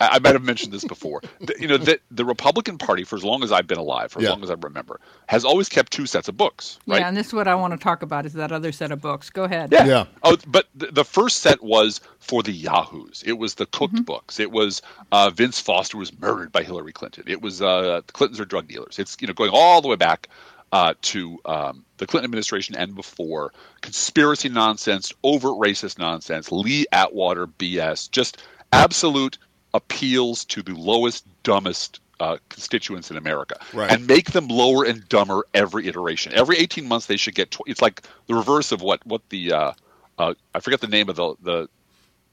I, 0.01 0.09
I 0.13 0.19
might 0.19 0.35
have 0.35 0.43
mentioned 0.43 0.73
this 0.73 0.85
before. 0.85 1.21
The, 1.41 1.55
you 1.59 1.69
know 1.69 1.77
the 1.77 2.01
the 2.11 2.25
Republican 2.25 2.79
Party 2.79 3.05
for 3.05 3.17
as 3.17 3.25
long 3.25 3.43
as 3.43 3.53
I've 3.53 3.67
been 3.67 3.79
alive, 3.79 4.13
for 4.13 4.19
as 4.21 4.25
Yeah. 4.25 4.31
long 4.31 4.43
as 4.43 4.51
I 4.51 4.55
remember, 4.61 5.01
has 5.27 5.45
always 5.45 5.69
kept 5.69 5.93
two 5.93 6.07
sets 6.07 6.29
of 6.29 6.37
books. 6.37 6.79
Right? 6.87 7.01
Yeah, 7.01 7.09
and 7.09 7.17
this 7.17 7.29
is 7.29 7.33
what 7.35 7.49
I 7.49 7.55
want 7.55 7.73
to 7.73 7.79
talk 7.79 8.03
about 8.03 8.27
is 8.27 8.33
that 8.35 8.53
other 8.53 8.73
set 8.73 8.93
of 8.93 9.01
books. 9.01 9.31
Go 9.31 9.45
ahead. 9.45 9.71
Yeah. 9.73 9.85
Yeah. 9.87 10.05
Oh, 10.23 10.37
but 10.47 10.67
the, 10.75 10.87
the 10.87 11.05
first 11.05 11.39
set 11.39 11.63
was 11.63 12.01
for 12.19 12.43
the 12.43 12.53
Yahoos. 12.53 13.23
It 13.27 13.35
was 13.39 13.55
the 13.55 13.67
cooked 13.67 14.05
books. 14.05 14.39
It 14.41 14.51
was 14.51 14.83
uh, 15.13 15.31
Vince 15.31 15.61
Foster 15.61 15.97
was 15.97 16.19
murdered 16.19 16.53
by 16.53 16.63
Hillary 16.63 16.93
Clinton. 16.93 17.25
It 17.27 17.41
was 17.43 17.63
uh, 17.63 18.03
the 18.07 18.13
Clintons 18.13 18.41
are 18.41 18.45
drug 18.45 18.69
dealers. 18.69 18.99
It's 18.99 19.17
you 19.21 19.27
know 19.27 19.33
going 19.35 19.51
all 19.53 19.81
the 19.81 19.89
way 19.89 19.97
back 19.97 20.29
uh, 20.73 20.93
to 21.01 21.39
um, 21.47 21.85
the 21.97 22.07
Clinton 22.07 22.27
administration 22.27 22.75
and 22.77 22.95
before 22.95 23.53
conspiracy 23.81 24.49
nonsense, 24.51 25.13
overt 25.25 25.55
racist 25.59 25.99
nonsense, 25.99 26.53
Lee 26.53 26.87
Atwater 26.93 27.47
BS, 27.47 28.11
just 28.11 28.43
absolute 28.73 29.39
appeals 29.75 30.45
to 30.47 30.63
the 30.63 30.75
lowest, 30.75 31.25
dumbest 31.43 32.01
uh, 32.21 32.37
constituents 32.49 33.11
in 33.11 33.17
America, 33.17 33.57
Right. 33.73 33.91
and 33.93 34.07
make 34.07 34.33
them 34.33 34.49
lower 34.49 34.85
and 34.85 35.09
dumber 35.09 35.47
every 35.55 35.87
iteration. 35.87 36.33
Every 36.35 36.57
eighteen 36.59 36.89
months, 36.89 37.07
they 37.07 37.17
should 37.17 37.35
get. 37.35 37.51
Tw- 37.53 37.61
it's 37.67 37.81
like 37.83 38.03
the 38.27 38.35
reverse 38.35 38.73
of 38.73 38.83
what 38.83 39.05
what 39.07 39.23
the 39.29 39.53
uh, 39.53 39.73
uh, 40.19 40.35
I 40.55 40.61
forget 40.61 40.81
the 40.81 40.89
name 40.89 41.09
of 41.09 41.17
the 41.17 41.35
the, 41.43 41.69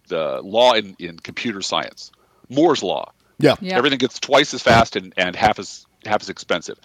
the 0.07 0.41
law 0.41 0.73
in, 0.73 0.95
in 0.99 1.19
computer 1.19 1.61
science, 1.61 2.11
Moore's 2.49 2.81
law. 2.83 3.11
yeah. 3.37 3.55
Yeah. 3.61 3.77
Everything 3.77 3.99
gets 3.99 4.19
twice 4.19 4.53
as 4.53 4.61
fast 4.63 4.95
and, 4.95 5.13
and 5.17 5.35
half 5.35 5.59
as 5.59 5.85
half 6.05 6.21
as 6.21 6.29
expensive. 6.29 6.79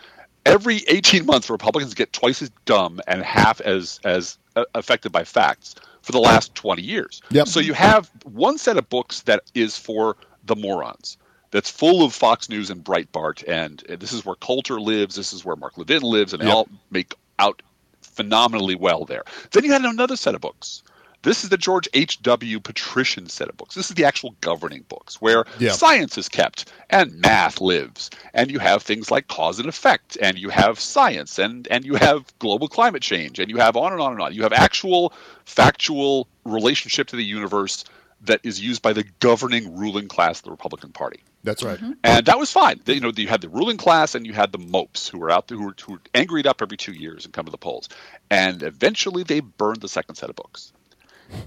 Every 0.46 0.82
18 0.88 1.26
months, 1.26 1.50
Republicans 1.50 1.92
get 1.94 2.12
twice 2.14 2.40
as 2.42 2.50
dumb 2.64 3.00
and 3.06 3.22
half 3.22 3.60
as 3.62 4.00
as 4.04 4.36
uh, 4.56 4.64
affected 4.74 5.10
by 5.12 5.24
facts 5.24 5.74
for 6.02 6.12
the 6.12 6.18
last 6.20 6.54
20 6.54 6.80
years. 6.82 7.20
Yep. 7.30 7.46
So 7.48 7.60
you 7.60 7.74
have 7.74 8.10
one 8.24 8.56
set 8.58 8.76
of 8.78 8.88
books 8.88 9.20
that 9.22 9.42
is 9.54 9.76
for 9.76 10.16
the 10.50 10.56
morons. 10.56 11.16
That's 11.52 11.70
full 11.70 12.04
of 12.04 12.12
Fox 12.14 12.48
News 12.48 12.70
and 12.70 12.84
Breitbart, 12.84 13.42
and 13.48 13.82
uh, 13.88 13.96
this 13.96 14.12
is 14.12 14.24
where 14.24 14.36
Coulter 14.36 14.80
lives. 14.80 15.16
This 15.16 15.32
is 15.32 15.44
where 15.44 15.56
Mark 15.56 15.76
Levin 15.78 16.02
lives, 16.02 16.32
and 16.32 16.42
they 16.42 16.46
all 16.50 16.68
make 16.90 17.14
out 17.38 17.62
phenomenally 18.02 18.74
well 18.74 19.04
there. 19.04 19.24
Then 19.52 19.64
you 19.64 19.72
had 19.72 19.84
another 19.84 20.16
set 20.16 20.34
of 20.34 20.40
books. 20.40 20.82
This 21.22 21.44
is 21.44 21.50
the 21.50 21.58
George 21.58 21.86
H.W. 21.92 22.60
Patrician 22.60 23.28
set 23.28 23.48
of 23.50 23.56
books. 23.56 23.74
This 23.74 23.90
is 23.90 23.94
the 23.96 24.04
actual 24.06 24.34
governing 24.40 24.84
books 24.88 25.20
where 25.20 25.44
Yeah. 25.58 25.72
science 25.72 26.16
is 26.16 26.28
kept 26.30 26.72
and 26.88 27.20
math 27.20 27.60
lives. 27.60 28.08
And 28.32 28.50
you 28.50 28.58
have 28.58 28.82
things 28.82 29.10
like 29.10 29.28
cause 29.28 29.58
and 29.58 29.68
effect, 29.68 30.16
and 30.22 30.38
you 30.38 30.48
have 30.48 30.80
science, 30.80 31.38
and, 31.38 31.68
and 31.68 31.84
you 31.84 31.96
have 31.96 32.32
global 32.38 32.68
climate 32.68 33.02
change, 33.02 33.38
and 33.38 33.50
you 33.50 33.58
have 33.58 33.76
on 33.76 33.92
and 33.92 34.00
on 34.00 34.12
and 34.12 34.22
on. 34.22 34.32
You 34.32 34.42
have 34.44 34.52
actual 34.54 35.12
factual 35.44 36.26
relationship 36.44 37.08
to 37.08 37.16
the 37.16 37.24
universe 37.24 37.84
that 38.22 38.40
is 38.42 38.60
used 38.60 38.82
by 38.82 38.92
the 38.92 39.04
governing 39.20 39.76
ruling 39.76 40.08
class 40.08 40.38
of 40.40 40.44
the 40.44 40.50
Republican 40.50 40.92
Party. 40.92 41.20
That's 41.42 41.62
right. 41.62 41.78
Mm-hmm. 41.78 41.92
And 42.04 42.26
that 42.26 42.38
was 42.38 42.52
fine. 42.52 42.80
You 42.86 43.00
know, 43.00 43.12
you 43.16 43.26
had 43.28 43.40
the 43.40 43.48
ruling 43.48 43.78
class 43.78 44.14
and 44.14 44.26
you 44.26 44.34
had 44.34 44.52
the 44.52 44.58
mopes 44.58 45.08
who 45.08 45.18
were 45.18 45.30
out 45.30 45.48
there 45.48 45.56
who 45.56 45.64
were, 45.64 45.74
who 45.82 45.92
were 45.94 46.02
angried 46.14 46.46
up 46.46 46.60
every 46.60 46.76
two 46.76 46.92
years 46.92 47.24
and 47.24 47.32
come 47.32 47.46
to 47.46 47.50
the 47.50 47.58
polls. 47.58 47.88
And 48.30 48.62
eventually 48.62 49.22
they 49.22 49.40
burned 49.40 49.80
the 49.80 49.88
second 49.88 50.16
set 50.16 50.28
of 50.28 50.36
books. 50.36 50.72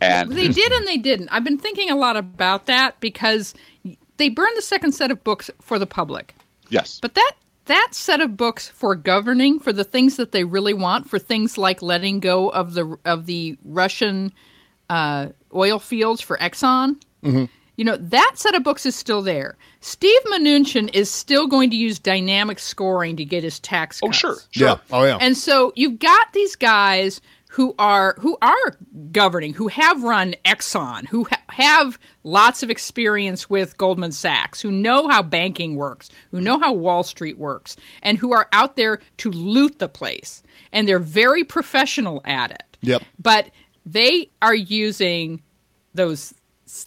And 0.01 0.31
They 0.31 0.47
did 0.47 0.71
and 0.71 0.87
they 0.87 0.97
didn't. 0.97 1.29
I've 1.29 1.43
been 1.43 1.57
thinking 1.57 1.91
a 1.91 1.95
lot 1.95 2.15
about 2.15 2.65
that 2.67 2.99
because 2.99 3.53
they 4.17 4.29
burned 4.29 4.57
the 4.57 4.61
second 4.61 4.93
set 4.93 5.11
of 5.11 5.23
books 5.23 5.51
for 5.61 5.77
the 5.77 5.85
public. 5.85 6.35
yes, 6.69 6.99
But 7.01 7.13
that 7.15 7.33
that 7.65 7.89
set 7.91 8.19
of 8.19 8.35
books 8.35 8.67
for 8.67 8.95
governing 8.95 9.59
for 9.59 9.71
the 9.71 9.83
things 9.83 10.17
that 10.17 10.31
they 10.31 10.43
really 10.43 10.73
want 10.73 11.09
for 11.09 11.17
things 11.17 11.57
like 11.57 11.81
letting 11.81 12.19
go 12.19 12.49
of 12.49 12.73
the 12.73 12.97
of 13.05 13.25
the 13.25 13.57
Russian 13.63 14.33
uh, 14.93 15.29
oil 15.55 15.79
fields 15.79 16.21
for 16.21 16.37
Exxon. 16.37 17.01
You 17.75 17.85
know 17.85 17.97
that 17.97 18.33
set 18.35 18.53
of 18.53 18.63
books 18.63 18.85
is 18.85 18.95
still 18.95 19.23
there. 19.23 19.57
Steve 19.79 20.19
Mnuchin 20.31 20.93
is 20.93 21.09
still 21.09 21.47
going 21.47 21.71
to 21.71 21.75
use 21.75 21.97
dynamic 21.97 22.59
scoring 22.59 23.15
to 23.17 23.25
get 23.25 23.43
his 23.43 23.59
tax. 23.59 23.99
oh 24.03 24.11
sure, 24.11 24.37
sure. 24.51 24.67
Yeah. 24.67 24.77
Oh 24.91 25.03
yeah. 25.03 25.17
And 25.19 25.35
so 25.35 25.73
you've 25.75 25.97
got 25.97 26.33
these 26.33 26.55
guys 26.55 27.19
who 27.49 27.73
are 27.79 28.15
who 28.19 28.37
are 28.43 28.77
governing, 29.11 29.53
who 29.55 29.67
have 29.69 30.03
run 30.03 30.35
Exxon, 30.45 31.07
who 31.07 31.23
ha- 31.23 31.41
have 31.49 31.97
lots 32.23 32.61
of 32.61 32.69
experience 32.69 33.49
with 33.49 33.77
Goldman 33.77 34.11
Sachs, 34.11 34.61
who 34.61 34.71
know 34.71 35.07
how 35.07 35.23
banking 35.23 35.75
works, 35.75 36.09
who 36.29 36.41
know 36.41 36.59
how 36.59 36.73
Wall 36.73 37.01
Street 37.03 37.39
works, 37.39 37.75
and 38.03 38.19
who 38.19 38.33
are 38.33 38.47
out 38.53 38.75
there 38.75 38.99
to 39.17 39.31
loot 39.31 39.79
the 39.79 39.89
place. 39.89 40.43
And 40.71 40.87
they're 40.87 40.99
very 40.99 41.43
professional 41.43 42.21
at 42.25 42.51
it. 42.51 42.77
Yep. 42.81 43.01
But 43.17 43.49
they 43.85 44.29
are 44.41 44.55
using 44.55 45.41
those 45.93 46.33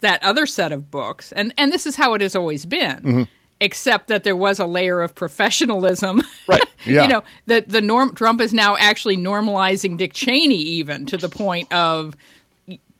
that 0.01 0.23
other 0.23 0.47
set 0.47 0.73
of 0.73 0.91
books, 0.91 1.33
and 1.33 1.55
and 1.59 1.73
this 1.73 1.87
is 1.87 1.97
how 1.97 2.15
it 2.15 2.21
has 2.21 2.35
always 2.35 2.67
been. 2.67 2.97
Mm-hmm. 2.97 3.23
Except 3.59 4.09
that 4.09 4.23
there 4.23 4.37
was 4.37 4.59
a 4.59 4.67
layer 4.67 5.01
of 5.01 5.15
professionalism, 5.15 6.23
Right. 6.47 6.63
Yeah. 6.85 7.03
you 7.03 7.09
know, 7.09 7.25
that 7.47 7.71
the 7.71 7.81
norm 7.81 8.15
Trump 8.15 8.41
is 8.41 8.53
now 8.53 8.77
actually 8.77 9.17
normalizing 9.17 9.97
Dick 9.97 10.13
Cheney, 10.13 10.55
even 10.55 11.07
to 11.07 11.17
the 11.17 11.29
point 11.29 11.73
of 11.73 12.15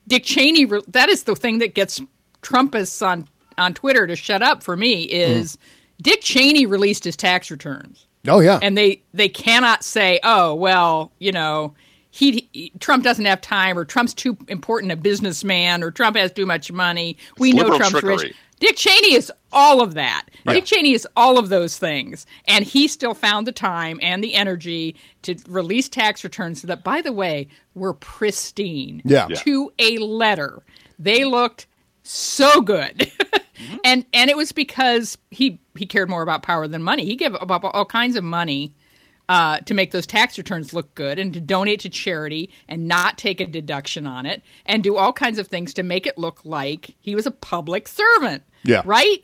Dick 0.07 0.23
Cheney. 0.23 0.65
That 0.87 1.09
is 1.09 1.23
the 1.23 1.35
thing 1.35 1.59
that 1.59 1.73
gets 1.73 2.01
Trumpists 2.41 3.05
on 3.05 3.27
on 3.57 3.73
Twitter 3.75 4.07
to 4.07 4.15
shut 4.15 4.41
up 4.41 4.63
for 4.63 4.75
me 4.75 5.03
is 5.03 5.53
mm-hmm. 5.53 6.03
Dick 6.03 6.21
Cheney 6.21 6.65
released 6.65 7.03
his 7.03 7.15
tax 7.15 7.49
returns 7.51 8.07
oh 8.27 8.39
yeah. 8.39 8.59
and 8.61 8.77
they 8.77 9.01
they 9.13 9.29
cannot 9.29 9.83
say, 9.83 10.19
"Oh, 10.23 10.53
well, 10.55 11.11
you 11.19 11.31
know, 11.31 11.73
he, 12.17 12.49
he- 12.53 12.71
Trump 12.79 13.03
doesn't 13.03 13.25
have 13.25 13.41
time, 13.41 13.77
or 13.77 13.85
Trump's 13.85 14.13
too 14.13 14.37
important 14.47 14.91
a 14.91 14.95
businessman, 14.95 15.83
or 15.83 15.91
Trump 15.91 16.17
has 16.17 16.31
too 16.31 16.45
much 16.45 16.71
money." 16.71 17.17
We 17.37 17.53
know 17.53 17.67
Trump's 17.77 17.89
trickery. 17.91 18.17
rich. 18.17 18.35
Dick 18.59 18.75
Cheney 18.75 19.13
is 19.13 19.31
all 19.51 19.81
of 19.83 19.93
that. 19.93 20.23
Dick 20.47 20.65
Cheney 20.65 20.93
is 20.93 21.07
all 21.15 21.37
of 21.37 21.49
those 21.49 21.77
things, 21.77 22.25
and 22.47 22.65
he 22.65 22.87
still 22.87 23.13
found 23.13 23.45
the 23.45 23.51
time 23.51 23.99
and 24.01 24.23
the 24.23 24.33
energy 24.33 24.95
to 25.21 25.35
release 25.47 25.87
tax 25.87 26.23
returns 26.23 26.63
that, 26.63 26.83
by 26.83 27.01
the 27.01 27.13
way, 27.13 27.47
were 27.75 27.93
pristine 27.93 29.01
Yeah. 29.05 29.27
Yeah. 29.29 29.35
to 29.37 29.71
a 29.77 29.99
letter. 29.99 30.63
They 30.97 31.23
looked 31.23 31.67
so 32.03 32.61
good. 32.61 33.11
Mm-hmm. 33.57 33.77
and 33.85 34.05
and 34.13 34.29
it 34.29 34.37
was 34.37 34.51
because 34.51 35.17
he 35.31 35.59
he 35.75 35.87
cared 35.87 36.11
more 36.11 36.21
about 36.21 36.43
power 36.43 36.67
than 36.67 36.83
money. 36.83 37.05
He 37.05 37.15
gave 37.15 37.33
up 37.33 37.49
all 37.63 37.85
kinds 37.85 38.15
of 38.15 38.23
money 38.23 38.71
uh, 39.29 39.59
to 39.59 39.73
make 39.73 39.91
those 39.91 40.07
tax 40.07 40.37
returns 40.37 40.73
look 40.73 40.93
good 40.95 41.19
and 41.19 41.33
to 41.33 41.41
donate 41.41 41.81
to 41.81 41.89
charity 41.89 42.49
and 42.67 42.87
not 42.87 43.17
take 43.17 43.41
a 43.41 43.45
deduction 43.45 44.07
on 44.07 44.25
it 44.25 44.41
and 44.65 44.83
do 44.83 44.95
all 44.95 45.11
kinds 45.11 45.37
of 45.39 45.47
things 45.47 45.73
to 45.73 45.83
make 45.83 46.07
it 46.07 46.17
look 46.17 46.39
like 46.45 46.95
he 46.99 47.15
was 47.15 47.25
a 47.25 47.31
public 47.31 47.87
servant. 47.87 48.43
Yeah. 48.63 48.81
Right? 48.85 49.23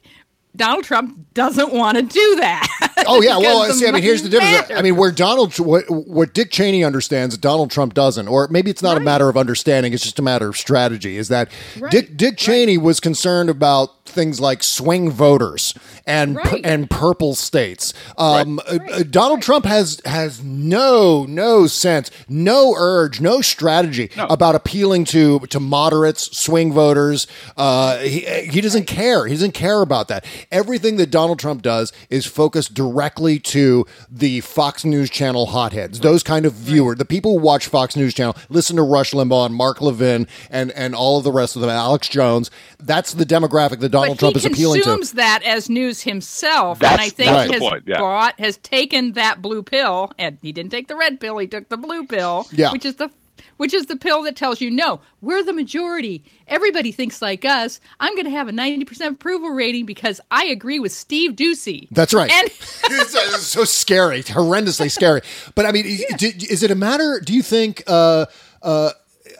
Donald 0.55 0.83
Trump 0.85 1.33
doesn't 1.33 1.73
want 1.73 1.97
to 1.97 2.03
do 2.03 2.35
that. 2.37 2.67
Oh 3.05 3.21
yeah, 3.21 3.37
well, 3.37 3.63
Because 3.63 3.79
see, 3.79 3.87
I 3.87 3.91
mean, 3.91 4.01
here's 4.01 4.23
the 4.23 4.29
difference. 4.29 4.61
matters. 4.61 4.77
I 4.77 4.81
mean, 4.81 4.95
where 4.95 5.11
Donald, 5.11 5.59
what, 5.59 5.83
what 5.89 6.33
Dick 6.33 6.51
Cheney 6.51 6.85
understands, 6.85 7.37
Donald 7.37 7.69
Trump 7.69 7.93
doesn't, 7.93 8.29
or 8.29 8.47
maybe 8.47 8.71
it's 8.71 8.81
not 8.83 8.95
a 8.95 9.01
matter 9.01 9.27
of 9.27 9.35
understanding; 9.35 9.91
it's 9.91 10.03
just 10.03 10.19
a 10.19 10.21
matter 10.21 10.47
of 10.47 10.55
strategy. 10.55 11.17
Is 11.17 11.27
that 11.27 11.49
Dick 11.89 12.15
Dick 12.15 12.37
Cheney 12.37 12.77
was 12.77 13.01
concerned 13.01 13.49
about 13.49 14.05
things 14.05 14.39
like 14.39 14.63
swing 14.63 15.11
voters 15.11 15.73
and 16.05 16.37
pu- 16.37 16.49
Right. 16.49 16.61
and 16.65 16.89
purple 16.89 17.35
states. 17.35 17.93
Um, 18.17 18.61
uh, 18.67 19.03
Donald 19.09 19.41
Trump 19.41 19.65
has 19.65 19.99
has 20.05 20.41
no 20.41 21.25
no 21.27 21.67
sense, 21.67 22.09
no 22.29 22.73
urge, 22.77 23.19
no 23.19 23.41
strategy 23.41 24.11
about 24.17 24.55
appealing 24.55 25.03
to 25.05 25.39
to 25.49 25.59
moderates, 25.59 26.37
swing 26.37 26.71
voters. 26.71 27.27
Uh, 27.57 27.97
he 27.97 28.21
he 28.49 28.61
doesn't 28.61 28.85
care. 28.87 29.25
He 29.25 29.33
doesn't 29.33 29.53
care 29.55 29.81
about 29.81 30.07
that. 30.07 30.23
Everything 30.51 30.97
that 30.97 31.11
Donald 31.11 31.39
Trump 31.39 31.61
does 31.61 31.91
is 32.09 32.25
focused 32.25 32.73
directly 32.73 33.39
to 33.39 33.85
the 34.09 34.41
Fox 34.41 34.85
News 34.85 35.09
Channel 35.09 35.47
hotheads, 35.47 35.99
those 35.99 36.23
kind 36.23 36.45
of 36.45 36.53
viewer, 36.53 36.95
the 36.95 37.05
people 37.05 37.37
who 37.37 37.43
watch 37.43 37.67
Fox 37.67 37.95
News 37.95 38.13
Channel, 38.13 38.35
listen 38.49 38.75
to 38.75 38.83
Rush 38.83 39.11
Limbaugh 39.11 39.47
and 39.47 39.55
Mark 39.55 39.81
Levin 39.81 40.27
and 40.49 40.71
and 40.71 40.95
all 40.95 41.17
of 41.17 41.23
the 41.23 41.31
rest 41.31 41.55
of 41.55 41.61
them, 41.61 41.69
Alex 41.69 42.07
Jones. 42.07 42.51
That's 42.79 43.13
the 43.13 43.25
demographic 43.25 43.79
that 43.79 43.89
Donald 43.89 44.17
but 44.17 44.19
Trump 44.19 44.35
is 44.35 44.45
appealing 44.45 44.81
to. 44.81 44.89
He 44.89 44.95
consumes 44.95 45.13
that 45.13 45.43
as 45.43 45.69
news 45.69 46.01
himself, 46.01 46.81
and 46.83 46.99
I 46.99 47.09
think 47.09 47.29
that's 47.29 47.47
the 47.47 47.53
has 47.53 47.61
point, 47.61 47.83
yeah. 47.87 47.99
bought 47.99 48.39
has 48.39 48.57
taken 48.57 49.13
that 49.13 49.41
blue 49.41 49.63
pill, 49.63 50.11
and 50.17 50.37
he 50.41 50.51
didn't 50.51 50.71
take 50.71 50.87
the 50.87 50.95
red 50.95 51.19
pill; 51.19 51.37
he 51.37 51.47
took 51.47 51.69
the 51.69 51.77
blue 51.77 52.05
pill, 52.05 52.47
Yeah. 52.51 52.71
which 52.71 52.85
is 52.85 52.95
the 52.95 53.09
which 53.57 53.73
is 53.73 53.85
the 53.87 53.95
pill 53.95 54.23
that 54.23 54.35
tells 54.35 54.61
you 54.61 54.69
no, 54.71 54.99
we're 55.21 55.43
the 55.43 55.53
majority. 55.53 56.23
Everybody 56.47 56.91
thinks 56.91 57.21
like 57.21 57.45
us. 57.45 57.79
I'm 57.99 58.13
going 58.15 58.25
to 58.25 58.31
have 58.31 58.47
a 58.47 58.51
90% 58.51 59.11
approval 59.11 59.49
rating 59.49 59.85
because 59.85 60.19
I 60.31 60.45
agree 60.45 60.79
with 60.79 60.91
Steve 60.91 61.31
Doocy. 61.31 61.87
That's 61.91 62.13
right. 62.13 62.29
And 62.31 62.47
it's, 62.49 63.15
it's 63.15 63.43
so 63.43 63.63
scary, 63.63 64.23
horrendously 64.23 64.91
scary. 64.91 65.21
But 65.55 65.65
I 65.65 65.71
mean, 65.71 65.85
i- 65.85 66.15
d- 66.17 66.33
is 66.49 66.63
it 66.63 66.71
a 66.71 66.75
matter? 66.75 67.19
Do 67.23 67.33
you 67.33 67.41
think? 67.43 67.83
Uh, 67.87 68.25
uh, 68.61 68.91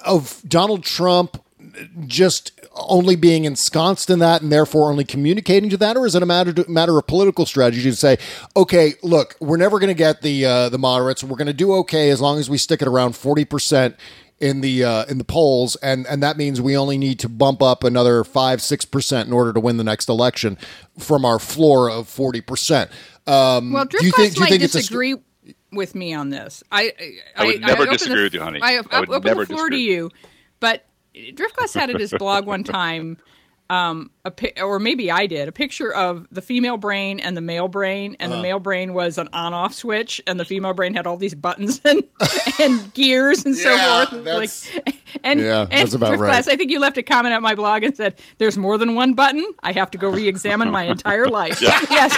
of 0.06 0.42
Donald 0.48 0.84
Trump 0.84 1.43
just 2.06 2.52
only 2.74 3.16
being 3.16 3.46
ensconced 3.46 4.10
in 4.10 4.20
that 4.20 4.42
and 4.42 4.52
therefore 4.52 4.90
only 4.92 5.04
communicating 5.04 5.70
to 5.70 5.78
that, 5.78 5.98
or 5.98 6.06
is 6.06 6.16
it 6.16 6.24
a 6.24 6.26
matter 6.26 6.54
matter 6.68 6.98
of 6.98 7.08
political 7.08 7.46
strategy 7.46 7.84
to 7.84 7.96
say, 7.96 8.18
okay, 8.56 8.94
look, 9.04 9.36
we're 9.40 9.58
never 9.58 9.80
going 9.80 9.90
to 9.90 9.94
get 9.94 10.22
the 10.22 10.46
uh, 10.46 10.70
the 10.70 10.78
moderates. 10.78 11.24
We're 11.24 11.38
going 11.38 11.48
to 11.48 11.54
do 11.54 11.74
okay 11.76 12.10
as 12.10 12.22
long 12.22 12.40
as 12.40 12.50
we 12.50 12.58
stick 12.58 12.82
it 12.82 12.88
around 12.88 13.16
forty 13.16 13.46
percent 13.46 13.96
in 14.40 14.62
the 14.62 14.84
uh, 14.84 15.06
in 15.06 15.18
the 15.18 15.24
polls, 15.24 15.76
and 15.78 16.06
and 16.08 16.22
that 16.22 16.38
means 16.38 16.60
we 16.60 16.76
only 16.76 16.98
need 16.98 17.20
to 17.20 17.30
bump 17.30 17.62
up 17.62 17.84
another 17.84 18.24
five 18.24 18.62
six 18.62 18.86
percent 18.86 19.28
in 19.28 19.34
order 19.34 19.54
to 19.54 19.60
win 19.60 19.78
the 19.78 19.84
next 19.84 20.10
election 20.10 20.58
from 21.00 21.26
our 21.26 21.40
floor 21.40 21.90
of 21.90 22.08
forty 22.08 22.42
percent. 22.42 22.92
Um, 23.26 23.72
Well, 23.72 23.86
do 23.86 24.04
you 24.06 24.12
think? 24.12 24.34
Do 24.34 24.40
you 24.40 24.42
might 24.42 24.50
think 24.50 24.64
it's 24.64 24.76
a 24.76 24.80
disagree 24.80 25.16
with 25.72 25.96
me 25.96 26.14
on 26.14 26.30
this. 26.30 26.64
I 26.72 26.94
I 27.36 27.46
would 27.46 27.62
never 27.62 27.84
open 27.84 27.86
the- 27.94 27.98
disagree 27.98 28.24
with 28.24 28.34
you, 28.34 28.42
honey. 28.42 28.60
I, 28.62 28.82
I 28.92 29.00
would 29.00 29.10
open 29.10 29.24
never 29.24 29.42
the 29.42 29.54
floor 29.54 29.70
disagree. 29.70 29.78
to 29.78 29.84
you, 29.84 30.12
but 30.60 30.86
Driftglass 31.16 31.74
had 31.74 31.90
at 31.90 32.00
his 32.00 32.12
blog 32.18 32.46
one 32.46 32.64
time, 32.64 33.18
um, 33.70 34.12
a 34.26 34.32
pi- 34.32 34.54
or 34.62 34.78
maybe 34.80 35.10
I 35.10 35.26
did, 35.26 35.48
a 35.48 35.52
picture 35.52 35.92
of 35.94 36.28
the 36.32 36.42
female 36.42 36.76
brain 36.78 37.20
and 37.20 37.36
the 37.38 37.42
male 37.42 37.68
brain, 37.68 38.16
and 38.20 38.32
the 38.32 38.36
Uh-huh. 38.36 38.42
male 38.44 38.60
brain 38.60 38.94
was 38.94 39.18
an 39.18 39.30
on-off 39.32 39.74
switch, 39.74 40.22
and 40.28 40.40
the 40.40 40.46
female 40.46 40.74
brain 40.74 40.94
had 40.94 41.08
all 41.08 41.18
these 41.18 41.34
buttons 41.34 41.80
and 41.86 42.04
and 42.60 42.94
gears 42.94 43.46
and 43.46 43.56
so 43.56 43.74
Yeah, 43.74 44.06
forth. 44.06 44.24
that's- 44.24 44.70
like, 44.86 44.96
and 45.24 45.40
Yeah, 45.40 45.62
and 45.62 45.72
that's 45.72 45.94
about 45.94 46.14
Driftglass, 46.14 46.20
right. 46.20 46.48
I 46.50 46.56
think 46.56 46.72
you 46.72 46.80
left 46.80 46.98
a 46.98 47.04
comment 47.04 47.34
at 47.34 47.42
my 47.42 47.56
blog 47.56 47.84
and 47.84 47.96
said, 47.96 48.16
"There's 48.38 48.58
more 48.58 48.78
than 48.78 48.96
one 48.96 49.14
button. 49.14 49.46
I 49.64 49.72
have 49.72 49.90
to 49.92 49.98
go 49.98 50.10
re-examine 50.10 50.70
my 50.70 50.84
entire 50.84 51.28
life." 51.28 51.62
Yes. 51.90 52.14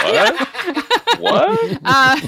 What? 1.20 1.78
Uh, 1.84 2.20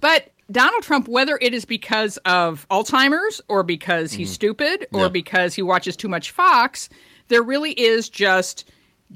but 0.00 0.30
Donald 0.50 0.82
Trump, 0.82 1.08
whether 1.08 1.38
it 1.40 1.54
is 1.54 1.64
because 1.64 2.16
of 2.18 2.66
Alzheimer's 2.70 3.40
or 3.48 3.62
because 3.62 4.12
he's 4.12 4.28
mm-hmm. 4.28 4.34
stupid 4.34 4.86
or 4.92 5.02
Yeah. 5.02 5.08
because 5.08 5.54
he 5.54 5.62
watches 5.62 5.96
too 5.96 6.08
much 6.08 6.30
Fox, 6.30 6.88
there 7.28 7.42
really 7.42 7.72
is 7.72 8.08
just 8.08 8.70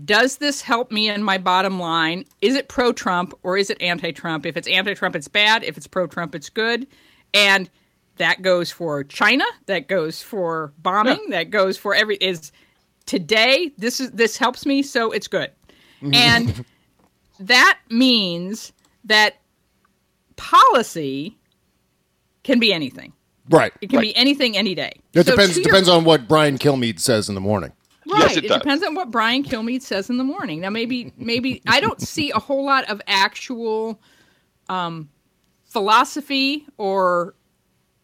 does 0.05 0.37
this 0.37 0.61
help 0.61 0.93
me 0.93 1.09
in 1.09 1.22
my 1.22 1.39
bottom 1.39 1.81
line? 1.81 2.24
Is 2.41 2.55
it 2.55 2.68
pro 2.68 2.93
Trump 2.93 3.35
or 3.43 3.57
is 3.57 3.70
it 3.70 3.81
anti 3.83 4.12
Trump? 4.12 4.47
If 4.47 4.57
it's 4.57 4.68
anti 4.68 4.95
Trump, 4.95 5.16
it's 5.16 5.29
bad. 5.29 5.64
If 5.64 5.76
it's 5.76 5.87
pro 5.87 6.07
Trump, 6.07 6.35
it's 6.35 6.51
good. 6.51 6.87
And 7.35 7.68
that 8.16 8.43
goes 8.43 8.70
for 8.70 9.05
China, 9.05 9.45
that 9.66 9.89
goes 9.89 10.22
for 10.22 10.72
bombing, 10.79 11.31
that 11.31 11.51
goes 11.51 11.76
for 11.76 11.95
every 11.95 12.16
is 12.16 12.53
today 13.07 13.72
this 13.79 14.01
is 14.01 14.11
this 14.11 14.37
helps 14.37 14.66
me 14.66 14.83
so 14.83 15.11
it's 15.11 15.29
good. 15.29 15.51
Mm-hmm. 16.03 16.14
And 16.14 16.64
that 17.41 17.79
means 17.91 18.72
that 19.05 19.37
policy 20.39 21.36
can 22.45 22.59
be 22.59 22.72
anything. 22.72 23.12
right. 23.51 23.72
It 23.82 23.91
can 23.91 24.01
be 24.01 24.14
anything 24.16 24.57
any 24.57 24.74
day. 24.74 24.93
It 25.12 25.26
So 25.26 25.32
depends 25.32 25.55
to 25.57 25.61
your- 25.61 25.64
depends 25.64 25.89
on 25.89 26.05
what 26.05 26.26
Brian 26.28 26.57
Kilmeade 26.57 26.99
says 27.01 27.28
in 27.28 27.34
the 27.34 27.41
morning. 27.43 27.72
Right. 28.11 28.20
Yes, 28.20 28.36
it 28.39 28.45
it 28.45 28.49
does. 28.49 28.59
depends 28.62 28.82
on 28.84 28.95
what 28.95 29.11
Brian 29.11 29.43
Kilmeade 29.45 29.82
says 29.82 30.09
in 30.09 30.16
the 30.16 30.24
morning. 30.24 30.61
Now, 30.61 30.70
maybe, 30.70 31.12
maybe 31.18 31.61
I 31.66 31.80
don't 31.80 32.01
see 32.01 32.30
a 32.30 32.39
whole 32.39 32.64
lot 32.64 32.89
of 32.91 33.03
actual 33.07 34.01
um, 34.70 35.11
philosophy 35.66 36.66
or 36.78 37.34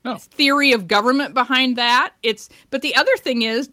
No. 0.05 0.16
theory 0.16 0.72
of 0.72 0.87
government 0.89 1.32
behind 1.35 1.76
that. 1.76 2.12
It's 2.22 2.49
but 2.70 2.82
the 2.82 2.95
other 2.97 3.16
thing 3.16 3.43
is 3.43 3.70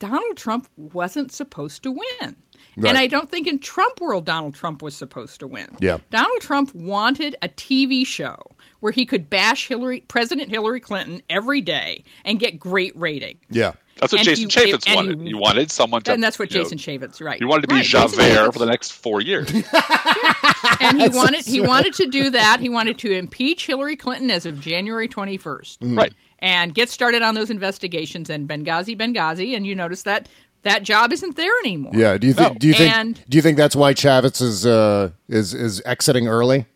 Donald 0.00 0.36
Trump 0.36 0.68
wasn't 0.76 1.30
supposed 1.32 1.82
to 1.84 1.92
win. 1.92 2.36
Right. 2.80 2.90
And 2.90 2.98
I 2.98 3.06
don't 3.06 3.30
think 3.30 3.46
in 3.46 3.58
Trump 3.58 4.00
world 4.00 4.24
Donald 4.24 4.54
Trump 4.54 4.82
was 4.82 4.96
supposed 4.96 5.40
to 5.40 5.46
win. 5.46 5.68
Yeah. 5.80 5.98
Donald 6.10 6.40
Trump 6.40 6.74
wanted 6.74 7.36
a 7.42 7.48
TV 7.48 8.06
show 8.06 8.36
where 8.80 8.92
he 8.92 9.04
could 9.04 9.28
bash 9.28 9.66
Hillary 9.68 10.00
President 10.08 10.48
Hillary 10.50 10.80
Clinton 10.80 11.20
every 11.28 11.60
day 11.60 12.04
and 12.24 12.38
get 12.38 12.58
great 12.60 12.96
rating. 12.96 13.36
Yeah. 13.50 13.72
That's 13.96 14.12
what 14.12 14.20
And 14.20 14.28
Jason 14.28 14.48
he- 14.48 14.72
Chaffetz 14.72 14.86
and 14.86 14.94
wanted. 14.94 15.20
he- 15.22 15.28
You 15.30 15.38
wanted 15.38 15.72
someone 15.72 16.02
to. 16.02 16.12
and 16.12 16.22
that's 16.22 16.38
what 16.38 16.52
you 16.52 16.58
know, 16.58 16.62
Jason 16.70 16.78
Chaffetz, 16.78 17.20
right? 17.20 17.38
He 17.40 17.44
wanted 17.44 17.62
to 17.62 17.68
be 17.68 17.74
Right, 17.74 17.84
Javert 17.84 18.52
for 18.52 18.58
the 18.60 18.66
next 18.66 18.92
four 18.92 19.20
years. 19.20 19.50
and 20.80 21.00
he 21.02 21.08
wanted 21.08 21.44
he 21.44 21.60
wanted 21.60 21.94
to 21.94 22.06
do 22.06 22.30
that. 22.30 22.60
He 22.60 22.68
wanted 22.68 22.98
to 22.98 23.12
impeach 23.12 23.66
Hillary 23.66 23.96
Clinton 23.96 24.30
as 24.30 24.46
of 24.46 24.60
January 24.60 25.08
21st. 25.08 25.38
Mm-hmm. 25.78 25.98
right. 25.98 26.12
And 26.40 26.72
get 26.72 26.88
started 26.88 27.22
on 27.22 27.34
those 27.34 27.50
investigations 27.50 28.30
and 28.30 28.48
Benghazi, 28.48 28.96
Benghazi, 28.96 29.56
and 29.56 29.66
you 29.66 29.74
notice 29.74 30.04
that 30.04 30.28
that 30.62 30.82
job 30.82 31.12
isn't 31.12 31.36
there 31.36 31.52
anymore. 31.64 31.92
Yeah. 31.94 32.18
Do 32.18 32.26
you 32.26 32.32
think? 32.34 32.54
No. 32.54 32.58
Do 32.58 32.66
you 32.66 32.74
think? 32.74 32.94
And- 32.96 33.20
do 33.28 33.36
you 33.38 33.42
think 33.42 33.56
that's 33.56 33.76
why 33.76 33.94
Chaffetz 33.94 34.40
is 34.42 34.66
uh, 34.66 35.10
is 35.28 35.54
is 35.54 35.80
exiting 35.84 36.28
early? 36.28 36.66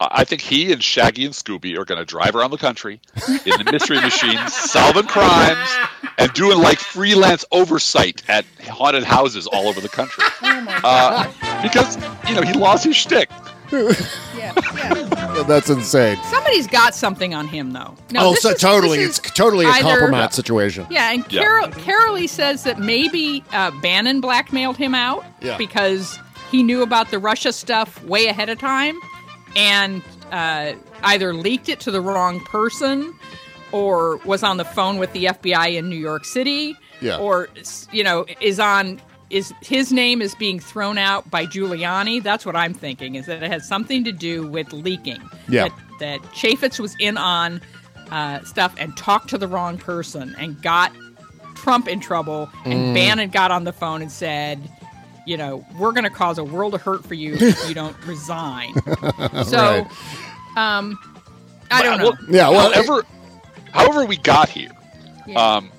I 0.00 0.08
I 0.20 0.24
think 0.24 0.40
he 0.42 0.72
and 0.72 0.82
Shaggy 0.82 1.24
and 1.24 1.34
Scooby 1.34 1.76
are 1.76 1.84
going 1.84 1.98
to 1.98 2.04
drive 2.04 2.36
around 2.36 2.50
the 2.52 2.56
country 2.58 3.00
in 3.44 3.64
the 3.64 3.68
mystery 3.72 4.00
machine, 4.00 4.38
solving 4.48 5.06
crimes, 5.08 5.68
and 6.18 6.32
doing 6.34 6.58
like 6.58 6.78
freelance 6.78 7.44
oversight 7.50 8.22
at 8.28 8.44
haunted 8.68 9.02
houses 9.04 9.46
all 9.48 9.66
over 9.68 9.80
the 9.80 9.88
country. 9.88 10.22
uh, 10.42 11.26
because 11.62 11.96
you 12.28 12.34
know 12.36 12.42
he 12.42 12.52
lost 12.52 12.84
his 12.84 12.96
shtick. 12.96 13.28
yeah, 13.72 13.92
yeah. 14.36 15.27
That's 15.44 15.70
insane. 15.70 16.18
Somebody's 16.24 16.66
got 16.66 16.94
something 16.94 17.34
on 17.34 17.46
him, 17.48 17.72
though. 17.72 17.94
No, 18.10 18.26
oh, 18.26 18.30
this 18.32 18.42
so 18.42 18.50
is- 18.50 18.60
totally, 18.60 18.98
this 18.98 19.18
it's 19.18 19.30
totally 19.32 19.64
a 19.66 19.68
either- 19.70 19.88
compromise 19.88 20.34
situation. 20.34 20.86
Yeah, 20.90 21.12
and 21.12 21.24
Yeah. 21.30 21.42
Carol 21.42 21.68
Carolee 21.68 22.28
says 22.28 22.64
that 22.64 22.78
maybe 22.78 23.44
uh, 23.52 23.70
Bannon 23.82 24.20
blackmailed 24.20 24.76
him 24.76 24.94
out 24.94 25.24
Yeah. 25.40 25.56
because 25.56 26.18
he 26.50 26.62
knew 26.62 26.82
about 26.82 27.10
the 27.10 27.18
Russia 27.18 27.52
stuff 27.52 28.02
way 28.04 28.26
ahead 28.26 28.48
of 28.48 28.58
time 28.58 28.98
and 29.56 30.02
uh, 30.32 30.72
either 31.04 31.34
leaked 31.34 31.68
it 31.68 31.80
to 31.80 31.90
the 31.90 32.00
wrong 32.00 32.40
person 32.40 33.14
or 33.72 34.16
was 34.24 34.42
on 34.42 34.56
the 34.56 34.64
phone 34.64 34.98
with 34.98 35.12
the 35.12 35.24
FBI 35.26 35.76
in 35.76 35.88
New 35.90 35.96
York 35.96 36.24
City 36.24 36.74
Yeah. 37.00 37.18
or 37.18 37.48
you 37.92 38.02
know 38.02 38.24
is 38.40 38.58
on 38.58 39.00
is 39.30 39.52
his 39.62 39.92
name 39.92 40.22
is 40.22 40.34
being 40.34 40.58
thrown 40.60 40.96
out 40.98 41.30
by 41.30 41.44
Giuliani. 41.46 42.22
That's 42.22 42.46
what 42.46 42.56
I'm 42.56 42.72
thinking 42.74 43.14
is 43.16 43.26
that 43.26 43.42
it 43.42 43.50
has 43.50 43.66
something 43.68 44.04
to 44.04 44.12
do 44.12 44.46
with 44.46 44.72
leaking. 44.72 45.20
Yeah. 45.48 45.64
That, 45.68 45.72
that 46.00 46.22
Chaffetz 46.32 46.78
was 46.80 46.94
in 46.98 47.16
on 47.18 47.60
uh, 48.10 48.40
stuff 48.44 48.74
and 48.78 48.96
talked 48.96 49.28
to 49.30 49.38
the 49.38 49.46
wrong 49.48 49.76
person 49.76 50.34
and 50.38 50.60
got 50.62 50.92
Trump 51.54 51.88
in 51.88 52.00
trouble. 52.00 52.48
And 52.64 52.72
Mm. 52.74 52.94
Bannon 52.94 53.28
got 53.30 53.50
on 53.50 53.64
the 53.64 53.72
phone 53.72 54.00
and 54.00 54.10
said, 54.10 54.60
you 55.26 55.36
know, 55.36 55.62
we're 55.78 55.92
going 55.92 56.04
to 56.04 56.10
cause 56.10 56.38
a 56.38 56.44
world 56.44 56.74
of 56.74 56.80
hurt 56.80 57.04
for 57.04 57.12
you 57.14 57.34
if 57.34 57.68
you 57.68 57.74
don't 57.74 57.96
resign. 58.06 58.72
so, 59.44 59.86
um, 60.56 60.98
I 61.70 61.82
don't 61.82 61.98
know. 61.98 62.04
Well, 62.10 62.18
Yeah, 62.30 62.48
well, 62.48 62.72
however, 62.72 63.04
however 63.72 64.04
we 64.06 64.16
got 64.16 64.48
here, 64.48 64.70
Yeah. 65.26 65.56
um, 65.56 65.70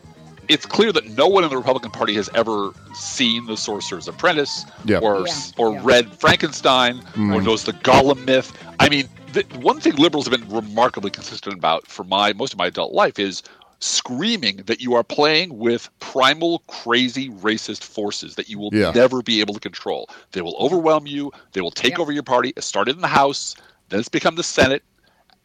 it's 0.50 0.66
clear 0.66 0.92
that 0.92 1.08
no 1.12 1.28
one 1.28 1.44
in 1.44 1.50
the 1.50 1.58
Republican 1.58 1.92
Party 1.92 2.14
has 2.16 2.30
ever 2.34 2.72
seen 2.94 3.46
The 3.46 3.56
Sorcerer's 3.56 4.08
Apprentice 4.08 4.66
Yeah. 4.84 4.98
or 5.00 5.26
Yeah, 5.28 5.34
or 5.58 5.74
yeah. 5.74 5.82
read 5.84 6.14
Frankenstein 6.14 6.98
or 7.00 7.02
mm-hmm. 7.02 7.46
knows 7.46 7.64
the 7.64 7.74
Golem 7.74 8.26
myth. 8.26 8.52
I 8.80 8.90
mean, 8.90 9.08
the, 9.34 9.44
one 9.62 9.80
thing 9.80 9.96
liberals 9.96 10.28
have 10.28 10.38
been 10.40 10.50
remarkably 10.50 11.12
consistent 11.12 11.56
about 11.56 11.88
for 11.88 12.04
my 12.04 12.34
most 12.34 12.52
of 12.54 12.60
my 12.60 12.68
adult 12.68 12.94
life 12.94 13.20
is 13.20 13.44
screaming 13.82 14.58
that 14.66 14.82
you 14.82 14.94
are 14.96 15.04
playing 15.04 15.58
with 15.58 15.90
primal, 16.00 16.60
crazy, 16.68 17.30
racist 17.30 17.84
forces 17.84 18.36
that 18.36 18.50
you 18.50 18.60
will 18.60 18.72
Yeah. 18.74 18.92
never 18.92 19.22
be 19.22 19.40
able 19.40 19.54
to 19.54 19.60
control. 19.60 20.10
They 20.34 20.42
will 20.42 20.56
overwhelm 20.60 21.08
you. 21.08 21.32
They 21.54 21.62
will 21.62 21.72
take 21.72 21.92
Yep. 21.92 22.00
over 22.00 22.12
your 22.12 22.24
party. 22.24 22.52
It 22.58 22.64
started 22.64 22.96
in 22.96 23.02
the 23.02 23.08
House, 23.08 23.56
then 23.90 24.00
it's 24.00 24.10
become 24.10 24.36
the 24.36 24.44
Senate, 24.44 24.84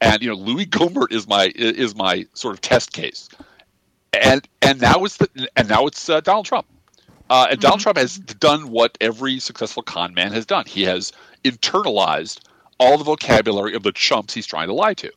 and 0.00 0.20
you 0.22 0.28
know 0.30 0.34
Louis 0.34 0.66
Gohmert 0.66 1.12
is 1.12 1.28
my 1.28 1.52
is 1.54 1.94
my 1.94 2.26
sort 2.34 2.54
of 2.54 2.60
test 2.60 2.92
case, 2.92 3.28
and 4.22 4.48
and 4.62 4.80
now 4.80 5.04
it's 5.04 5.16
the, 5.18 5.48
and 5.56 5.68
now 5.68 5.86
it's 5.86 6.08
uh, 6.08 6.20
Donald 6.20 6.46
Trump, 6.46 6.66
uh, 7.30 7.46
and 7.50 7.60
Donald 7.60 7.80
Trump 7.80 7.98
has 7.98 8.18
done 8.18 8.70
what 8.70 8.96
every 9.00 9.38
successful 9.38 9.82
con 9.82 10.14
man 10.14 10.32
has 10.32 10.46
done. 10.46 10.64
He 10.66 10.82
has 10.82 11.12
internalized 11.44 12.40
all 12.78 12.98
the 12.98 13.04
vocabulary 13.04 13.74
of 13.74 13.82
the 13.82 13.92
chumps 13.92 14.34
he's 14.34 14.46
trying 14.46 14.68
to 14.68 14.74
lie 14.74 14.94
to. 14.94 15.10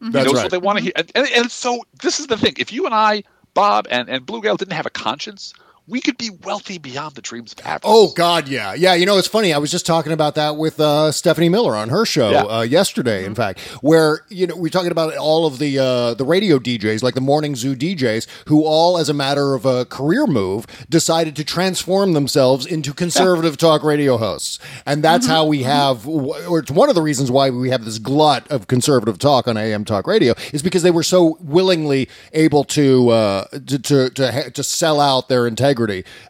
He 0.00 0.10
That's 0.10 0.26
knows 0.26 0.34
right. 0.36 0.44
what 0.44 0.50
they 0.50 0.58
want 0.58 0.78
to 0.78 0.84
hear, 0.84 0.92
and, 0.96 1.10
and, 1.14 1.28
and 1.36 1.50
so 1.50 1.84
this 2.00 2.20
is 2.20 2.26
the 2.28 2.36
thing: 2.36 2.54
if 2.58 2.72
you 2.72 2.86
and 2.86 2.94
I, 2.94 3.22
Bob 3.54 3.86
and 3.90 4.08
and 4.08 4.26
Bluegal, 4.26 4.56
didn't 4.56 4.72
have 4.72 4.86
a 4.86 4.90
conscience, 4.90 5.52
we 5.90 6.00
could 6.00 6.16
be 6.16 6.30
wealthy 6.44 6.78
beyond 6.78 7.14
the 7.16 7.20
dreams 7.22 7.52
of 7.52 7.58
avarice. 7.66 7.80
Oh 7.84 8.12
God, 8.14 8.48
yeah, 8.48 8.72
yeah. 8.74 8.94
You 8.94 9.04
know, 9.06 9.18
it's 9.18 9.26
funny. 9.28 9.52
I 9.52 9.58
was 9.58 9.70
just 9.70 9.84
talking 9.84 10.12
about 10.12 10.36
that 10.36 10.56
with 10.56 10.78
uh, 10.78 11.10
Stephanie 11.12 11.48
Miller 11.48 11.74
on 11.76 11.88
her 11.88 12.06
show 12.06 12.30
Yeah. 12.30 12.42
uh, 12.44 12.62
yesterday. 12.62 13.24
In 13.24 13.34
fact, 13.34 13.58
where 13.82 14.24
you 14.28 14.46
know 14.46 14.56
we're 14.56 14.68
talking 14.68 14.92
about 14.92 15.16
all 15.16 15.46
of 15.46 15.58
the 15.58 15.78
uh, 15.78 16.14
the 16.14 16.24
radio 16.24 16.58
DJs, 16.58 17.02
like 17.02 17.14
the 17.14 17.20
morning 17.20 17.56
zoo 17.56 17.74
DJs, 17.74 18.26
who 18.46 18.62
all, 18.64 18.96
as 18.98 19.08
a 19.08 19.14
matter 19.14 19.54
of 19.54 19.66
a 19.66 19.84
career 19.86 20.26
move, 20.26 20.66
decided 20.88 21.34
to 21.36 21.44
transform 21.44 22.12
themselves 22.12 22.64
into 22.66 22.94
conservative 22.94 23.56
talk 23.56 23.82
radio 23.82 24.16
hosts, 24.16 24.58
and 24.86 25.02
that's 25.02 25.26
how 25.26 25.44
we 25.44 25.64
have, 25.64 26.06
or 26.06 26.60
it's 26.60 26.70
one 26.70 26.88
of 26.88 26.94
the 26.94 27.02
reasons 27.02 27.30
why 27.30 27.50
we 27.50 27.70
have 27.70 27.84
this 27.84 27.98
glut 27.98 28.46
of 28.50 28.68
conservative 28.68 29.18
talk 29.18 29.48
on 29.48 29.56
AM 29.56 29.84
talk 29.84 30.06
radio, 30.06 30.34
is 30.52 30.62
because 30.62 30.82
they 30.84 30.90
were 30.92 31.02
so 31.02 31.36
willingly 31.40 32.08
able 32.32 32.62
to 32.64 33.08
uh, 33.08 33.44
to 33.66 33.78
to 33.78 34.10
to, 34.10 34.30
ha- 34.32 34.50
to 34.54 34.62
sell 34.62 35.00
out 35.00 35.28
their 35.28 35.46
integrity 35.48 35.79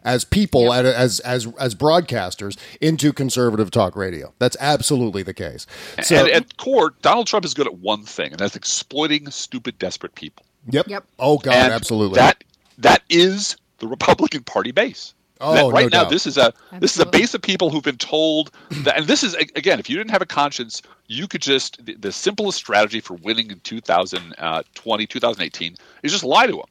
as 0.03 0.23
people 0.25 0.73
and 0.73 0.87
as 0.87 1.19
as 1.21 1.47
as 1.59 1.75
broadcasters 1.75 2.57
into 2.79 3.13
conservative 3.13 3.71
talk 3.71 3.95
radio. 3.95 4.33
That's 4.39 4.57
absolutely 4.59 5.23
the 5.23 5.33
case. 5.33 5.65
So, 6.03 6.15
and 6.15 6.29
at 6.29 6.57
core, 6.57 6.93
Donald 7.01 7.27
Trump 7.27 7.45
is 7.45 7.53
good 7.53 7.67
at 7.67 7.75
one 7.79 8.03
thing, 8.03 8.31
and 8.31 8.39
that's 8.39 8.55
exploiting 8.55 9.29
stupid, 9.29 9.77
desperate 9.79 10.15
people. 10.15 10.45
yep. 10.69 10.87
Yep. 10.87 11.05
Oh 11.19 11.37
God, 11.37 11.53
And 11.55 11.73
absolutely. 11.73 12.15
That 12.15 12.43
that 12.77 13.01
is 13.09 13.55
the 13.79 13.87
Republican 13.87 14.43
Party 14.43 14.71
base. 14.71 15.13
Oh, 15.43 15.53
That- 15.55 15.61
no 15.61 15.71
right 15.71 15.91
now, 15.91 16.03
doubt. 16.03 16.11
this 16.11 16.27
is 16.27 16.37
a 16.37 16.53
this 16.79 16.93
is 16.93 16.99
a 16.99 17.05
base 17.05 17.33
of 17.33 17.41
people 17.41 17.69
who've 17.71 17.83
been 17.83 17.97
told 17.97 18.51
that, 18.83 18.95
and 18.97 19.07
this 19.07 19.23
is 19.23 19.33
again, 19.33 19.79
if 19.79 19.89
you 19.89 19.97
didn't 19.97 20.11
have 20.11 20.21
a 20.21 20.25
conscience, 20.27 20.83
you 21.07 21.27
could 21.27 21.41
just 21.41 21.83
the, 21.83 21.95
the 21.95 22.11
simplest 22.11 22.57
strategy 22.59 22.99
for 22.99 23.15
winning 23.15 23.49
in 23.49 23.59
2020, 23.61 24.35
uh, 24.37 24.61
2018 24.75 25.75
is 26.03 26.11
just 26.11 26.23
lie 26.23 26.45
to 26.45 26.53
them. 26.53 26.61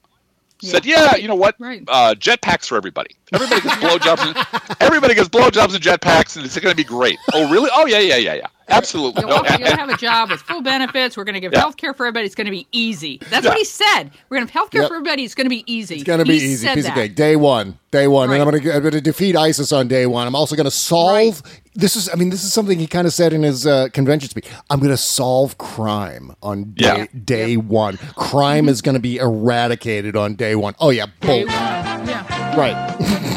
Said, 0.63 0.85
yeah, 0.85 1.17
you 1.17 1.29
know 1.29 1.35
what? 1.35 1.57
Right. 1.59 1.83
Uh, 1.89 2.15
jetpacks 2.15 2.67
for 2.67 2.77
everybody. 2.77 3.17
Everybody 3.33 3.61
gets 3.63 3.75
blowjobs. 3.77 4.27
And, 4.27 4.77
everybody 4.81 5.15
gets 5.15 5.29
blowjobs 5.29 5.75
and 5.75 5.83
jetpacks, 5.83 6.37
and 6.37 6.45
it's 6.45 6.59
going 6.59 6.73
to 6.73 6.77
be 6.77 6.85
great. 6.85 7.19
Oh, 7.33 7.51
really? 7.51 7.71
Oh, 7.73 7.87
yeah, 7.87 7.99
yeah, 7.99 8.17
yeah, 8.17 8.35
yeah. 8.35 8.47
Absolutely. 8.71 9.23
No, 9.25 9.37
you're 9.37 9.43
going 9.59 9.61
to 9.71 9.77
have 9.77 9.89
a 9.91 9.97
job 9.97 10.31
with 10.31 10.41
full 10.41 10.63
benefits. 10.63 11.17
We're 11.17 11.25
going 11.25 11.35
to 11.35 11.41
give 11.41 11.53
Yeah. 11.53 11.61
health 11.61 11.77
care 11.77 11.93
for 11.95 12.07
everybody. 12.07 12.27
It's 12.27 12.35
going 12.35 12.47
to 12.47 12.51
be 12.51 12.67
easy. 12.73 13.19
That's 13.31 13.45
Yeah. 13.45 13.51
what 13.51 13.59
he 13.59 13.65
said. 13.65 14.11
We're 14.29 14.37
going 14.39 14.47
to 14.47 14.51
have 14.53 14.61
health 14.61 14.71
care 14.71 14.83
Yep. 14.83 14.89
for 14.89 14.95
everybody. 14.97 15.25
It's 15.25 15.35
going 15.35 15.47
to 15.47 15.51
be 15.51 15.65
easy. 15.67 15.97
It's 15.97 16.05
gonna 16.05 16.25
be 16.25 16.39
He 16.39 16.45
easy, 16.47 16.67
said 16.67 16.75
piece 16.75 16.85
that. 16.85 16.91
of 16.91 16.95
cake. 16.97 17.15
Day 17.15 17.37
one, 17.37 17.79
day 17.91 18.07
one, 18.07 18.29
Right. 18.31 18.41
and 18.41 18.49
I'm 18.49 18.55
I'm 18.55 18.83
gonna 18.83 19.01
defeat 19.01 19.37
ISIS 19.37 19.73
on 19.73 19.89
day 19.89 20.07
one. 20.07 20.27
I'm 20.27 20.35
also 20.35 20.55
gonna 20.57 20.71
solve. 20.71 21.43
This 21.75 21.97
is, 21.97 22.09
I 22.13 22.15
mean, 22.17 22.31
this 22.31 22.43
is 22.45 22.53
something 22.53 22.79
he 22.79 22.87
kind 22.87 23.07
of 23.07 23.13
said 23.13 23.33
in 23.33 23.43
his 23.43 23.67
uh, 23.67 23.89
convention 23.93 24.29
speech. 24.31 24.47
I'm 24.71 24.81
gonna 24.81 24.97
solve 24.97 25.59
crime 25.59 26.35
on 26.43 26.73
day 26.75 26.85
Yeah. 26.85 27.07
day 27.25 27.57
one. 27.57 27.97
Crime 28.17 28.69
is 28.69 28.83
gonna 28.83 28.99
be 29.01 29.17
eradicated 29.19 30.17
on 30.17 30.35
day 30.35 30.55
one. 30.55 30.75
Oh 30.81 30.91
yeah, 30.91 31.07
Day 31.21 31.45
boom. 31.45 31.53
one. 31.53 32.09
Yeah. 32.09 32.57
right. 32.57 33.37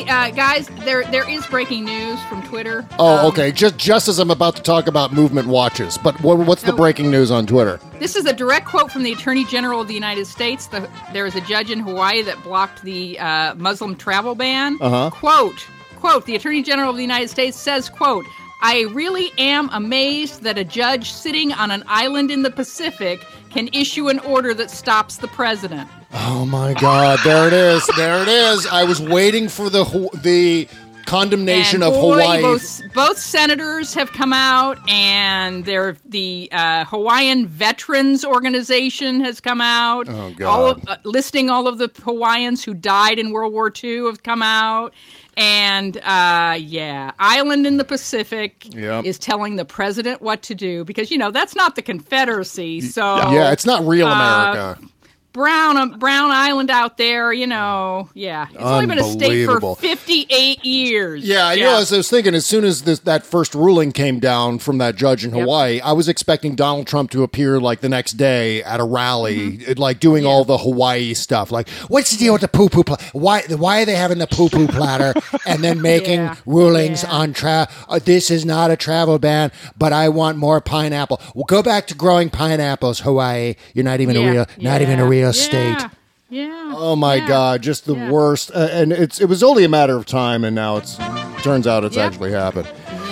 Hey, 0.00 0.08
uh, 0.08 0.30
guys! 0.30 0.66
There, 0.86 1.04
there 1.10 1.28
is 1.28 1.46
breaking 1.48 1.84
news 1.84 2.18
from 2.22 2.42
Twitter. 2.44 2.86
Oh, 2.98 3.18
Um, 3.18 3.26
okay. 3.26 3.52
Just 3.52 3.76
just 3.76 4.08
as 4.08 4.18
I'm 4.18 4.30
about 4.30 4.56
to 4.56 4.62
talk 4.62 4.86
about 4.86 5.12
movement 5.12 5.46
watches, 5.46 5.98
but 5.98 6.18
what, 6.22 6.38
what's 6.38 6.62
the 6.62 6.72
breaking 6.72 7.10
news 7.10 7.30
on 7.30 7.46
Twitter? 7.46 7.78
This 7.98 8.16
is 8.16 8.24
a 8.24 8.32
direct 8.32 8.64
quote 8.66 8.90
from 8.90 9.02
the 9.02 9.12
Attorney 9.12 9.44
General 9.44 9.82
of 9.82 9.88
the 9.88 9.94
United 9.94 10.26
States. 10.26 10.68
The, 10.68 10.88
there 11.12 11.26
is 11.26 11.36
a 11.36 11.42
judge 11.42 11.70
in 11.70 11.80
Hawaii 11.80 12.22
that 12.22 12.42
blocked 12.42 12.80
the 12.82 13.18
uh, 13.18 13.54
Muslim 13.56 13.94
travel 13.94 14.34
ban. 14.34 14.78
Uh-huh. 14.80 15.10
Quote, 15.10 15.66
quote, 15.96 16.24
the 16.24 16.34
Attorney 16.34 16.62
General 16.62 16.88
of 16.88 16.96
the 16.96 17.02
United 17.02 17.28
States 17.28 17.58
says, 17.58 17.90
quote, 17.90 18.24
I 18.62 18.86
really 18.92 19.32
am 19.36 19.68
amazed 19.70 20.44
that 20.44 20.56
a 20.56 20.64
judge 20.64 21.12
sitting 21.12 21.52
on 21.52 21.70
an 21.70 21.84
island 21.86 22.30
in 22.30 22.40
the 22.42 22.50
Pacific 22.50 23.20
can 23.50 23.68
issue 23.72 24.08
an 24.08 24.18
order 24.20 24.54
that 24.54 24.70
stops 24.70 25.16
the 25.16 25.28
president. 25.28 25.88
Oh 26.12 26.44
my 26.46 26.74
God! 26.74 27.18
There 27.24 27.46
it 27.46 27.52
is. 27.52 27.86
There 27.96 28.22
it 28.22 28.28
is. 28.28 28.66
I 28.66 28.84
was 28.84 29.00
waiting 29.00 29.48
for 29.48 29.68
the 29.68 29.84
the 30.22 30.68
condemnation 31.10 31.82
And 31.82 31.92
of 31.92 32.00
boy, 32.00 32.22
Hawaii. 32.22 32.42
Both, 32.42 32.80
both 32.94 33.18
senators 33.18 33.92
have 33.94 34.12
come 34.12 34.32
out, 34.32 34.78
and 34.88 35.64
they're, 35.64 35.96
the 36.04 36.48
uh, 36.52 36.84
Hawaiian 36.84 37.46
Veterans 37.46 38.24
Organization 38.24 39.20
has 39.20 39.40
come 39.40 39.60
out. 39.60 40.08
Oh, 40.08 40.32
God. 40.36 40.46
All 40.46 40.66
of, 40.70 40.88
uh, 40.88 40.96
listing 41.04 41.50
all 41.50 41.66
of 41.66 41.78
the 41.78 41.90
Hawaiians 42.02 42.64
who 42.64 42.74
died 42.74 43.18
in 43.18 43.32
World 43.32 43.52
War 43.52 43.72
II 43.82 44.06
have 44.06 44.22
come 44.22 44.42
out. 44.42 44.94
And 45.36 45.96
uh, 45.98 46.56
yeah, 46.58 47.12
Island 47.18 47.66
in 47.66 47.76
the 47.76 47.84
Pacific 47.84 48.66
Yep. 48.74 49.04
is 49.04 49.18
telling 49.18 49.56
the 49.56 49.64
president 49.64 50.20
what 50.20 50.42
to 50.42 50.54
do 50.54 50.84
because 50.84 51.10
you 51.10 51.16
know 51.16 51.30
that's 51.30 51.54
not 51.54 51.76
the 51.76 51.82
Confederacy. 51.82 52.80
So 52.82 53.16
yeah, 53.30 53.52
it's 53.52 53.64
not 53.64 53.86
real 53.86 54.06
uh, 54.06 54.52
America. 54.52 54.86
Brown 55.32 55.76
um, 55.76 55.98
Brown 55.98 56.30
Island 56.32 56.70
out 56.70 56.96
there, 56.96 57.32
you 57.32 57.46
know, 57.46 58.08
yeah, 58.14 58.48
it's 58.50 58.58
only 58.60 58.86
been 58.86 58.98
a 58.98 59.04
state 59.04 59.46
for 59.46 59.76
fifty-eight 59.76 60.64
years. 60.64 61.22
Yeah, 61.24 61.52
you 61.52 61.62
know, 61.64 61.78
as 61.78 61.92
I 61.92 61.98
was 61.98 62.10
thinking, 62.10 62.34
as 62.34 62.44
soon 62.46 62.64
as 62.64 62.82
this, 62.82 62.98
that 63.00 63.24
first 63.24 63.54
ruling 63.54 63.92
came 63.92 64.18
down 64.18 64.58
from 64.58 64.78
that 64.78 64.96
judge 64.96 65.24
in 65.24 65.30
Yep. 65.30 65.40
Hawaii, 65.42 65.80
I 65.80 65.92
was 65.92 66.08
expecting 66.08 66.56
Donald 66.56 66.86
Trump 66.88 67.10
to 67.12 67.22
appear 67.22 67.60
like 67.60 67.80
the 67.80 67.88
next 67.88 68.12
day 68.14 68.62
at 68.64 68.80
a 68.80 68.84
rally, 68.84 69.58
Mm-hmm. 69.58 69.80
like 69.80 70.00
doing 70.00 70.26
all 70.26 70.44
the 70.44 70.58
Hawaii 70.58 71.14
stuff. 71.14 71.52
Like, 71.52 71.68
what's 71.88 72.10
the 72.10 72.16
deal 72.18 72.32
with 72.32 72.42
the 72.42 72.48
poo 72.48 72.68
poo? 72.68 72.82
Pla- 72.82 72.96
why? 73.12 73.42
Why 73.48 73.82
are 73.82 73.84
they 73.84 73.94
having 73.94 74.18
the 74.18 74.26
poo 74.26 74.48
poo 74.48 74.66
platter 74.68 75.14
and 75.46 75.62
then 75.62 75.80
making 75.80 76.18
Yeah, 76.20 76.36
rulings 76.44 77.04
yeah. 77.04 77.10
on 77.12 77.32
tra? 77.34 77.68
Uh, 77.88 78.00
this 78.02 78.30
is 78.32 78.44
not 78.44 78.72
a 78.72 78.76
travel 78.76 79.18
ban, 79.20 79.52
but 79.78 79.92
I 79.92 80.08
want 80.08 80.38
more 80.38 80.60
pineapple. 80.60 81.20
Well, 81.36 81.44
go 81.44 81.62
back 81.62 81.86
to 81.86 81.94
growing 81.94 82.30
pineapples, 82.30 83.00
Hawaii. 83.00 83.54
You're 83.74 83.84
not 83.84 84.00
even 84.00 84.16
a 84.16 84.28
real, 84.30 84.46
not 84.58 84.80
even 84.82 84.98
a 84.98 85.06
real 85.06 85.19
yeah, 85.26 85.30
state. 85.32 85.86
Yeah. 86.28 86.72
Oh 86.76 86.94
my 86.96 87.16
yeah. 87.16 87.28
God! 87.28 87.62
Just 87.62 87.86
the 87.86 87.94
yeah. 87.96 88.10
worst, 88.10 88.50
uh, 88.54 88.68
and 88.70 88.92
it's 88.92 89.20
it 89.20 89.26
was 89.28 89.42
only 89.42 89.64
a 89.64 89.68
matter 89.68 89.96
of 89.96 90.06
time, 90.06 90.44
and 90.44 90.54
now 90.54 90.76
it's 90.76 90.96
turns 91.42 91.66
out 91.66 91.82
it's 91.84 91.96
Yep. 91.96 92.06
actually 92.12 92.32
happened. 92.32 92.68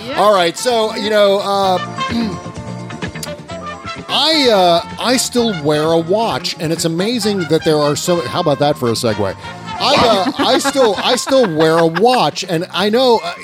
Yep. 0.07 0.19
All 0.19 0.33
right, 0.33 0.57
so 0.57 0.95
you 0.95 1.11
know, 1.11 1.39
uh, 1.43 1.79
I 4.11 4.49
uh, 4.51 4.97
I 5.01 5.17
still 5.17 5.53
wear 5.65 5.83
a 5.85 5.99
watch, 5.99 6.57
and 6.61 6.73
it's 6.73 6.85
amazing 6.85 7.41
that 7.51 7.65
there 7.65 7.77
are 7.77 7.97
so. 7.97 8.21
How 8.23 8.41
about 8.41 8.59
that 8.61 8.79
for 8.79 8.89
a 8.89 8.93
segue? 8.93 9.35
I 9.81 9.95
uh, 9.95 10.33
I 10.45 10.59
still 10.59 10.95
I 10.99 11.17
still 11.17 11.57
wear 11.57 11.79
a 11.79 11.87
watch, 11.87 12.45
and 12.45 12.67
I 12.71 12.89
know 12.89 13.21
uh, 13.23 13.35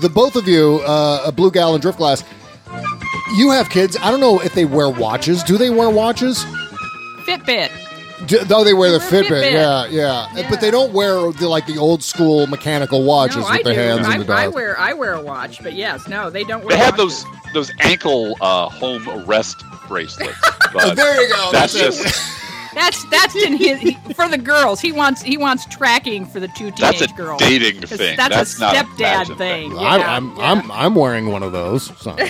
the 0.00 0.08
both 0.08 0.36
of 0.36 0.48
you, 0.48 0.80
uh, 0.86 1.30
Bluegal 1.32 1.74
and 1.74 1.82
Driftglass, 1.82 2.24
You 3.36 3.50
have 3.50 3.68
kids. 3.68 3.96
I 4.00 4.10
don't 4.10 4.20
know 4.20 4.40
if 4.40 4.54
they 4.54 4.64
wear 4.64 4.88
watches. 4.88 5.42
Do 5.42 5.58
they 5.58 5.70
wear 5.70 5.90
watches? 5.90 6.44
Fitbit. 7.26 7.70
Do, 8.26 8.38
though 8.44 8.64
they 8.64 8.74
wear 8.74 8.90
the 8.92 8.98
wear 8.98 9.08
Fitbit, 9.22 9.28
Fitbit. 9.28 9.52
yeah, 9.52 9.86
yeah, 9.86 10.28
Yeah. 10.34 10.50
but 10.50 10.60
they 10.60 10.70
don't 10.70 10.92
wear 10.92 11.30
the 11.32 11.48
like 11.48 11.66
the 11.66 11.78
old 11.78 12.02
school 12.02 12.46
mechanical 12.46 13.04
watches 13.04 13.36
No, 13.36 13.44
I 13.46 13.52
with 13.56 13.64
the 13.64 13.72
do. 13.74 13.78
hands 13.80 14.06
I, 14.06 14.14
and 14.14 14.24
the 14.26 14.32
I 14.32 14.36
dials. 14.42 14.54
wear 14.54 14.78
I 14.78 14.92
wear 14.92 15.12
a 15.14 15.20
watch, 15.22 15.62
but 15.62 15.72
yes, 15.74 16.06
no, 16.08 16.30
they 16.30 16.44
don't 16.44 16.64
wear. 16.64 16.76
They 16.76 16.82
have 16.84 16.98
watches. 16.98 17.24
those 17.52 17.68
those 17.68 17.72
ankle 17.80 18.36
uh, 18.40 18.68
home 18.68 19.08
arrest 19.08 19.62
bracelets. 19.88 20.38
But 20.72 20.96
there 20.96 21.22
you 21.22 21.28
go. 21.32 21.50
That's 21.52 21.72
That's 21.74 22.02
just 22.02 22.30
That's 22.74 23.04
that's 23.08 23.36
in 23.36 23.56
his 23.56 23.78
he, 23.78 23.94
for 24.14 24.28
the 24.28 24.36
girls. 24.38 24.80
He 24.80 24.90
wants 24.90 25.22
he 25.22 25.36
wants 25.36 25.64
tracking 25.66 26.26
for 26.26 26.40
the 26.40 26.48
two 26.48 26.72
teenage 26.72 26.98
that's 26.98 27.00
a 27.02 27.14
girls. 27.14 27.38
dating 27.38 27.80
That's- 27.82 27.96
thing. 27.98 28.16
That's, 28.16 28.58
That's 28.58 28.60
a 28.60 28.82
stepdad 28.82 29.26
thing. 29.28 29.36
thing. 29.38 29.72
Yeah, 29.72 29.78
I, 29.78 30.16
I'm, 30.16 30.36
yeah. 30.36 30.50
I'm 30.50 30.72
I'm 30.72 30.94
wearing 30.96 31.30
one 31.30 31.44
of 31.44 31.52
those. 31.52 31.96
So. 32.00 32.16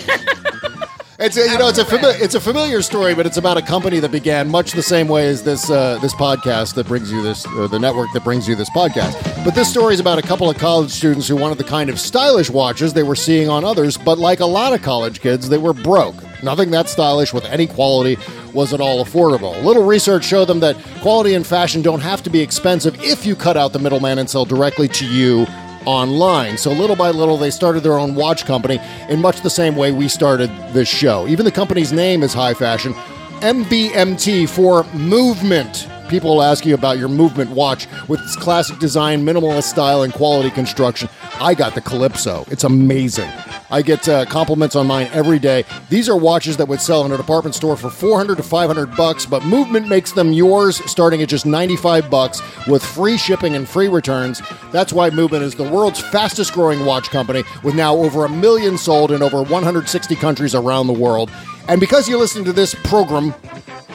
It's 1.16 1.36
a, 1.36 1.48
you 1.48 1.58
know 1.58 1.68
it's 1.68 1.78
a 1.78 1.84
fami- 1.84 2.20
it's 2.20 2.34
a 2.34 2.40
familiar 2.40 2.82
story, 2.82 3.14
but 3.14 3.24
it's 3.24 3.36
about 3.36 3.56
a 3.56 3.62
company 3.62 4.00
that 4.00 4.10
began 4.10 4.50
much 4.50 4.72
the 4.72 4.82
same 4.82 5.06
way 5.06 5.28
as 5.28 5.44
this 5.44 5.70
uh, 5.70 5.98
this 6.00 6.12
podcast 6.12 6.74
that 6.74 6.88
brings 6.88 7.12
you 7.12 7.22
this 7.22 7.46
or 7.56 7.68
the 7.68 7.78
network 7.78 8.08
that 8.14 8.24
brings 8.24 8.48
you 8.48 8.56
this 8.56 8.68
podcast. 8.70 9.44
But 9.44 9.54
this 9.54 9.70
story 9.70 9.94
is 9.94 10.00
about 10.00 10.18
a 10.18 10.22
couple 10.22 10.50
of 10.50 10.58
college 10.58 10.90
students 10.90 11.28
who 11.28 11.36
wanted 11.36 11.58
the 11.58 11.64
kind 11.64 11.88
of 11.88 12.00
stylish 12.00 12.50
watches 12.50 12.94
they 12.94 13.04
were 13.04 13.14
seeing 13.14 13.48
on 13.48 13.64
others, 13.64 13.96
but 13.96 14.18
like 14.18 14.40
a 14.40 14.46
lot 14.46 14.72
of 14.72 14.82
college 14.82 15.20
kids, 15.20 15.48
they 15.48 15.58
were 15.58 15.72
broke. 15.72 16.16
Nothing 16.42 16.72
that 16.72 16.88
stylish 16.88 17.32
with 17.32 17.44
any 17.44 17.68
quality 17.68 18.18
was 18.52 18.74
at 18.74 18.80
all 18.80 19.04
affordable. 19.04 19.56
A 19.56 19.64
little 19.64 19.84
research 19.84 20.24
showed 20.24 20.46
them 20.46 20.60
that 20.60 20.76
quality 21.00 21.34
and 21.34 21.46
fashion 21.46 21.80
don't 21.80 22.00
have 22.00 22.24
to 22.24 22.30
be 22.30 22.40
expensive 22.40 23.00
if 23.02 23.24
you 23.24 23.36
cut 23.36 23.56
out 23.56 23.72
the 23.72 23.78
middleman 23.78 24.18
and 24.18 24.28
sell 24.28 24.44
directly 24.44 24.88
to 24.88 25.06
you 25.06 25.46
online. 25.86 26.58
So 26.58 26.72
little 26.72 26.96
by 26.96 27.10
little, 27.10 27.36
they 27.36 27.50
started 27.50 27.82
their 27.82 27.98
own 27.98 28.14
watch 28.14 28.44
company 28.44 28.80
in 29.08 29.20
much 29.20 29.40
the 29.40 29.50
same 29.50 29.76
way 29.76 29.92
we 29.92 30.08
started 30.08 30.50
this 30.72 30.88
show. 30.88 31.26
Even 31.28 31.44
the 31.44 31.52
company's 31.52 31.92
name 31.92 32.22
is 32.22 32.32
high 32.32 32.54
fashion. 32.54 32.92
MVMT 33.40 34.48
for 34.48 34.84
movement. 34.94 35.88
People 36.08 36.34
will 36.36 36.42
ask 36.42 36.66
you 36.66 36.74
about 36.74 36.98
your 36.98 37.08
movement 37.08 37.50
watch 37.50 37.86
with 38.08 38.20
its 38.20 38.36
classic 38.36 38.78
design, 38.78 39.24
minimalist 39.24 39.64
style, 39.64 40.02
and 40.02 40.12
quality 40.12 40.50
construction. 40.50 41.08
I 41.40 41.54
got 41.54 41.74
the 41.74 41.80
Calypso. 41.80 42.44
It's 42.50 42.64
amazing. 42.64 43.30
I 43.70 43.82
get 43.82 44.08
uh, 44.08 44.24
compliments 44.26 44.76
on 44.76 44.86
mine 44.86 45.08
every 45.12 45.38
day. 45.38 45.64
These 45.88 46.08
are 46.08 46.16
watches 46.16 46.56
that 46.58 46.68
would 46.68 46.80
sell 46.80 47.04
in 47.06 47.12
a 47.12 47.16
department 47.16 47.54
store 47.54 47.76
for 47.76 47.90
400 47.90 48.36
to 48.36 48.42
500 48.42 48.94
bucks, 48.96 49.26
but 49.26 49.44
Movement 49.44 49.88
makes 49.88 50.12
them 50.12 50.32
yours 50.32 50.76
starting 50.88 51.22
at 51.22 51.28
just 51.28 51.46
95 51.46 52.10
bucks 52.10 52.40
with 52.68 52.84
free 52.84 53.16
shipping 53.16 53.56
and 53.56 53.68
free 53.68 53.88
returns. 53.88 54.42
That's 54.70 54.92
why 54.92 55.10
Movement 55.10 55.42
is 55.42 55.54
the 55.54 55.68
world's 55.68 56.00
fastest 56.00 56.52
growing 56.52 56.84
watch 56.84 57.10
company 57.10 57.42
with 57.62 57.74
now 57.74 57.96
over 57.96 58.24
a 58.26 58.28
million 58.28 58.78
sold 58.78 59.10
in 59.10 59.22
over 59.22 59.42
160 59.42 60.14
countries 60.16 60.54
around 60.54 60.86
the 60.86 60.92
world. 60.92 61.30
And 61.68 61.80
because 61.80 62.08
you 62.08 62.18
listen 62.18 62.44
to 62.44 62.52
this 62.52 62.74
program, 62.84 63.34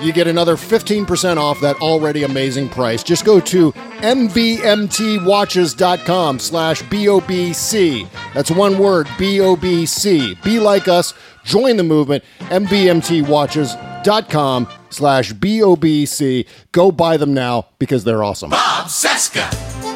you 0.02 0.12
get 0.14 0.28
another 0.28 0.56
15% 0.56 1.38
off 1.38 1.60
that 1.62 1.76
already 1.82 2.24
amazing 2.24 2.70
price. 2.70 3.04
Just 3.04 3.26
go 3.26 3.40
to 3.42 3.72
mvmtwatches.com 3.72 6.40
slash 6.40 6.82
B-O-B-C. 6.84 8.08
That's 8.34 8.50
one 8.52 8.80
word, 8.80 9.10
B-O-B-C. 9.18 10.38
Be 10.44 10.60
like 10.60 10.88
us. 10.88 11.14
Join 11.44 11.76
the 11.78 11.84
movement. 11.84 12.24
mvmtwatches.com 12.40 14.68
slash 14.90 15.34
B-O-B-C. 15.34 16.46
Go 16.72 16.92
buy 16.92 17.18
them 17.18 17.34
now 17.34 17.68
because 17.78 18.04
they're 18.04 18.24
awesome. 18.24 18.50
Bob 18.52 18.88
Cesca. 18.88 19.89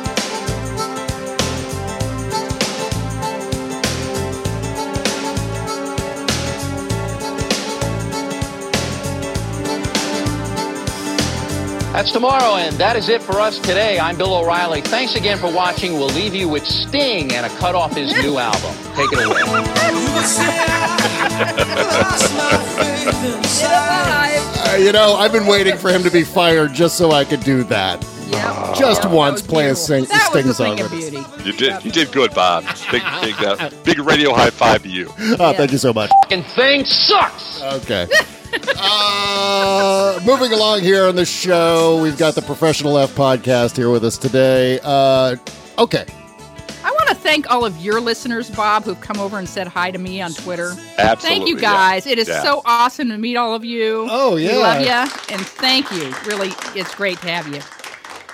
That's 11.93 12.11
tomorrow, 12.11 12.55
and 12.55 12.75
that 12.77 12.95
is 12.95 13.07
it 13.07 13.21
for 13.21 13.39
us 13.39 13.59
today. 13.59 13.99
I'm 13.99 14.17
Bill 14.17 14.33
O'Reilly. 14.33 14.81
Thanks 14.81 15.13
again 15.15 15.37
for 15.37 15.53
watching. 15.53 15.93
We'll 15.93 16.07
leave 16.07 16.33
you 16.33 16.49
with 16.49 16.65
Sting 16.65 17.31
and 17.31 17.45
a 17.45 17.49
cut 17.59 17.75
off 17.75 17.93
his 17.95 18.11
new 18.13 18.39
album. 18.39 18.75
Take 18.95 19.13
it 19.13 19.23
away. 19.23 19.43
Uh, 24.65 24.75
you 24.79 24.91
know, 24.91 25.13
I've 25.13 25.31
been 25.31 25.45
waiting 25.45 25.77
for 25.77 25.91
him 25.91 26.01
to 26.01 26.09
be 26.09 26.23
fired 26.23 26.73
just 26.73 26.97
so 26.97 27.11
I 27.11 27.25
could 27.25 27.41
do 27.41 27.61
that. 27.65 28.03
Yep. 28.33 28.75
Just 28.75 29.03
Yep, 29.03 29.11
once 29.13 29.33
was 29.33 29.41
playing 29.43 29.67
beautiful. 29.75 29.85
sing- 29.85 30.05
that 30.05 30.29
Sting 30.31 30.47
was 30.47 30.57
the 30.57 30.63
song 30.65 30.75
thing 30.77 30.85
of 30.85 30.91
with 30.91 31.11
beauty. 31.11 31.49
You 31.49 31.53
did. 31.57 31.85
You 31.85 31.91
did 31.91 32.11
good, 32.11 32.33
Bob. 32.33 32.63
Big, 32.91 33.03
big, 33.21 33.35
uh, 33.43 33.69
big 33.83 33.99
radio 33.99 34.33
high 34.33 34.49
five 34.49 34.83
to 34.83 34.89
you. 34.89 35.11
Oh, 35.39 35.53
thank 35.57 35.71
you 35.71 35.77
so 35.77 35.93
much. 35.93 36.09
Fucking 36.23 36.43
thing 36.43 36.85
sucks. 36.85 37.61
Okay. 37.61 38.07
uh, 38.77 40.19
moving 40.25 40.51
along 40.53 40.81
here 40.81 41.05
on 41.05 41.15
the 41.15 41.25
show, 41.25 41.99
we've 42.01 42.17
got 42.17 42.35
the 42.35 42.41
Professional 42.41 42.97
F 42.97 43.11
podcast 43.15 43.75
here 43.77 43.89
with 43.89 44.03
us 44.03 44.17
today. 44.17 44.79
Uh, 44.83 45.35
okay. 45.79 46.05
I 46.85 46.91
want 46.91 47.09
to 47.09 47.15
thank 47.15 47.49
all 47.49 47.63
of 47.65 47.77
your 47.77 48.01
listeners, 48.01 48.49
Bob, 48.51 48.83
who've 48.83 48.99
come 48.99 49.17
over 49.17 49.39
and 49.39 49.47
said 49.47 49.67
hi 49.67 49.89
to 49.91 49.97
me 49.97 50.21
on 50.21 50.33
Twitter. 50.33 50.69
Absolutely. 50.71 50.83
Thank 50.97 51.09
Absolutely, 51.09 51.49
you 51.49 51.55
yeah. 51.55 51.61
guys. 51.61 52.05
It 52.07 52.19
is 52.19 52.27
Yeah. 52.27 52.43
so 52.43 52.61
awesome 52.65 53.09
to 53.09 53.17
meet 53.17 53.37
all 53.37 53.55
of 53.55 53.63
you. 53.63 54.05
Oh, 54.09 54.35
We 54.35 54.47
yeah. 54.49 54.57
love 54.57 54.81
you 54.81 55.33
and 55.35 55.41
thank 55.45 55.89
you. 55.91 56.13
Really, 56.25 56.49
it's 56.79 56.93
great 56.93 57.19
to 57.21 57.29
have 57.29 57.47
you. 57.47 57.61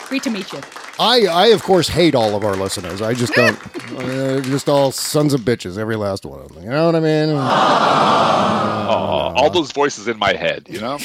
Great 0.10 0.24
to 0.24 0.32
meet 0.32 0.52
you. 0.52 0.60
I, 1.00 1.28
I 1.28 1.48
of 1.48 1.62
course 1.62 1.88
hate 1.88 2.16
all 2.16 2.36
of 2.36 2.44
our 2.44 2.56
listeners. 2.56 3.00
I 3.00 3.14
just 3.14 3.32
don't, 3.34 3.56
uh, 4.00 4.42
just 4.42 4.68
all 4.68 4.92
sons 4.92 5.36
of 5.36 5.42
bitches, 5.42 5.78
every 5.78 5.96
last 5.96 6.26
one 6.26 6.42
of 6.42 6.52
them. 6.52 6.64
You 6.64 6.72
know 6.72 6.88
what 6.88 6.96
I 6.96 7.00
mean? 7.00 7.30
Aw, 7.30 9.34
all 9.36 9.50
those 9.52 9.72
voices 9.72 10.08
in 10.08 10.18
my 10.18 10.34
head, 10.34 10.68
you 10.68 10.82
know. 10.82 10.98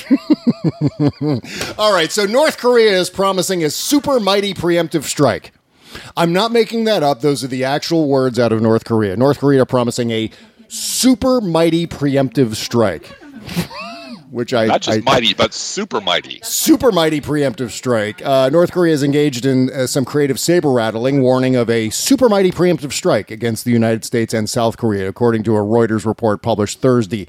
All 1.78 1.92
right, 1.92 2.10
so 2.10 2.24
North 2.24 2.56
Korea 2.56 2.98
is 2.98 3.10
promising 3.10 3.62
a 3.62 3.68
super 3.70 4.18
mighty 4.18 4.54
preemptive 4.54 5.04
strike. 5.04 5.52
I'm 6.16 6.32
not 6.32 6.50
making 6.50 6.84
that 6.84 7.02
up. 7.02 7.20
Those 7.20 7.44
are 7.44 7.48
the 7.48 7.64
actual 7.64 8.08
words 8.08 8.38
out 8.38 8.52
of 8.52 8.62
North 8.62 8.86
Korea. 8.86 9.16
North 9.16 9.38
Korea 9.38 9.66
promising 9.66 10.10
a 10.10 10.30
super 10.68 11.42
mighty 11.42 11.86
preemptive 11.86 12.56
strike. 12.56 13.10
Which 14.34 14.52
I 14.52 14.66
Not 14.66 14.82
just 14.82 14.98
I- 14.98 15.02
mighty, 15.02 15.32
but 15.32 15.54
super 15.54 16.00
mighty. 16.00 16.40
super 16.42 16.90
mighty 16.90 17.20
preemptive 17.20 17.70
strike. 17.70 18.20
Uh, 18.24 18.48
North 18.50 18.72
Korea 18.72 18.92
is 18.92 19.04
engaged 19.04 19.46
in 19.46 19.70
uh, 19.70 19.86
some 19.86 20.04
creative 20.04 20.40
saber 20.40 20.72
rattling, 20.72 21.22
warning 21.22 21.54
of 21.54 21.70
a 21.70 21.88
super 21.90 22.28
mighty 22.28 22.50
preemptive 22.50 22.92
strike 22.92 23.30
against 23.30 23.64
the 23.64 23.70
United 23.70 24.04
States 24.04 24.34
and 24.34 24.50
South 24.50 24.76
Korea, 24.76 25.08
according 25.08 25.44
to 25.44 25.54
a 25.54 25.60
Reuters 25.60 26.04
report 26.04 26.42
published 26.42 26.80
Thursday. 26.80 27.28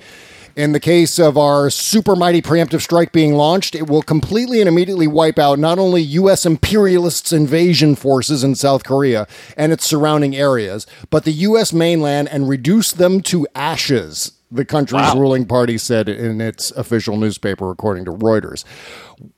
In 0.56 0.72
the 0.72 0.80
case 0.80 1.20
of 1.20 1.38
our 1.38 1.70
super 1.70 2.16
mighty 2.16 2.41
preemptive 2.41 2.82
strike 2.82 3.12
being 3.12 3.36
launched, 3.36 3.76
it 3.76 3.88
will 3.88 4.01
completely 4.01 4.60
and 4.60 4.68
immediately 4.68 5.06
wipe 5.06 5.38
out 5.38 5.60
not 5.60 5.78
only 5.78 6.01
U.S. 6.01 6.43
imperialists' 6.43 7.32
invasion 7.32 7.93
forces 7.95 8.43
in 8.43 8.56
South 8.56 8.84
Korea 8.84 9.28
and 9.56 9.72
its 9.72 9.86
surrounding 9.86 10.36
areas, 10.36 10.88
but 11.12 11.24
the 11.24 11.34
U.S. 11.34 11.72
mainland 11.72 12.30
and 12.30 12.49
reduce 12.49 12.91
them 12.91 13.22
to 13.24 13.45
ashes, 13.53 14.32
the 14.56 14.66
country's 14.66 15.01
Wow. 15.01 15.20
ruling 15.20 15.45
party 15.45 15.78
said 15.78 16.10
in 16.10 16.41
its 16.41 16.72
official 16.72 17.18
newspaper, 17.18 17.70
according 17.72 18.06
to 18.06 18.12
Reuters. 18.12 18.64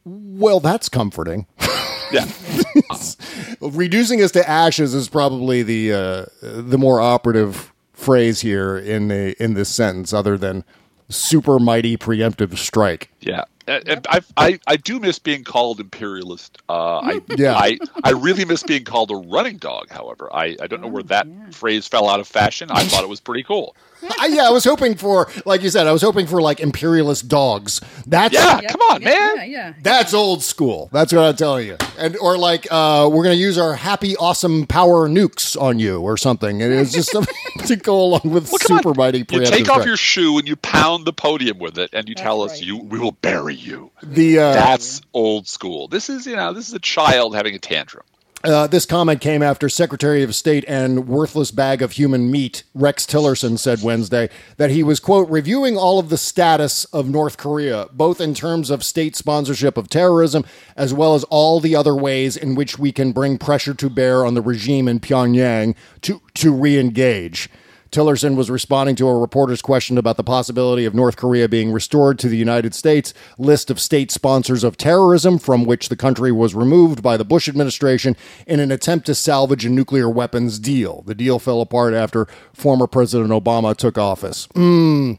Well, 0.06 0.60
that's 0.60 0.90
comforting. 0.90 1.46
Yeah. 2.10 2.26
Reducing 3.62 4.22
us 4.24 4.32
to 4.32 4.50
ashes 4.50 4.94
is 4.94 5.10
probably 5.10 5.62
the 5.62 5.92
uh, 5.94 6.26
the 6.42 6.78
more 6.78 7.02
operative 7.02 7.74
phrase 7.92 8.40
here 8.40 8.78
in 8.78 9.10
the 9.10 9.36
in 9.44 9.56
this 9.56 9.68
sentence, 9.68 10.14
other 10.14 10.38
than 10.38 10.64
super 11.10 11.60
mighty 11.60 11.98
preemptive 11.98 12.58
strike. 12.58 13.10
Yeah. 13.20 13.44
And- 13.68 13.86
and 13.90 14.08
I, 14.10 14.22
I, 14.38 14.60
I 14.66 14.78
do 14.78 14.98
miss 15.02 15.20
being 15.20 15.44
called 15.44 15.82
imperialist. 15.82 16.58
Uh, 16.70 17.00
I, 17.00 17.22
Yeah. 17.38 17.56
I, 17.56 17.78
I 18.06 18.12
really 18.12 18.46
miss 18.46 18.64
being 18.64 18.86
called 18.86 19.12
a 19.12 19.16
running 19.16 19.58
dog. 19.58 19.90
However, 19.90 20.34
I, 20.34 20.56
I 20.62 20.68
don't 20.68 20.80
know 20.80 20.88
where 20.88 21.04
that 21.04 21.28
phrase 21.54 21.86
fell 21.86 22.08
out 22.08 22.22
of 22.22 22.28
fashion. 22.30 22.72
I 22.72 22.84
thought 22.86 23.04
it 23.04 23.10
was 23.10 23.20
pretty 23.20 23.44
cool. 23.44 23.76
I, 24.20 24.28
yeah, 24.28 24.48
I 24.48 24.52
was 24.52 24.64
hoping 24.64 24.96
for, 24.96 25.30
like 25.46 25.62
you 25.64 25.70
said, 25.70 25.88
I 25.88 25.92
was 25.92 26.02
hoping 26.02 26.28
for 26.28 26.42
like 26.42 26.60
imperialist 26.60 27.28
dogs. 27.28 27.82
That's 28.06 28.34
Yeah, 28.34 28.62
come 28.62 28.82
on, 28.82 29.04
man. 29.04 29.38
Yeah, 29.38 29.44
yeah. 29.44 29.74
That's 29.82 30.14
old 30.14 30.44
school. 30.44 30.90
That's 30.92 31.12
what 31.14 31.24
I'm 31.24 31.36
telling 31.36 31.68
you. 31.68 31.78
And 31.98 32.16
or 32.18 32.38
like 32.38 32.68
uh, 32.72 33.10
we're 33.12 33.24
gonna 33.24 33.36
use 33.36 33.58
our 33.58 33.76
happy, 33.76 34.16
awesome 34.18 34.66
power 34.68 35.10
nukes 35.10 35.60
on 35.60 35.80
you 35.80 36.00
or 36.02 36.18
something. 36.18 36.62
And 36.62 36.74
it's 36.74 36.92
just 36.94 37.12
something 37.12 37.36
to 37.66 37.76
go 37.76 38.02
along 38.02 38.22
with 38.26 38.52
Well, 38.52 38.60
super 38.60 38.90
on. 38.90 38.98
mighty 38.98 39.20
You 39.30 39.46
take 39.46 39.70
off 39.70 39.86
your 39.86 39.98
shoe 39.98 40.38
and 40.38 40.48
you 40.48 40.56
pound 40.56 41.06
the 41.06 41.14
podium 41.14 41.60
with 41.60 41.78
it, 41.78 41.90
and 41.94 42.08
you 42.08 42.16
tell 42.16 42.42
us 42.42 42.62
you 42.62 42.78
we 42.78 43.00
will 43.00 43.12
bury 43.14 43.56
you. 43.56 43.92
the 44.04 44.40
uh, 44.40 44.54
That's 44.54 45.02
old 45.14 45.48
school. 45.48 45.88
This 45.88 46.10
is 46.10 46.26
you 46.26 46.36
know 46.36 46.54
this 46.54 46.68
is 46.68 46.74
a 46.74 46.80
child 46.80 47.36
having 47.36 47.56
a 47.56 47.60
tantrum. 47.60 48.04
Uh, 48.44 48.68
this 48.68 48.86
comment 48.86 49.20
came 49.20 49.42
after 49.42 49.68
Secretary 49.68 50.22
of 50.22 50.36
State 50.36 50.64
and 50.68 51.08
worthless 51.08 51.50
bag 51.50 51.82
of 51.82 51.94
human 51.94 52.30
meat, 52.30 52.64
Rex 52.76 53.04
Tillerson, 53.08 53.58
said 53.58 53.82
Wednesday 53.82 54.30
that 54.58 54.70
he 54.70 54.84
was, 54.84 55.00
quote, 55.00 55.28
reviewing 55.28 55.76
all 55.76 55.98
of 55.98 56.10
the 56.10 56.20
status 56.20 56.86
of 56.86 57.10
North 57.10 57.38
Korea, 57.38 57.88
both 57.92 58.22
in 58.22 58.36
terms 58.36 58.70
of 58.70 58.84
state 58.84 59.16
sponsorship 59.16 59.76
of 59.76 59.90
terrorism, 59.90 60.46
as 60.76 60.94
well 60.94 61.16
as 61.16 61.24
all 61.26 61.60
the 61.60 61.76
other 61.76 61.96
ways 61.96 62.38
in 62.38 62.54
which 62.54 62.78
we 62.78 62.92
can 62.92 63.12
bring 63.12 63.40
pressure 63.40 63.74
to 63.74 63.90
bear 63.90 64.24
on 64.24 64.36
the 64.36 64.42
regime 64.42 64.88
in 64.88 65.00
Pyongyang 65.00 65.76
to, 66.02 66.22
to 66.36 66.54
re 66.54 66.78
engage. 66.78 67.50
Tillerson 67.98 68.36
was 68.36 68.52
responding 68.52 68.96
to 68.98 69.08
a 69.08 69.18
reporter's 69.18 69.64
question 69.64 69.98
about 69.98 70.18
the 70.18 70.24
possibility 70.24 70.86
of 70.86 70.94
North 70.94 71.18
Korea 71.18 71.50
being 71.50 71.72
restored 71.72 72.20
to 72.20 72.30
the 72.30 72.38
United 72.38 72.76
States 72.76 73.12
list 73.40 73.72
of 73.72 73.80
state 73.80 74.12
sponsors 74.12 74.64
of 74.64 74.78
terrorism 74.78 75.40
from 75.40 75.66
which 75.66 75.90
the 75.90 75.96
country 75.96 76.32
was 76.32 76.54
removed 76.54 77.02
by 77.02 77.18
the 77.18 77.26
Bush 77.26 77.50
administration 77.50 78.16
in 78.46 78.60
an 78.60 78.72
attempt 78.72 79.08
to 79.08 79.16
salvage 79.16 79.66
a 79.66 79.70
nuclear 79.70 80.08
weapons 80.08 80.60
deal. 80.60 81.02
The 81.08 81.16
deal 81.16 81.40
fell 81.40 81.60
apart 81.60 81.96
after 81.96 82.28
former 82.54 82.86
President 82.86 83.32
Obama 83.32 83.76
took 83.76 83.98
office. 83.98 84.46
Mm. 84.50 85.18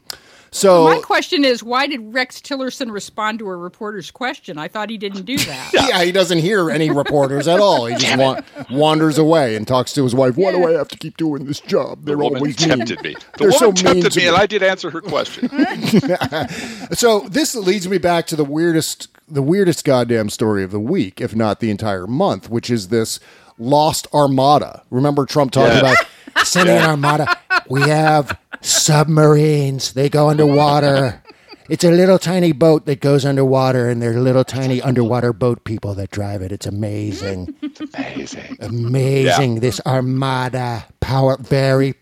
So 0.51 0.85
My 0.85 0.99
question 0.99 1.45
is, 1.45 1.61
why 1.63 1.85
did 1.85 1.99
Rex 2.13 2.41
Tillerson 2.41 2.91
respond 2.91 3.37
to 3.39 3.47
a 3.49 3.55
reporter's 3.55 4.09
question? 4.09 4.57
I 4.57 4.67
thought 4.67 4.89
he 4.89 4.97
didn't 4.97 5.23
do 5.25 5.37
that. 5.37 5.71
yeah. 5.73 6.03
he 6.03 6.11
doesn't 6.11 6.39
hear 6.39 6.71
any 6.71 6.89
reporters 6.89 7.47
at 7.47 7.59
all. 7.59 7.85
He 7.85 7.95
just 7.95 8.17
wa- 8.17 8.41
wanders 8.71 9.17
away 9.19 9.55
and 9.55 9.67
talks 9.67 9.93
to 9.93 10.03
his 10.03 10.15
wife. 10.15 10.37
Why 10.37 10.51
do 10.51 10.67
I 10.67 10.71
have 10.71 10.87
to 10.87 10.97
keep 10.97 11.17
doing 11.17 11.45
this 11.45 11.59
job? 11.59 12.03
They're 12.03 12.15
The 12.15 12.23
woman 12.23 12.37
always 12.39 12.59
mean. 12.59 12.69
tempted 12.77 13.01
me. 13.03 13.13
The 13.13 13.37
They're 13.37 13.47
woman 13.49 13.59
so 13.59 13.65
mean 13.67 13.75
tempted 13.95 14.11
to 14.13 14.19
me, 14.19 14.23
me. 14.23 14.27
and 14.29 14.37
I 14.37 14.45
did 14.47 14.63
answer 14.63 14.89
her 14.89 15.01
question. 15.01 15.49
So 16.93 17.21
this 17.29 17.55
leads 17.55 17.87
me 17.87 17.97
back 17.97 18.25
to 18.27 18.35
the 18.35 18.43
weirdest, 18.43 19.07
the 19.27 19.41
weirdest 19.43 19.85
goddamn 19.85 20.29
story 20.29 20.63
of 20.63 20.71
the 20.71 20.79
week, 20.79 21.21
if 21.21 21.35
not 21.35 21.59
the 21.59 21.69
entire 21.69 22.07
month, 22.07 22.49
which 22.49 22.69
is 22.69 22.87
this 22.87 23.19
lost 23.57 24.07
armada. 24.13 24.83
Remember 24.89 25.25
Trump 25.25 25.51
talking 25.51 25.73
Yeah. 25.73 25.79
about 26.33 26.47
sending 26.47 26.75
an 26.77 26.83
armada? 26.83 27.27
We 27.69 27.81
have 27.81 28.37
submarines. 28.61 29.93
They 29.93 30.09
go 30.09 30.29
underwater. 30.29 31.21
It's 31.69 31.83
a 31.83 31.91
little 31.91 32.17
tiny 32.17 32.51
boat 32.51 32.87
that 32.87 32.99
goes 32.99 33.25
underwater, 33.25 33.89
and 33.89 34.01
they're 34.01 34.19
little 34.19 34.43
tiny 34.43 34.81
underwater 34.81 35.31
boat 35.33 35.63
people 35.65 35.93
that 35.93 36.09
drive 36.09 36.41
it. 36.41 36.51
It's 36.51 36.65
amazing, 36.65 37.53
It's 37.61 37.79
Amazing. 37.81 38.57
amazing. 38.59 39.59
This 39.59 39.79
armada, 39.85 40.87
power, 40.99 41.37
very, 41.37 41.93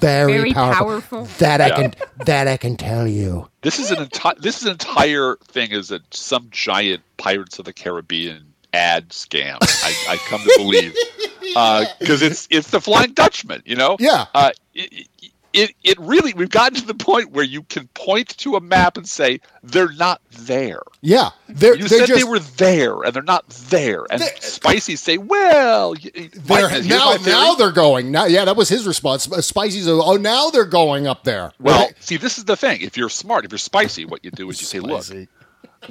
very, 0.00 0.32
Very 0.32 0.52
powerful. 0.52 1.00
powerful. 1.00 1.24
That 1.38 1.62
I 1.62 1.70
can, 1.70 1.94
that 2.26 2.48
I 2.48 2.58
can 2.58 2.76
tell 2.76 3.08
you. 3.08 3.48
This 3.62 3.78
is 3.78 3.90
an 3.90 4.02
entire. 4.02 4.34
This 4.38 4.58
is 4.58 4.64
an 4.66 4.72
entire 4.72 5.36
thing. 5.46 5.70
Is 5.72 5.88
that 5.88 6.02
some 6.14 6.48
giant 6.50 7.02
Pirates 7.16 7.58
of 7.58 7.64
the 7.64 7.72
Caribbean 7.72 8.44
ad 8.74 9.08
scam? 9.08 9.56
I, 9.62 9.94
I 10.06 10.16
come 10.28 10.42
to 10.42 10.52
believe 10.58 10.94
because 11.98 12.20
it's 12.20 12.46
it's 12.50 12.68
the 12.70 12.80
Flying 12.82 13.14
Dutchman. 13.14 13.62
You 13.64 13.76
know. 13.76 13.96
Yeah. 13.98 14.26
Uh, 14.34 14.50
it, 14.74 15.08
it 15.54 15.74
it 15.84 15.98
really 16.00 16.34
we've 16.34 16.50
gotten 16.50 16.78
to 16.80 16.86
the 16.86 16.94
point 16.94 17.30
where 17.30 17.44
you 17.44 17.62
can 17.62 17.86
point 17.94 18.36
to 18.38 18.56
a 18.56 18.60
map 18.60 18.96
and 18.98 19.08
say 19.08 19.40
they're 19.62 19.92
not 19.92 20.20
there. 20.30 20.82
Yeah, 21.00 21.30
they're, 21.48 21.74
You 21.76 21.88
they're 21.88 22.00
said 22.00 22.06
just, 22.08 22.18
they 22.20 22.24
were 22.24 22.38
there, 22.40 23.02
and 23.02 23.14
they're 23.14 23.22
not 23.22 23.48
there. 23.48 24.04
And 24.10 24.20
They- 24.20 24.28
Spicy 24.40 24.96
say, 24.96 25.16
"Well, 25.18 25.92
y- 25.94 26.10
y- 26.14 26.30
They're, 26.34 26.68
Mike, 26.70 26.84
now, 26.84 27.14
now 27.24 27.54
they're 27.54 27.72
going. 27.72 28.10
Now, 28.10 28.24
yeah, 28.26 28.44
that 28.44 28.56
was 28.56 28.68
his 28.68 28.86
response. 28.86 29.24
Spicy's, 29.46 29.86
oh, 29.88 30.02
oh, 30.04 30.16
now 30.16 30.50
they're 30.50 30.64
going 30.64 31.06
up 31.06 31.24
there. 31.24 31.52
Well, 31.60 31.86
Right? 31.86 31.94
see, 32.00 32.16
this 32.16 32.36
is 32.38 32.44
the 32.44 32.56
thing. 32.56 32.80
If 32.82 32.96
you're 32.96 33.08
smart, 33.08 33.44
if 33.44 33.52
you're 33.52 33.58
spicy, 33.58 34.04
what 34.04 34.24
you 34.24 34.30
do 34.30 34.50
is 34.50 34.60
you 34.60 34.66
say, 34.66 34.80
"Look, 34.80 35.04
Spicy. 35.04 35.28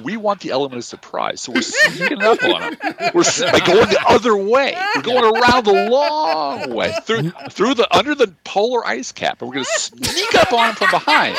We 0.02 0.16
want 0.16 0.40
the 0.40 0.50
element 0.50 0.78
of 0.78 0.84
surprise, 0.84 1.40
so 1.40 1.52
we're 1.52 1.62
sneaking 1.62 2.22
up 2.22 2.42
on 2.42 2.60
them. 2.60 2.76
We're 3.14 3.20
s- 3.22 3.40
by 3.42 3.60
going 3.60 3.88
the 3.88 4.02
other 4.08 4.36
way. 4.36 4.76
We're 4.96 5.02
going 5.02 5.24
around 5.24 5.64
the 5.66 5.88
long 5.90 6.72
way 6.74 6.94
through 7.04 7.30
through 7.50 7.74
the 7.74 7.88
under 7.96 8.14
the 8.14 8.32
polar 8.44 8.86
ice 8.86 9.12
cap, 9.12 9.40
and 9.40 9.48
we're 9.48 9.54
going 9.54 9.66
to 9.66 9.80
sneak 9.80 10.34
up 10.34 10.52
on 10.52 10.66
them 10.68 10.74
from 10.76 10.90
behind. 10.90 11.36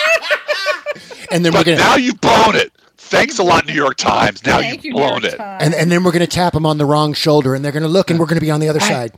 and 1.31 1.43
then 1.45 1.53
we're 1.53 1.63
gonna 1.63 1.77
now 1.77 1.95
you've 1.95 2.21
blown 2.21 2.55
it. 2.55 2.71
Thanks 2.97 3.37
a 3.37 3.43
lot, 3.43 3.65
New 3.67 3.73
York 3.73 3.97
Times. 3.97 4.43
Now 4.45 4.59
Thank 4.59 4.75
you've 4.77 4.85
you, 4.85 4.93
blown 4.93 5.21
New 5.21 5.27
it, 5.27 5.37
Times. 5.37 5.63
and, 5.63 5.75
and 5.75 5.91
then 5.91 6.03
we're 6.03 6.11
gonna 6.11 6.25
tap 6.27 6.53
them 6.53 6.65
on 6.65 6.77
the 6.77 6.85
wrong 6.85 7.13
shoulder, 7.13 7.53
and 7.53 7.63
they're 7.63 7.71
gonna 7.71 7.87
look, 7.87 8.09
and 8.09 8.19
uh, 8.19 8.21
we're 8.21 8.25
gonna 8.27 8.41
be 8.41 8.51
on 8.51 8.59
the 8.59 8.69
other 8.69 8.79
side. 8.79 9.11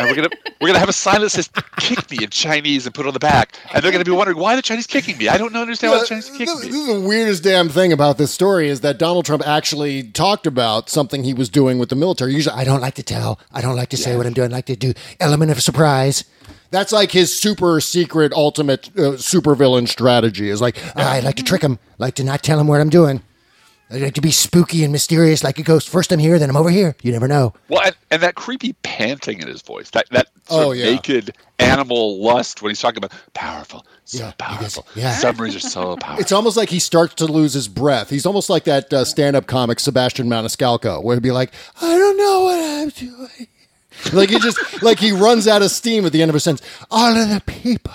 And 0.00 0.08
we're 0.08 0.14
gonna 0.16 0.30
we're 0.60 0.68
gonna 0.68 0.78
have 0.78 0.88
a 0.88 0.92
sign 0.92 1.20
that 1.20 1.30
says 1.30 1.48
"Kick 1.78 2.10
me" 2.10 2.24
in 2.24 2.30
Chinese 2.30 2.86
and 2.86 2.94
put 2.94 3.06
it 3.06 3.08
on 3.08 3.14
the 3.14 3.20
back, 3.20 3.56
and 3.72 3.82
they're 3.82 3.92
gonna 3.92 4.04
be 4.04 4.10
wondering 4.10 4.38
why 4.38 4.56
the 4.56 4.62
Chinese 4.62 4.86
kicking 4.86 5.16
me. 5.18 5.28
I 5.28 5.38
don't 5.38 5.52
know 5.52 5.62
understand 5.62 5.92
why 5.92 6.00
the 6.00 6.06
Chinese 6.06 6.28
are 6.28 6.32
this, 6.32 6.38
kicking 6.38 6.60
this 6.60 6.72
me. 6.72 6.78
is 6.78 6.86
the 6.86 7.00
weirdest 7.00 7.42
damn 7.42 7.68
thing 7.68 7.92
about 7.92 8.18
this 8.18 8.30
story 8.30 8.68
is 8.68 8.80
that 8.80 8.98
Donald 8.98 9.24
Trump 9.24 9.46
actually 9.46 10.02
talked 10.04 10.46
about 10.46 10.88
something 10.88 11.24
he 11.24 11.34
was 11.34 11.48
doing 11.48 11.78
with 11.78 11.88
the 11.88 11.96
military. 11.96 12.34
Usually, 12.34 12.54
I 12.54 12.64
don't 12.64 12.80
like 12.80 12.94
to 12.94 13.02
tell. 13.02 13.38
I 13.52 13.60
don't 13.60 13.76
like 13.76 13.90
to 13.90 13.96
say 13.96 14.16
what 14.16 14.26
I'm 14.26 14.32
doing. 14.32 14.52
I 14.52 14.56
like 14.56 14.66
to 14.66 14.76
do 14.76 14.94
element 15.20 15.50
of 15.50 15.62
surprise. 15.62 16.24
That's 16.70 16.92
like 16.92 17.12
his 17.12 17.38
super 17.38 17.80
secret, 17.80 18.32
ultimate 18.32 18.88
uh, 18.88 19.12
supervillain 19.12 19.88
strategy. 19.88 20.50
Is 20.50 20.60
like 20.60 20.76
I 20.96 21.20
like 21.20 21.36
to 21.36 21.44
trick 21.44 21.62
him, 21.62 21.78
like 21.98 22.14
to 22.16 22.24
not 22.24 22.42
tell 22.42 22.58
him 22.58 22.66
what 22.66 22.80
I'm 22.80 22.90
doing. 22.90 23.22
I 23.88 23.98
like 23.98 24.14
to 24.14 24.20
be 24.20 24.32
spooky 24.32 24.82
and 24.82 24.90
mysterious 24.92 25.44
like 25.44 25.58
a 25.60 25.62
ghost. 25.62 25.88
First 25.88 26.10
I'm 26.12 26.18
here, 26.18 26.38
then 26.40 26.50
I'm 26.50 26.56
over 26.56 26.70
here. 26.70 26.96
You 27.02 27.12
never 27.12 27.28
know. 27.28 27.54
Well, 27.68 27.82
and, 27.84 27.96
and 28.10 28.20
that 28.22 28.34
creepy 28.34 28.72
panting 28.82 29.40
in 29.40 29.46
his 29.46 29.62
voice, 29.62 29.90
that 29.90 30.08
that 30.10 30.26
sort 30.48 30.66
Oh, 30.66 30.70
of 30.72 30.76
yeah. 30.78 30.86
naked 30.86 31.36
animal 31.60 32.20
lust 32.20 32.62
when 32.62 32.70
he's 32.70 32.80
talking 32.80 32.98
about 32.98 33.12
powerful, 33.32 33.86
so 34.04 34.18
Yeah, 34.24 34.32
powerful. 34.38 34.86
yeah. 34.96 35.12
Submarines 35.12 35.54
are 35.54 35.60
so 35.60 35.96
powerful. 36.00 36.20
It's 36.20 36.32
almost 36.32 36.56
like 36.56 36.68
he 36.68 36.80
starts 36.80 37.14
to 37.16 37.26
lose 37.26 37.52
his 37.52 37.68
breath. 37.68 38.10
He's 38.10 38.26
almost 38.26 38.50
like 38.50 38.64
that 38.64 38.92
uh, 38.92 39.04
stand-up 39.04 39.46
comic 39.46 39.78
Sebastian 39.78 40.26
Maniscalco, 40.28 41.00
where 41.02 41.14
he'd 41.14 41.22
be 41.22 41.30
like, 41.30 41.52
"I 41.80 41.96
don't 41.96 42.16
know 42.16 42.40
what 42.44 42.58
I'm 42.82 42.88
doing." 42.88 43.48
like 44.12 44.30
he 44.30 44.38
just 44.40 44.82
like 44.82 44.98
he 44.98 45.12
runs 45.12 45.46
out 45.46 45.62
of 45.62 45.70
steam 45.70 46.04
at 46.04 46.12
the 46.12 46.22
end 46.22 46.28
of 46.28 46.34
a 46.34 46.40
sentence. 46.40 46.68
All 46.90 47.16
of 47.16 47.28
the 47.28 47.40
people. 47.46 47.94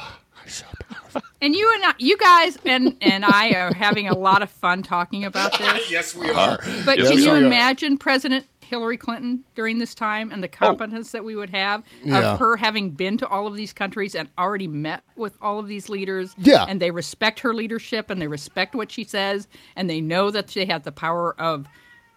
Are 1.42 1.46
so 1.46 1.48
powerful." 1.48 1.48
And 1.48 1.56
you 1.56 1.72
and 1.76 1.84
I, 1.86 1.94
you 1.98 2.18
guys 2.18 2.58
and 2.66 2.98
and 3.02 3.26
I 3.26 3.52
are 3.52 3.74
having 3.78 4.08
a 4.08 4.18
lot 4.18 4.42
of 4.42 4.50
fun 4.50 4.84
talking 4.84 5.26
about 5.26 5.58
this. 5.58 5.92
yes, 5.92 6.16
we 6.16 6.30
are. 6.30 6.60
But 6.86 6.98
Yes, 7.00 7.08
can 7.10 7.18
we 7.18 7.24
you 7.26 7.32
are. 7.32 7.38
imagine 7.38 7.98
President 7.98 8.46
Hillary 8.62 8.96
Clinton 8.96 9.44
during 9.54 9.80
this 9.80 9.94
time 9.94 10.32
and 10.32 10.42
the 10.42 10.48
oh. 10.48 10.52
competence 10.66 11.12
that 11.12 11.26
we 11.26 11.36
would 11.36 11.50
have 11.50 11.84
Yeah. 12.06 12.34
of 12.34 12.40
her 12.40 12.56
having 12.56 12.92
been 12.92 13.18
to 13.18 13.28
all 13.28 13.46
of 13.46 13.56
these 13.56 13.74
countries 13.74 14.16
and 14.16 14.30
already 14.38 14.68
met 14.68 15.04
with 15.18 15.34
all 15.42 15.60
of 15.60 15.68
these 15.68 15.90
leaders? 15.90 16.34
Yeah. 16.38 16.66
And 16.70 16.82
they 16.82 16.90
respect 16.92 17.42
her 17.42 17.54
leadership 17.54 18.10
and 18.10 18.22
they 18.22 18.28
respect 18.28 18.74
what 18.74 18.90
she 18.90 19.04
says 19.04 19.50
and 19.76 19.90
they 19.90 20.00
know 20.00 20.32
that 20.32 20.48
they 20.48 20.64
have 20.66 20.84
the 20.84 20.92
power 20.94 21.36
of 21.38 21.68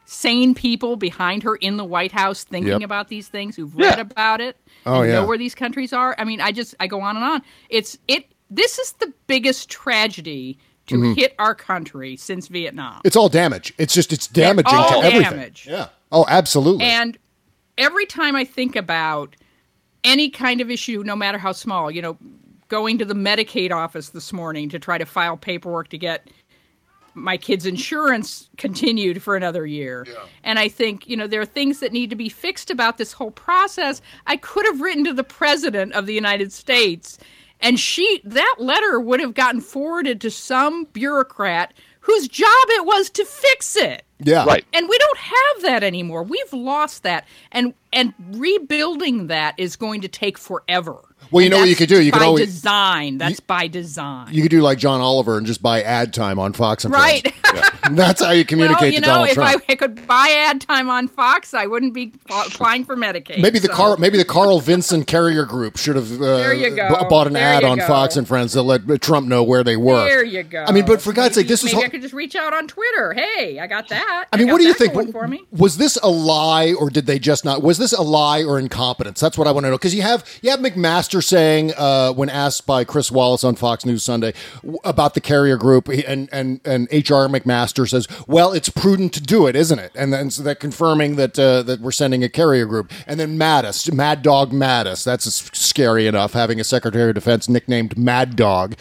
sane 0.07 0.55
people 0.55 0.97
behind 0.97 1.43
her 1.43 1.57
in 1.57 1.77
the 1.77 1.85
White 1.85 2.13
House 2.13 2.45
thinking 2.45 2.73
Yep. 2.73 2.83
about 2.83 3.09
these 3.09 3.27
things 3.29 3.57
who've 3.57 3.75
read 3.75 3.99
about 3.99 4.41
it 4.41 4.57
Oh, 4.87 5.01
and 5.01 5.09
yeah. 5.11 5.21
know 5.21 5.27
where 5.27 5.39
these 5.39 5.55
countries 5.55 5.93
are. 5.95 6.15
I 6.19 6.25
mean, 6.25 6.41
I 6.43 6.53
just 6.53 6.75
I 6.79 6.87
go 6.87 7.01
on 7.01 7.17
and 7.17 7.25
on. 7.25 7.43
It's 7.71 7.99
it 8.07 8.27
this 8.51 8.79
is 8.79 8.93
the 8.93 9.13
biggest 9.27 9.69
tragedy 9.71 10.59
to 10.87 10.97
Mm-hmm. 10.97 11.13
hit 11.15 11.35
our 11.39 11.55
country 11.55 12.15
since 12.17 12.49
Vietnam. 12.49 13.01
It's 13.05 13.17
all 13.17 13.31
damage. 13.31 13.73
It's 13.79 13.95
just 13.95 14.13
it's 14.13 14.27
damaging 14.27 14.75
all 14.75 15.01
to 15.01 15.07
everything. 15.07 15.31
damage. 15.31 15.67
Yeah. 15.69 15.89
Oh, 16.13 16.27
absolutely. 16.29 16.85
And 16.85 17.17
every 17.79 18.05
time 18.05 18.37
I 18.37 18.45
think 18.45 18.77
about 18.77 19.35
any 20.05 20.29
kind 20.29 20.61
of 20.61 20.71
issue, 20.71 21.03
no 21.03 21.17
matter 21.17 21.39
how 21.39 21.53
small, 21.53 21.91
you 21.91 22.03
know, 22.03 22.19
going 22.69 22.99
to 22.99 23.05
the 23.07 23.15
Medicaid 23.15 23.71
office 23.73 24.11
this 24.11 24.31
morning 24.31 24.69
to 24.69 24.79
try 24.79 24.99
to 24.99 25.07
file 25.07 25.39
paperwork 25.39 25.89
to 25.89 25.97
get 25.99 26.29
my 27.15 27.37
kids' 27.39 27.65
insurance 27.65 28.51
continued 28.59 29.23
for 29.23 29.37
another 29.37 29.65
year. 29.65 30.07
And 30.43 30.59
I 30.59 30.69
think, 30.69 31.09
you 31.09 31.17
know, 31.17 31.27
there 31.27 31.41
are 31.41 31.47
things 31.47 31.79
that 31.81 31.93
need 31.93 32.11
to 32.11 32.17
be 32.17 32.29
fixed 32.29 32.71
about 32.71 32.99
this 32.99 33.13
whole 33.13 33.31
process. 33.31 34.03
I 34.27 34.37
could 34.37 34.67
have 34.67 34.81
written 34.81 35.05
to 35.05 35.15
the 35.15 35.25
president 35.25 35.93
of 35.95 36.07
the 36.07 36.13
United 36.15 36.53
States 36.53 37.17
and 37.65 37.81
she 37.81 38.21
that 38.25 38.57
letter 38.59 39.01
would 39.01 39.21
have 39.21 39.35
gotten 39.35 39.61
forwarded 39.61 40.21
to 40.21 40.31
some 40.31 40.85
bureaucrat 40.93 41.73
whose 42.01 42.29
job 42.29 42.47
it 42.69 42.85
was 42.85 43.09
to 43.09 43.25
fix 43.25 43.77
it. 43.77 44.05
yeah. 44.21 44.45
right. 44.45 44.65
And 44.75 44.89
we 44.89 44.99
don't 44.99 45.19
have 45.19 45.63
that 45.63 45.83
anymore. 45.83 46.23
We've 46.23 46.53
lost 46.53 47.03
that. 47.03 47.27
And 47.51 47.73
and 47.93 48.13
rebuilding 48.33 49.29
that 49.29 49.55
is 49.59 49.77
going 49.77 50.03
to 50.03 50.09
take 50.09 50.37
forever. 50.37 50.99
Well, 51.31 51.41
you 51.43 51.47
And 51.47 51.53
know 51.55 51.59
what 51.61 51.69
you 51.69 51.77
could 51.77 51.89
do? 51.89 52.03
You 52.03 52.13
could 52.13 52.19
by 52.21 52.25
always- 52.27 52.47
design. 52.47 53.19
That's 53.19 53.41
by 53.41 53.67
design. 53.69 54.29
You 54.33 54.43
could 54.43 54.51
do 54.51 54.61
like 54.63 54.79
John 54.79 55.01
Oliver 55.01 55.39
and 55.39 55.47
just 55.47 55.63
buy 55.63 55.83
ad 55.83 56.13
time 56.15 56.39
on 56.39 56.53
Fox 56.53 56.85
and 56.85 56.93
right. 56.95 57.33
Friends. 57.45 57.71
That's 57.93 58.23
how 58.23 58.31
you 58.33 58.45
communicate 58.47 58.81
well, 58.81 58.91
you 58.93 59.01
to 59.01 59.07
know, 59.07 59.07
Donald 59.13 59.29
if 59.29 59.35
Trump. 59.35 59.63
I, 59.69 59.73
I 59.73 59.75
could 59.77 60.07
buy 60.07 60.29
ad 60.49 60.61
time 60.61 60.89
on 60.91 61.09
Fox, 61.09 61.55
I 61.55 61.67
wouldn't 61.67 61.95
be 61.95 62.13
applying 62.31 62.85
for 62.85 62.97
Medicaid. 62.97 63.41
Maybe 63.41 63.59
the 63.59 63.69
so- 63.69 63.75
Carl, 63.75 63.97
maybe 63.97 64.17
the 64.19 64.25
Carl 64.25 64.61
Vinson 64.61 65.05
Carrier 65.05 65.45
Group 65.45 65.77
should 65.77 65.97
have 65.97 66.21
uh, 66.21 66.51
you 66.53 66.71
b- 66.71 66.77
bought 67.09 67.27
an 67.27 67.35
There 67.35 67.43
ad 67.43 67.65
on 67.65 67.79
go. 67.79 67.87
Fox 67.87 68.17
and 68.17 68.27
Friends 68.27 68.53
to 68.53 68.63
let 68.63 69.01
Trump 69.03 69.27
know 69.29 69.43
where 69.43 69.63
they 69.65 69.77
were. 69.77 70.05
There 70.05 70.25
you 70.25 70.43
go. 70.43 70.65
I 70.67 70.73
mean, 70.73 70.87
but 70.87 71.01
for 71.03 71.13
God's 71.13 71.37
Maybe- 71.37 71.43
sake, 71.45 71.49
this 71.49 71.63
was. 71.63 71.73
maybe 71.73 71.83
ho- 71.83 71.87
I 71.87 71.89
could 71.91 72.03
just 72.03 72.15
reach 72.15 72.35
out 72.37 72.53
on 72.55 72.67
Twitter. 72.69 73.13
Hey, 73.13 73.59
I 73.59 73.67
got 73.67 73.89
that. 73.89 74.27
I 74.33 74.37
mean, 74.37 74.47
got 74.47 74.53
what 74.55 74.59
do 74.61 74.67
you 74.67 74.75
think? 74.75 74.95
For 75.13 75.29
me? 75.29 75.45
Was 75.53 75.77
this 75.77 75.97
a 76.03 76.09
lie, 76.11 76.73
or 76.73 76.91
did 76.91 77.07
they 77.07 77.19
just 77.19 77.45
not? 77.45 77.63
Was 77.63 77.79
this 77.79 77.93
a 77.93 78.03
lie 78.03 78.43
or 78.43 78.59
incompetence? 78.59 79.21
That's 79.21 79.37
what 79.39 79.47
I 79.47 79.53
want 79.53 79.65
to 79.65 79.71
know. 79.71 79.77
Because 79.77 79.95
you 79.95 80.03
have 80.03 80.25
you 80.43 80.51
have 80.51 80.61
McMaster 80.61 81.14
saying 81.23 81.73
uh, 81.77 82.13
when 82.13 82.29
asked 82.29 82.67
by 82.67 82.85
Chris 82.85 83.11
Wallace 83.11 83.45
on 83.45 83.55
Fox 83.57 83.85
News 83.85 84.03
Sunday 84.03 84.35
about 84.85 85.15
the 85.15 85.21
Carrier 85.21 85.57
Group, 85.57 85.89
and 85.89 86.29
and 86.33 86.61
and 86.65 86.89
HR 86.93 87.29
McMaster 87.29 87.89
says, 87.89 88.07
"Well, 88.27 88.53
it's 88.53 88.69
prudent 88.69 89.13
to 89.15 89.21
do 89.21 89.47
it, 89.47 89.57
isn't 89.57 89.79
it?" 89.79 89.93
And 89.95 90.13
then 90.13 90.31
so 90.31 90.43
that 90.43 90.61
confirming 90.61 91.17
that 91.17 91.39
uh, 91.39 91.63
that 91.65 91.81
we're 91.81 91.93
sending 91.93 92.23
a 92.25 92.29
Carrier 92.29 92.67
Group, 92.67 92.91
and 93.07 93.19
then 93.21 93.39
Mattis, 93.39 93.93
Mad 93.93 94.23
Dog 94.23 94.53
Mattis. 94.53 95.05
That's 95.05 95.25
scary 95.57 96.07
enough 96.07 96.33
having 96.33 96.61
a 96.61 96.65
Secretary 96.65 97.11
of 97.11 97.15
Defense 97.15 97.49
nicknamed 97.49 97.97
Mad 97.99 98.37
Dog, 98.37 98.75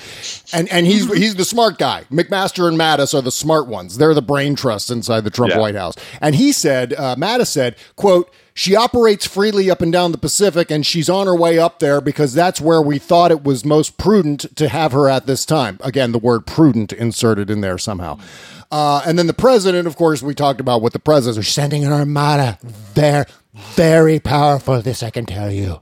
and 0.54 0.68
and 0.72 0.86
he's 0.86 1.12
he's 1.14 1.36
the 1.36 1.46
smart 1.46 1.78
guy. 1.78 2.04
McMaster 2.12 2.68
and 2.68 2.78
Mattis 2.78 3.14
are 3.14 3.22
the 3.22 3.32
smart 3.32 3.68
ones. 3.68 3.98
They're 3.98 4.14
the 4.14 4.22
brain 4.22 4.56
trust 4.56 4.90
inside 4.90 5.22
the 5.22 5.30
Trump 5.30 5.52
Yeah. 5.54 5.60
White 5.60 5.76
House. 5.76 5.96
And 6.22 6.36
he 6.36 6.52
said, 6.52 6.94
uh, 6.94 7.16
Mattis 7.16 7.48
said, 7.48 7.76
quote, 7.96 8.30
she 8.54 8.76
operates 8.76 9.26
freely 9.26 9.70
up 9.72 9.82
and 9.82 9.92
down 9.92 10.12
the 10.12 10.18
Pacific, 10.18 10.72
and 10.72 10.86
she's 10.86 11.10
on 11.10 11.28
her 11.28 11.36
way 11.36 11.58
up 11.58 11.80
there 11.80 12.02
because 12.02 12.34
that's 12.34 12.62
where 12.62 12.82
we 12.82 13.00
thought 13.00 13.32
it 13.32 13.44
was 13.44 13.66
most 13.66 13.98
prudent 13.98 14.56
to 14.56 14.70
have 14.70 14.92
her 14.92 15.10
at 15.10 15.26
this 15.26 15.46
time. 15.46 15.78
Again, 15.82 16.12
the 16.12 16.20
word 16.20 16.46
prudent 16.46 16.94
inserted 16.94 17.50
in 17.50 17.62
there 17.62 17.78
somehow. 17.78 18.20
Uh, 18.72 19.02
and 19.06 19.20
then 19.20 19.28
the 19.28 19.34
president, 19.34 19.88
of 19.88 19.96
course, 19.96 20.22
we 20.22 20.36
talked 20.36 20.60
about 20.60 20.82
what 20.82 20.94
the 20.94 21.00
president 21.00 21.46
are 21.46 21.50
sending 21.50 21.84
an 21.86 21.92
armada. 21.94 22.58
They're 22.96 23.28
very 23.54 24.20
powerful, 24.20 24.82
this 24.82 25.04
I 25.04 25.10
can 25.10 25.26
tell 25.26 25.52
you. 25.52 25.82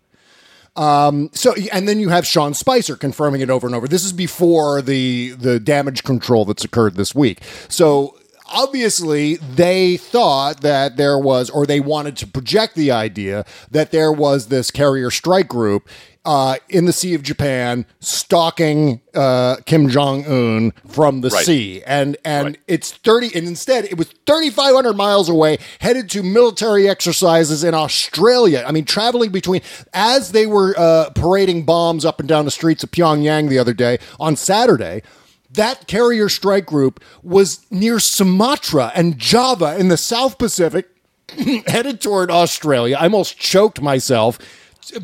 So 1.34 1.56
and 1.72 1.88
then 1.88 2.00
you 2.00 2.10
have 2.10 2.26
Sean 2.26 2.54
Spicer 2.54 2.96
confirming 2.96 3.42
it 3.42 3.50
over 3.50 3.68
and 3.68 3.76
over. 3.76 3.88
This 3.88 4.06
is 4.06 4.14
before 4.14 4.82
the 4.82 5.32
the 5.32 5.60
damage 5.60 6.04
control 6.04 6.46
that's 6.46 6.64
occurred 6.64 6.96
this 6.96 7.14
week. 7.14 7.42
So 7.70 8.18
obviously 8.54 9.36
they 9.38 9.98
thought 9.98 10.62
that 10.62 10.98
there 10.98 11.18
was 11.18 11.50
or 11.50 11.66
they 11.66 11.80
wanted 11.80 12.18
to 12.18 12.28
project 12.28 12.76
the 12.76 12.92
idea 12.92 13.46
that 13.70 13.92
there 13.92 14.12
was 14.12 14.48
this 14.48 14.72
carrier 14.72 15.10
strike 15.12 15.48
group 15.48 15.88
uh, 16.24 16.58
in 16.70 16.86
the 16.86 16.94
Sea 16.94 17.16
of 17.16 17.24
Japan 17.24 17.84
stalking 18.00 19.02
uh, 19.16 19.56
Kim 19.66 19.90
Jong 19.90 20.24
Un 20.26 20.72
from 20.88 21.22
the 21.22 21.30
Right. 21.30 21.44
sea, 21.46 21.82
and 21.88 22.16
and 22.24 22.46
Right. 22.46 22.58
it's 22.68 22.92
thirty, 22.92 23.32
and 23.36 23.48
instead 23.48 23.86
it 23.86 23.98
was 23.98 24.08
thirty 24.28 24.52
five 24.52 24.76
hundred 24.76 24.94
miles 24.96 25.30
away, 25.30 25.58
headed 25.80 26.12
to 26.12 26.22
military 26.22 26.88
exercises 26.88 27.64
in 27.64 27.74
Australia. 27.74 28.64
I 28.68 28.72
mean, 28.72 28.86
traveling 28.86 29.32
between 29.32 29.62
as 29.96 30.32
they 30.32 30.46
were 30.46 30.76
uh, 30.78 31.10
parading 31.16 31.64
bombs 31.64 32.06
up 32.06 32.20
and 32.20 32.30
down 32.30 32.46
the 32.46 32.52
streets 32.52 32.84
of 32.84 32.92
Pyongyang 32.92 33.50
the 33.50 33.58
other 33.58 33.74
day 33.74 33.98
on 34.20 34.36
Saturday. 34.36 35.02
That 35.54 35.88
carrier 35.88 36.30
strike 36.30 36.66
group 36.66 37.04
was 37.24 37.66
near 37.70 38.00
Sumatra 38.00 38.92
and 38.96 39.18
Java 39.18 39.78
in 39.78 39.90
the 39.90 39.98
South 39.98 40.38
Pacific, 40.38 40.88
headed 41.68 42.02
toward 42.02 42.32
Australia. 42.32 42.98
I 42.98 43.04
almost 43.04 43.38
choked 43.38 43.82
myself 43.82 44.40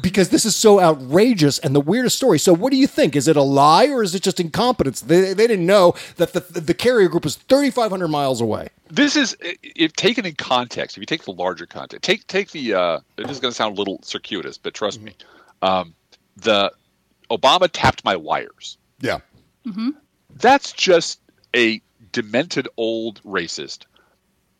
because 0.01 0.29
this 0.29 0.45
is 0.45 0.55
so 0.55 0.79
outrageous 0.79 1.59
and 1.59 1.75
the 1.75 1.81
weirdest 1.81 2.17
story. 2.17 2.39
So, 2.39 2.53
what 2.53 2.71
do 2.71 2.77
you 2.77 2.87
think? 2.87 3.15
Is 3.15 3.27
it 3.27 3.35
a 3.35 3.41
lie 3.41 3.87
or 3.87 4.03
is 4.03 4.15
it 4.15 4.23
just 4.23 4.39
incompetence? 4.39 5.01
They, 5.01 5.33
they 5.33 5.47
didn't 5.47 5.65
know 5.65 5.95
that 6.17 6.33
the, 6.33 6.39
the 6.39 6.73
carrier 6.73 7.07
group 7.07 7.23
was 7.23 7.35
3,500 7.35 8.07
miles 8.07 8.41
away. 8.41 8.69
This 8.89 9.15
is 9.15 9.35
if 9.41 9.93
taken 9.93 10.25
in 10.25 10.35
context. 10.35 10.97
If 10.97 11.01
you 11.01 11.05
take 11.05 11.25
the 11.25 11.33
larger 11.33 11.65
context, 11.65 12.03
take 12.03 12.25
take 12.27 12.51
the. 12.51 12.73
Uh, 12.73 12.99
this 13.17 13.31
is 13.31 13.39
going 13.39 13.51
to 13.51 13.55
sound 13.55 13.77
a 13.77 13.79
little 13.79 13.99
circuitous, 14.01 14.57
but 14.57 14.73
trust 14.73 15.01
me, 15.01 15.13
um, 15.61 15.93
the 16.37 16.71
Obama 17.29 17.69
tapped 17.71 18.03
my 18.05 18.15
wires. 18.15 18.77
Yeah. 19.01 19.19
That's 20.39 20.71
just 20.73 21.19
a 21.55 21.81
demented 22.11 22.67
old 22.77 23.21
racist 23.23 23.85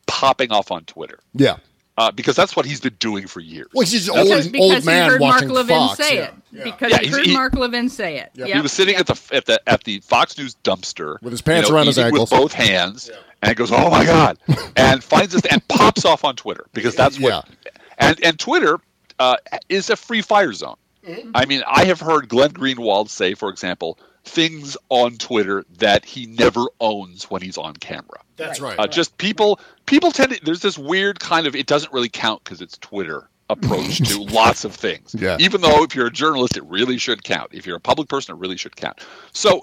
popping 0.06 0.52
off 0.52 0.72
on 0.72 0.84
Twitter 0.86 1.20
Yeah. 1.34 1.58
uh, 1.98 2.12
because 2.12 2.36
that's 2.36 2.56
what 2.56 2.66
he's 2.66 2.80
been 2.80 2.96
doing 3.00 3.28
for 3.28 3.40
years. 3.40 3.68
Well, 3.74 3.82
he's 3.86 4.06
just 4.06 4.10
old, 4.10 4.28
Because, 4.28 4.48
because 4.48 4.76
old 4.76 4.86
man 4.86 5.04
he 5.06 5.10
heard 5.12 5.20
Mark 5.22 5.34
watching 5.34 5.50
Levin 5.50 5.76
Fox. 5.78 5.98
say 5.98 6.16
yeah. 6.16 6.24
it. 6.26 6.34
Yeah. 6.52 6.64
Because 6.64 6.92
Yeah, 6.92 7.00
he 7.00 7.08
heard 7.08 7.26
he- 7.26 7.34
Mark 7.34 7.54
Levin 7.56 7.90
say 7.90 8.20
it. 8.20 8.32
he 8.36 8.60
was 8.62 8.72
sitting 8.72 8.96
at 8.96 9.08
the 9.08 9.20
at 9.32 9.46
the 9.46 9.62
at 9.70 9.84
the 9.84 10.00
Fox 10.00 10.38
News 10.38 10.56
dumpster 10.64 11.22
With 11.22 11.32
his 11.34 11.42
pants 11.42 11.70
around 11.70 11.88
his 11.88 11.98
eating 11.98 12.08
ankles. 12.08 12.32
with 12.32 12.40
both 12.40 12.54
hands, 12.54 13.10
and 13.42 13.56
goes, 13.56 13.72
"Oh 13.72 13.90
my 13.90 14.06
god!" 14.06 14.38
and 14.78 15.04
finds 15.04 15.34
this 15.34 15.44
and 15.52 15.66
pops 15.68 16.06
off 16.06 16.24
on 16.24 16.36
Twitter 16.36 16.66
because 16.74 16.96
that's 16.96 17.20
what. 17.20 17.48
And 18.00 18.18
and 18.24 18.40
Twitter 18.40 18.80
uh, 19.20 19.38
is 19.70 19.90
a 19.90 19.96
free 19.96 20.22
fire 20.22 20.54
zone. 20.54 20.76
Mm-hmm. 21.06 21.32
I 21.36 21.46
mean, 21.46 21.64
I 21.68 21.86
have 21.86 22.00
heard 22.00 22.30
Glenn 22.30 22.52
Greenwald 22.52 23.10
say, 23.10 23.34
for 23.34 23.50
example, 23.50 23.98
things 24.28 24.78
on 24.90 25.18
Twitter 25.18 25.66
that 25.78 26.06
he 26.06 26.26
never 26.26 26.66
owns 26.80 27.30
when 27.30 27.42
he's 27.42 27.58
on 27.58 27.74
camera. 27.76 28.20
That's 28.36 28.60
right. 28.60 28.78
Uh, 28.78 28.88
just 28.88 29.18
people 29.18 29.60
people 29.86 30.12
tend 30.12 30.34
to 30.34 30.44
there's 30.44 30.62
this 30.62 30.78
weird 30.78 31.20
kind 31.20 31.48
of 31.48 31.56
it 31.56 31.66
doesn't 31.66 31.92
really 31.94 32.10
count 32.10 32.44
because 32.44 32.62
it's 32.62 32.78
Twitter 32.78 33.30
approach 33.50 33.98
to 34.10 34.22
lots 34.34 34.66
of 34.66 34.76
things. 34.76 35.16
Yeah. 35.18 35.38
Even 35.40 35.62
though 35.62 35.84
if 35.84 35.96
you're 35.96 36.08
a 36.08 36.12
journalist, 36.12 36.58
it 36.58 36.64
really 36.66 36.98
should 36.98 37.24
count. 37.24 37.52
If 37.54 37.66
you're 37.66 37.78
a 37.78 37.82
public 37.82 38.10
person, 38.10 38.36
it 38.36 38.40
really 38.40 38.58
should 38.58 38.76
count. 38.76 39.00
So 39.32 39.62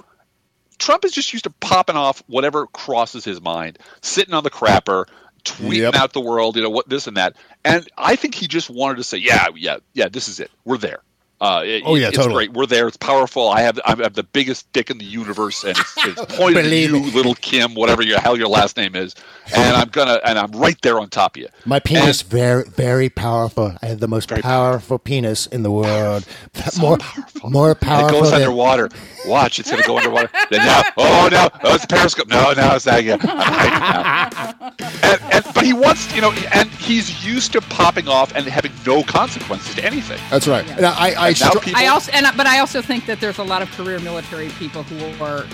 Trump 0.79 1.05
is 1.05 1.13
just 1.13 1.33
used 1.33 1.45
to 1.45 1.51
popping 1.51 1.97
off 1.97 2.23
whatever 2.27 2.67
crosses 2.69 3.25
his 3.25 3.41
mind, 3.41 3.79
sitting 4.01 4.35
on 4.35 4.43
the 4.43 4.51
crapper, 4.51 5.07
tweeting 5.45 5.83
Yep. 5.83 5.95
out 5.95 6.13
the 6.15 6.21
world, 6.21 6.57
you 6.57 6.63
know 6.63 6.71
what 6.71 6.89
this 6.89 7.07
and 7.07 7.17
that. 7.17 7.37
And 7.65 7.87
I 7.99 8.17
think 8.17 8.35
he 8.35 8.49
just 8.49 8.71
wanted 8.71 8.97
to 8.97 9.05
say, 9.05 9.19
yeah, 9.19 9.47
yeah, 9.55 9.77
yeah, 9.93 10.09
this 10.09 10.29
is 10.29 10.41
it. 10.41 10.51
We're 10.65 10.79
there. 10.79 11.03
Uh, 11.41 11.63
it- 11.65 11.83
Oh, 11.85 11.95
yeah, 11.97 12.09
it's 12.09 12.17
totally. 12.17 12.47
great. 12.47 12.53
We're 12.53 12.67
there. 12.67 12.87
It's 12.89 12.97
powerful. 12.97 13.49
I 13.49 13.61
have 13.63 13.79
I 13.85 13.91
have 13.97 14.15
the 14.15 14.23
biggest 14.23 14.73
dick 14.73 14.89
in 14.91 14.99
the 14.99 15.05
universe, 15.05 15.65
and 15.65 15.77
it's, 15.77 15.95
it's 16.07 16.25
pointed 16.37 16.65
at 16.67 16.73
you, 16.73 16.93
me. 17.01 17.11
little 17.11 17.35
Kim, 17.35 17.75
whatever 17.75 18.03
your 18.03 18.21
hell 18.21 18.37
your 18.39 18.49
last 18.49 18.77
name 18.77 18.95
is, 18.95 19.15
and 19.55 19.77
I'm 19.77 19.89
gonna 19.89 20.21
and 20.25 20.39
I'm 20.39 20.53
right 20.53 20.81
there 20.83 20.99
on 21.01 21.09
top 21.11 21.37
of 21.37 21.43
you. 21.43 21.49
My 21.67 21.81
penis 21.81 22.23
very 22.23 22.65
very 22.65 23.09
powerful. 23.11 23.75
I 23.83 23.87
have 23.87 24.01
the 24.01 24.09
most 24.09 24.29
powerful 24.31 24.99
penis 24.99 25.47
in 25.47 25.63
the 25.65 25.71
world. 25.71 26.25
more 26.79 26.97
powerful. 26.99 27.51
more 27.51 27.77
And 27.83 28.07
it 28.09 28.11
goes 28.13 28.31
than- 28.31 28.41
underwater. 28.41 28.89
Watch, 29.27 29.59
it's 29.59 29.71
gonna 29.71 29.83
go 29.83 29.97
underwater. 29.99 30.29
Then 30.51 30.61
now, 30.61 30.83
oh 30.99 31.29
no, 31.33 31.49
oh 31.65 31.75
it's 31.75 31.85
a 31.85 31.87
periscope. 31.89 32.29
No, 32.29 32.53
no, 32.53 32.75
it's 32.77 32.87
not 32.87 32.99
again. 33.01 33.19
I'm 33.23 33.29
hiding 33.29 33.81
now. 33.81 34.73
And, 35.03 35.21
and 35.33 35.45
but 35.55 35.65
he 35.65 35.73
wants, 35.73 36.15
you 36.15 36.21
know, 36.21 36.31
and 36.53 36.69
he's 36.71 37.25
used 37.25 37.53
to 37.53 37.61
popping 37.63 38.07
off 38.09 38.35
and 38.35 38.47
having 38.47 38.73
no 38.87 39.03
consequences 39.03 39.75
to 39.77 39.85
anything. 39.85 40.21
That's 40.31 40.47
right. 40.47 40.69
And 40.71 40.85
I, 40.87 41.15
I, 41.24 41.24
I 41.25 41.33
str- 41.33 41.59
people- 41.59 41.81
I 41.81 41.87
also, 41.87 42.11
and 42.13 42.27
I- 42.27 42.37
but 42.37 42.47
I 42.47 42.59
also 42.61 42.81
think 42.83 43.07
that 43.07 43.21
there's 43.21 43.39
a 43.39 43.43
lot 43.43 43.63
of 43.63 43.71
career 43.73 43.99
military 44.01 44.49
people 44.51 44.83
who 44.85 45.25
are 45.25 45.45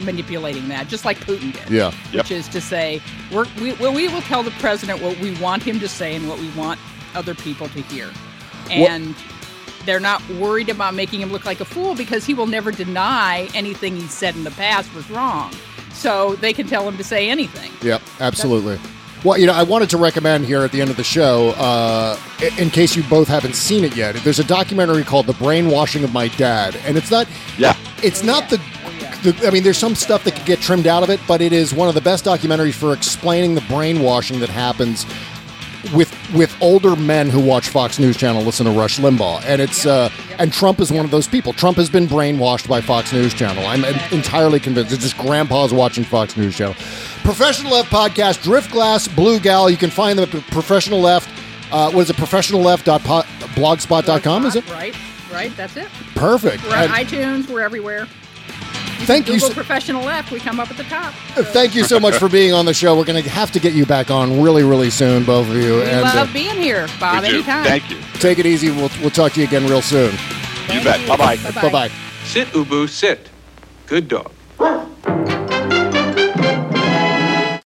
manipulating 0.00 0.68
that, 0.68 0.88
just 0.88 1.04
like 1.04 1.18
Putin 1.20 1.52
did. 1.52 1.70
Yeah. 1.70 1.92
Which 2.12 2.30
is 2.30 2.48
to 2.48 2.60
say, 2.60 3.00
we're, 3.32 3.46
we 3.60 3.72
well, 3.74 3.92
we 3.94 4.08
will 4.08 4.22
tell 4.22 4.42
the 4.42 4.50
president 4.52 5.00
what 5.02 5.18
we 5.20 5.34
want 5.38 5.62
him 5.62 5.78
to 5.80 5.88
say 5.88 6.14
and 6.14 6.28
what 6.28 6.38
we 6.38 6.48
want 6.50 6.78
other 7.14 7.34
people 7.34 7.68
to 7.68 7.80
hear, 7.82 8.10
and 8.70 9.14
they're 9.86 10.00
not 10.00 10.26
worried 10.30 10.68
about 10.68 10.94
making 10.94 11.20
him 11.20 11.30
look 11.30 11.44
like 11.44 11.60
a 11.60 11.64
fool 11.64 11.94
because 11.94 12.24
he 12.24 12.34
will 12.34 12.46
never 12.46 12.72
deny 12.72 13.48
anything 13.54 13.94
he 13.94 14.06
said 14.08 14.34
in 14.34 14.42
the 14.42 14.50
past 14.52 14.92
was 14.94 15.08
wrong. 15.10 15.52
So 15.92 16.34
they 16.36 16.52
can 16.52 16.66
tell 16.66 16.88
him 16.88 16.96
to 16.96 17.04
say 17.04 17.28
anything. 17.30 17.70
Yep, 17.82 18.02
absolutely. 18.18 18.78
Well, 19.24 19.38
you 19.38 19.46
know, 19.46 19.54
I 19.54 19.62
wanted 19.62 19.88
to 19.90 19.96
recommend 19.96 20.44
here 20.44 20.64
at 20.64 20.70
the 20.70 20.82
end 20.82 20.90
of 20.90 20.98
the 20.98 21.04
show, 21.04 21.50
uh, 21.52 22.18
in 22.58 22.68
case 22.68 22.94
you 22.94 23.02
both 23.04 23.26
haven't 23.26 23.54
seen 23.56 23.82
it 23.82 23.96
yet. 23.96 24.16
There's 24.16 24.38
a 24.38 24.44
documentary 24.44 25.02
called 25.02 25.26
"The 25.26 25.32
Brainwashing 25.32 26.04
of 26.04 26.12
My 26.12 26.28
Dad," 26.28 26.76
and 26.84 26.98
it's 26.98 27.10
not. 27.10 27.26
Yeah. 27.56 27.74
It's 28.02 28.22
not 28.22 28.50
the, 28.50 28.58
the. 29.22 29.46
I 29.46 29.50
mean, 29.50 29.62
there's 29.62 29.78
some 29.78 29.94
stuff 29.94 30.24
that 30.24 30.36
could 30.36 30.44
get 30.44 30.60
trimmed 30.60 30.86
out 30.86 31.02
of 31.02 31.08
it, 31.08 31.20
but 31.26 31.40
it 31.40 31.54
is 31.54 31.72
one 31.72 31.88
of 31.88 31.94
the 31.94 32.02
best 32.02 32.26
documentaries 32.26 32.74
for 32.74 32.92
explaining 32.92 33.54
the 33.54 33.62
brainwashing 33.62 34.40
that 34.40 34.50
happens 34.50 35.06
with 35.92 36.14
with 36.34 36.56
older 36.62 36.94
men 36.96 37.28
who 37.30 37.40
watch 37.44 37.68
Fox 37.68 37.98
News 37.98 38.16
Channel, 38.16 38.42
listen 38.42 38.64
to 38.66 38.72
Rush 38.72 38.98
Limbaugh, 38.98 39.42
and 39.44 39.60
it's 39.60 39.84
uh, 39.86 40.08
and 40.38 40.52
Trump 40.52 40.78
is 40.80 40.90
one 40.92 41.04
of 41.04 41.10
those 41.10 41.26
people. 41.28 41.52
Trump 41.52 41.76
has 41.76 41.90
been 41.90 42.06
brainwashed 42.06 42.68
by 42.68 42.80
Fox 42.80 43.12
News 43.12 43.34
Channel. 43.34 43.66
I'm 43.66 43.84
entirely 44.12 44.60
convinced. 44.60 44.92
It's 44.92 45.02
just 45.02 45.18
grandpa's 45.18 45.72
watching 45.74 46.04
Fox 46.04 46.36
News 46.36 46.56
Channel. 46.56 46.74
Professional 47.24 47.72
Left 47.72 47.90
podcast, 47.90 48.42
Driftglass, 48.44 49.08
Blue 49.14 49.38
Gal. 49.40 49.68
You 49.70 49.76
can 49.76 49.90
find 49.90 50.18
them 50.18 50.28
at 50.32 50.42
Professional 50.50 51.00
Left. 51.00 51.28
Uh, 51.72 51.90
what 51.90 52.02
is 52.02 52.10
it? 52.10 52.16
Professionalleft.blogspot.com. 52.16 54.46
Is 54.46 54.56
it 54.56 54.70
Right, 54.70 54.94
right. 55.32 55.56
That's 55.56 55.76
it. 55.76 55.88
perfect? 56.14 56.62
We're 56.64 56.76
on 56.76 56.84
And 56.84 56.92
iTunes. 56.92 57.48
We're 57.50 57.62
everywhere. 57.62 58.06
Thank 59.06 59.28
you. 59.28 59.38
So, 59.38 59.52
professional 59.52 60.02
left. 60.04 60.30
We 60.30 60.40
come 60.40 60.60
up 60.60 60.70
at 60.70 60.76
the 60.76 60.84
top. 60.84 61.14
thank 61.52 61.74
you 61.74 61.84
so 61.84 62.00
much 62.00 62.14
for 62.16 62.28
being 62.28 62.52
on 62.52 62.64
the 62.66 62.74
show. 62.74 62.96
We're 62.96 63.04
going 63.04 63.22
to 63.22 63.28
have 63.30 63.50
to 63.52 63.60
get 63.60 63.74
you 63.74 63.86
back 63.86 64.10
on 64.10 64.40
really, 64.42 64.62
really 64.62 64.90
soon, 64.90 65.24
both 65.24 65.48
of 65.48 65.56
you. 65.56 65.76
We 65.76 65.82
and 65.82 66.02
love 66.02 66.30
uh, 66.30 66.32
being 66.32 66.56
here, 66.56 66.86
Bob. 66.98 67.24
Anytime. 67.24 67.64
Thank 67.64 67.90
you. 67.90 67.98
take 68.14 68.38
it 68.38 68.46
easy. 68.46 68.70
We'll 68.70 68.90
we'll 69.00 69.10
talk 69.10 69.32
to 69.32 69.40
you 69.40 69.46
again 69.46 69.66
real 69.66 69.82
soon. 69.82 70.12
You 70.72 70.82
bet. 70.82 71.06
Bye 71.08 71.16
bye. 71.16 71.36
Bye-bye. 71.36 71.62
Bye 71.62 71.70
bye. 71.70 71.90
Sit, 72.24 72.48
Ubu, 72.48 72.88
sit. 72.88 73.28
Good 73.86 74.08
dog. 74.08 74.32